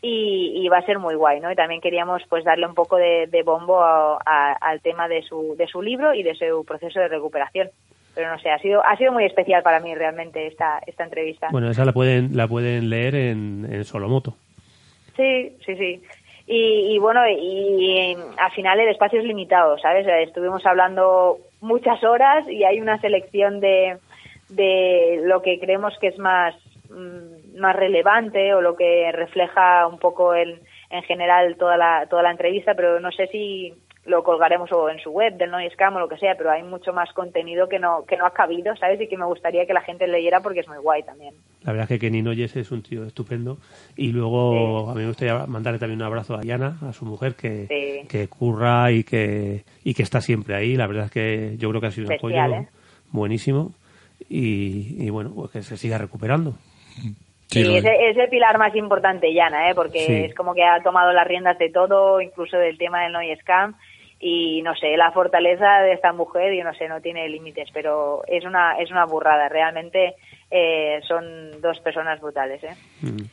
y, 0.02 0.52
y, 0.56 0.68
va 0.68 0.78
a 0.78 0.86
ser 0.86 1.00
muy 1.00 1.16
guay, 1.16 1.40
¿no? 1.40 1.52
Y 1.52 1.56
también 1.56 1.82
queríamos 1.82 2.22
pues 2.30 2.44
darle 2.44 2.68
un 2.68 2.76
poco 2.76 2.98
de, 2.98 3.28
de 3.28 3.42
bombo 3.42 3.82
a, 3.82 4.20
a, 4.24 4.54
al 4.54 4.82
tema 4.82 5.08
de 5.08 5.24
su, 5.24 5.56
de 5.58 5.66
su 5.66 5.82
libro 5.82 6.14
y 6.14 6.22
de 6.22 6.36
su 6.36 6.64
proceso 6.66 7.00
de 7.00 7.08
recuperación. 7.08 7.70
Pero 8.18 8.32
no 8.32 8.40
sé, 8.40 8.50
ha 8.50 8.58
sido, 8.58 8.84
ha 8.84 8.98
sido 8.98 9.12
muy 9.12 9.26
especial 9.26 9.62
para 9.62 9.80
mí 9.80 9.94
realmente 9.94 10.48
esta, 10.48 10.82
esta 10.88 11.04
entrevista. 11.04 11.50
Bueno, 11.52 11.70
esa 11.70 11.86
la 11.86 11.94
pueden, 11.94 12.36
la 12.36 12.48
pueden 12.48 12.90
leer 12.90 13.14
en, 13.14 13.68
en 13.72 13.86
Solomoto. 13.86 14.34
Sí, 15.16 15.56
sí, 15.64 15.76
sí. 15.76 16.02
Y, 16.48 16.96
y 16.96 16.98
bueno, 16.98 17.22
y, 17.30 17.36
y, 17.36 18.18
al 18.38 18.52
final 18.54 18.80
el 18.80 18.90
espacio 18.90 19.20
es 19.20 19.26
limitado, 19.26 19.78
¿sabes? 19.78 20.08
Estuvimos 20.08 20.66
hablando 20.66 21.38
muchas 21.62 22.04
horas 22.04 22.50
y 22.50 22.64
hay 22.64 22.82
una 22.82 23.00
selección 23.00 23.60
de, 23.60 23.98
de 24.50 25.22
lo 25.24 25.44
que 25.44 25.60
creemos 25.60 25.94
que 26.02 26.08
es 26.08 26.18
más, 26.18 26.56
mm, 26.90 27.60
más 27.60 27.76
relevante 27.76 28.56
o 28.56 28.62
lo 28.62 28.76
que 28.76 29.12
refleja 29.12 29.86
un 29.86 30.00
poco 30.00 30.34
el, 30.34 30.60
en 30.90 31.04
general 31.04 31.56
toda 31.56 31.78
la, 31.78 32.08
toda 32.10 32.24
la 32.24 32.32
entrevista, 32.32 32.74
pero 32.74 33.00
no 33.00 33.12
sé 33.12 33.28
si 33.28 33.76
lo 34.08 34.24
colgaremos 34.24 34.72
o 34.72 34.90
en 34.90 35.00
su 35.00 35.12
web 35.12 35.36
del 35.38 35.52
Noise 35.52 35.74
Scam 35.76 35.98
o 35.98 36.00
lo 36.00 36.08
que 36.08 36.18
sea, 36.18 36.36
pero 36.38 36.50
hay 36.50 36.64
mucho 36.64 36.94
más 36.94 37.12
contenido 37.12 37.68
que 37.68 37.78
no, 37.78 38.06
que 38.06 38.16
no 38.16 38.26
ha 38.26 38.32
cabido, 38.32 38.76
¿sabes? 38.78 39.00
Y 39.02 39.08
que 39.08 39.18
me 39.18 39.26
gustaría 39.26 39.66
que 39.66 39.74
la 39.74 39.82
gente 39.82 40.08
leyera 40.08 40.40
porque 40.40 40.62
es 40.62 40.68
muy 40.68 40.78
guay 40.78 41.04
también. 41.04 41.36
La 41.64 41.74
verdad 41.74 41.92
es 41.92 42.00
que 42.00 42.08
Kenny 42.08 42.22
Noyes 42.22 42.56
es 42.56 42.72
un 42.72 42.82
tío 42.82 43.04
estupendo. 43.06 43.58
Y 43.98 44.14
luego 44.14 44.86
sí. 44.86 44.92
a 44.92 44.94
mí 44.94 45.02
me 45.02 45.08
gustaría 45.08 45.46
mandarle 45.46 45.80
también 45.80 46.00
un 46.00 46.08
abrazo 46.08 46.36
a 46.36 46.42
Diana, 46.42 46.78
a 46.88 46.94
su 46.94 47.06
mujer, 47.06 47.36
que, 47.36 47.68
sí. 47.68 48.08
que 48.08 48.30
curra 48.30 48.92
y 48.92 49.04
que, 49.04 49.66
y 49.84 49.94
que 49.94 50.04
está 50.04 50.22
siempre 50.22 50.56
ahí. 50.56 50.78
La 50.78 50.88
verdad 50.88 51.06
es 51.06 51.12
que 51.12 51.58
yo 51.58 51.70
creo 51.70 51.82
que 51.82 51.88
ha 51.88 51.92
sido 51.92 52.08
un 52.08 52.14
apoyo 52.14 52.38
¿eh? 52.38 52.68
buenísimo. 53.12 53.74
Y, 54.30 55.06
y, 55.06 55.10
bueno, 55.10 55.34
pues 55.36 55.52
que 55.52 55.62
se 55.64 55.76
siga 55.76 55.98
recuperando. 55.98 56.54
Sí, 57.48 57.64
sí 57.64 57.76
es, 57.78 57.86
es, 57.86 58.18
el 58.18 58.30
pilar 58.30 58.58
más 58.58 58.76
importante, 58.76 59.34
Yana, 59.34 59.70
¿eh? 59.70 59.76
porque 59.76 60.00
sí. 60.00 60.14
es 60.14 60.36
como 60.36 60.54
que 60.54 60.64
ha 60.64 60.82
tomado 60.82 61.14
las 61.14 61.28
riendas 61.28 61.58
de 61.58 61.70
todo, 61.70 62.20
incluso 62.20 62.58
del 62.58 62.78
tema 62.78 63.04
del 63.04 63.14
Noise 63.14 63.42
Scam 63.42 63.76
y 64.20 64.62
no 64.64 64.76
sé, 64.76 64.98
la 64.98 65.12
fortaleza 65.12 65.82
de 65.84 65.94
esta 65.94 66.12
mujer, 66.12 66.54
yo 66.58 66.64
no 66.64 66.74
sé, 66.74 66.88
no 66.88 67.02
tiene 67.02 67.30
límites, 67.30 67.70
pero 67.74 68.24
es 68.28 68.44
una, 68.46 68.78
es 68.80 68.90
una 68.90 69.06
burrada, 69.06 69.48
realmente 69.50 70.16
eh, 70.50 71.00
son 71.08 71.62
dos 71.62 71.80
personas 71.80 72.20
brutales. 72.20 72.64
¿eh? 72.64 72.76
Mm. 73.02 73.26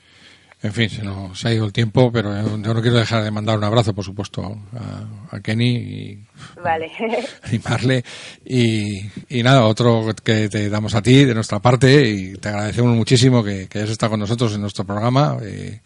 En 0.64 0.72
fin, 0.72 0.88
se 0.88 1.02
nos 1.04 1.44
ha 1.44 1.52
ido 1.52 1.66
el 1.66 1.74
tiempo, 1.74 2.10
pero 2.10 2.34
yo 2.34 2.56
no 2.56 2.80
quiero 2.80 2.96
dejar 2.96 3.22
de 3.22 3.30
mandar 3.30 3.58
un 3.58 3.64
abrazo, 3.64 3.94
por 3.94 4.02
supuesto, 4.02 4.42
a, 4.72 5.36
a 5.36 5.40
Kenny 5.40 5.76
y 5.76 6.24
vale. 6.62 6.90
animarle. 7.42 8.02
Y, 8.46 9.02
y, 9.28 9.42
nada, 9.42 9.66
otro 9.66 10.06
que 10.24 10.48
te 10.48 10.70
damos 10.70 10.94
a 10.94 11.02
ti 11.02 11.26
de 11.26 11.34
nuestra 11.34 11.58
parte 11.58 12.08
y 12.08 12.32
te 12.38 12.48
agradecemos 12.48 12.96
muchísimo 12.96 13.44
que, 13.44 13.68
que 13.68 13.80
hayas 13.80 13.90
estado 13.90 14.12
con 14.12 14.20
nosotros 14.20 14.54
en 14.54 14.62
nuestro 14.62 14.86
programa. 14.86 15.36
Eh, 15.42 15.80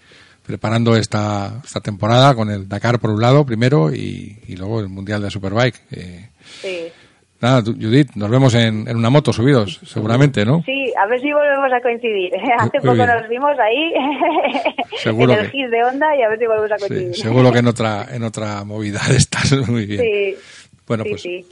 preparando 0.49 0.97
esta, 0.97 1.61
esta 1.63 1.81
temporada 1.81 2.35
con 2.35 2.51
el 2.51 2.67
Dakar 2.67 2.99
por 2.99 3.11
un 3.11 3.21
lado 3.21 3.45
primero 3.45 3.93
y, 3.93 4.39
y 4.49 4.57
luego 4.57 4.81
el 4.81 4.89
Mundial 4.89 5.21
de 5.21 5.31
Superbike. 5.31 5.79
Eh, 5.91 6.31
sí. 6.63 6.87
Nada, 7.39 7.63
Judith, 7.63 8.13
nos 8.15 8.31
vemos 8.31 8.55
en, 8.55 8.89
en, 8.89 8.97
una 8.97 9.11
moto 9.11 9.31
subidos, 9.31 9.79
seguramente, 9.85 10.47
¿no? 10.47 10.63
Sí, 10.65 10.91
a 10.99 11.07
ver 11.07 11.21
si 11.21 11.31
volvemos 11.31 11.71
a 11.71 11.83
coincidir. 11.83 12.33
Hace 12.59 12.81
poco 12.81 12.97
nos 12.97 13.29
vimos 13.29 13.53
ahí 13.59 13.93
seguro 14.97 15.35
en 15.35 15.41
el 15.41 15.51
que, 15.51 15.59
GIS 15.59 15.71
de 15.71 15.85
Onda 15.85 16.17
y 16.17 16.23
a 16.23 16.29
ver 16.31 16.39
si 16.39 16.47
volvemos 16.47 16.73
a 16.73 16.79
coincidir. 16.79 17.15
Sí, 17.15 17.21
seguro 17.21 17.53
que 17.53 17.59
en 17.59 17.67
otra, 17.69 18.07
en 18.11 18.23
otra 18.25 18.65
movida 18.65 19.03
estás 19.15 19.53
muy 19.69 19.85
bien. 19.85 20.01
Sí. 20.01 20.37
Bueno, 20.87 21.05
sí, 21.05 21.11
pues, 21.11 21.23
sí. 21.23 21.47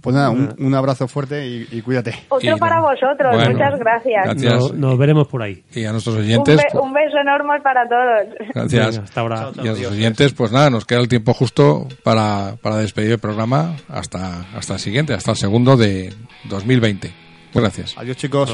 Pues 0.00 0.14
nada, 0.14 0.30
un, 0.30 0.54
un 0.58 0.74
abrazo 0.74 1.08
fuerte 1.08 1.46
y, 1.46 1.66
y, 1.72 1.82
cuídate. 1.82 2.14
Otro 2.28 2.56
Y 2.56 2.58
para 2.58 2.76
no- 2.76 2.82
vosotros, 2.82 3.34
bueno, 3.34 3.50
muchas 3.52 3.78
gracias. 3.78 4.24
gracias. 4.24 4.52
Nos, 4.54 4.74
nos 4.74 4.98
veremos 4.98 5.28
por 5.28 5.42
ahí. 5.42 5.62
Y 5.74 5.84
a 5.84 5.92
nuestros 5.92 6.16
Un, 6.16 6.22
oyentes, 6.22 6.56
be- 6.56 6.62
pues, 6.72 6.84
un 6.84 6.92
beso 6.92 7.16
enorme 7.18 7.60
para 7.62 7.82
todos. 7.88 8.48
gracias. 8.54 8.86
Venga, 8.90 9.04
hasta 9.04 9.20
ahora. 9.20 9.36
Y 9.56 9.60
a 9.60 9.64
nuestros 9.64 9.92
oyentes, 9.92 10.32
pues 10.34 10.52
nada, 10.52 10.70
nos 10.70 10.84
queda 10.84 11.00
el 11.00 11.08
tiempo 11.08 11.32
justo 11.34 11.86
para, 12.02 12.56
para 12.62 12.76
despedir 12.76 13.12
el 13.12 13.18
programa 13.18 13.76
hasta, 13.88 14.40
hasta 14.56 14.74
el 14.74 14.80
siguiente, 14.80 15.14
hasta 15.14 15.30
el 15.32 15.36
segundo 15.36 15.76
de 15.76 16.12
2020. 16.48 17.12
Gracias. 17.54 17.94
Adiós 17.96 18.16
chicos. 18.16 18.50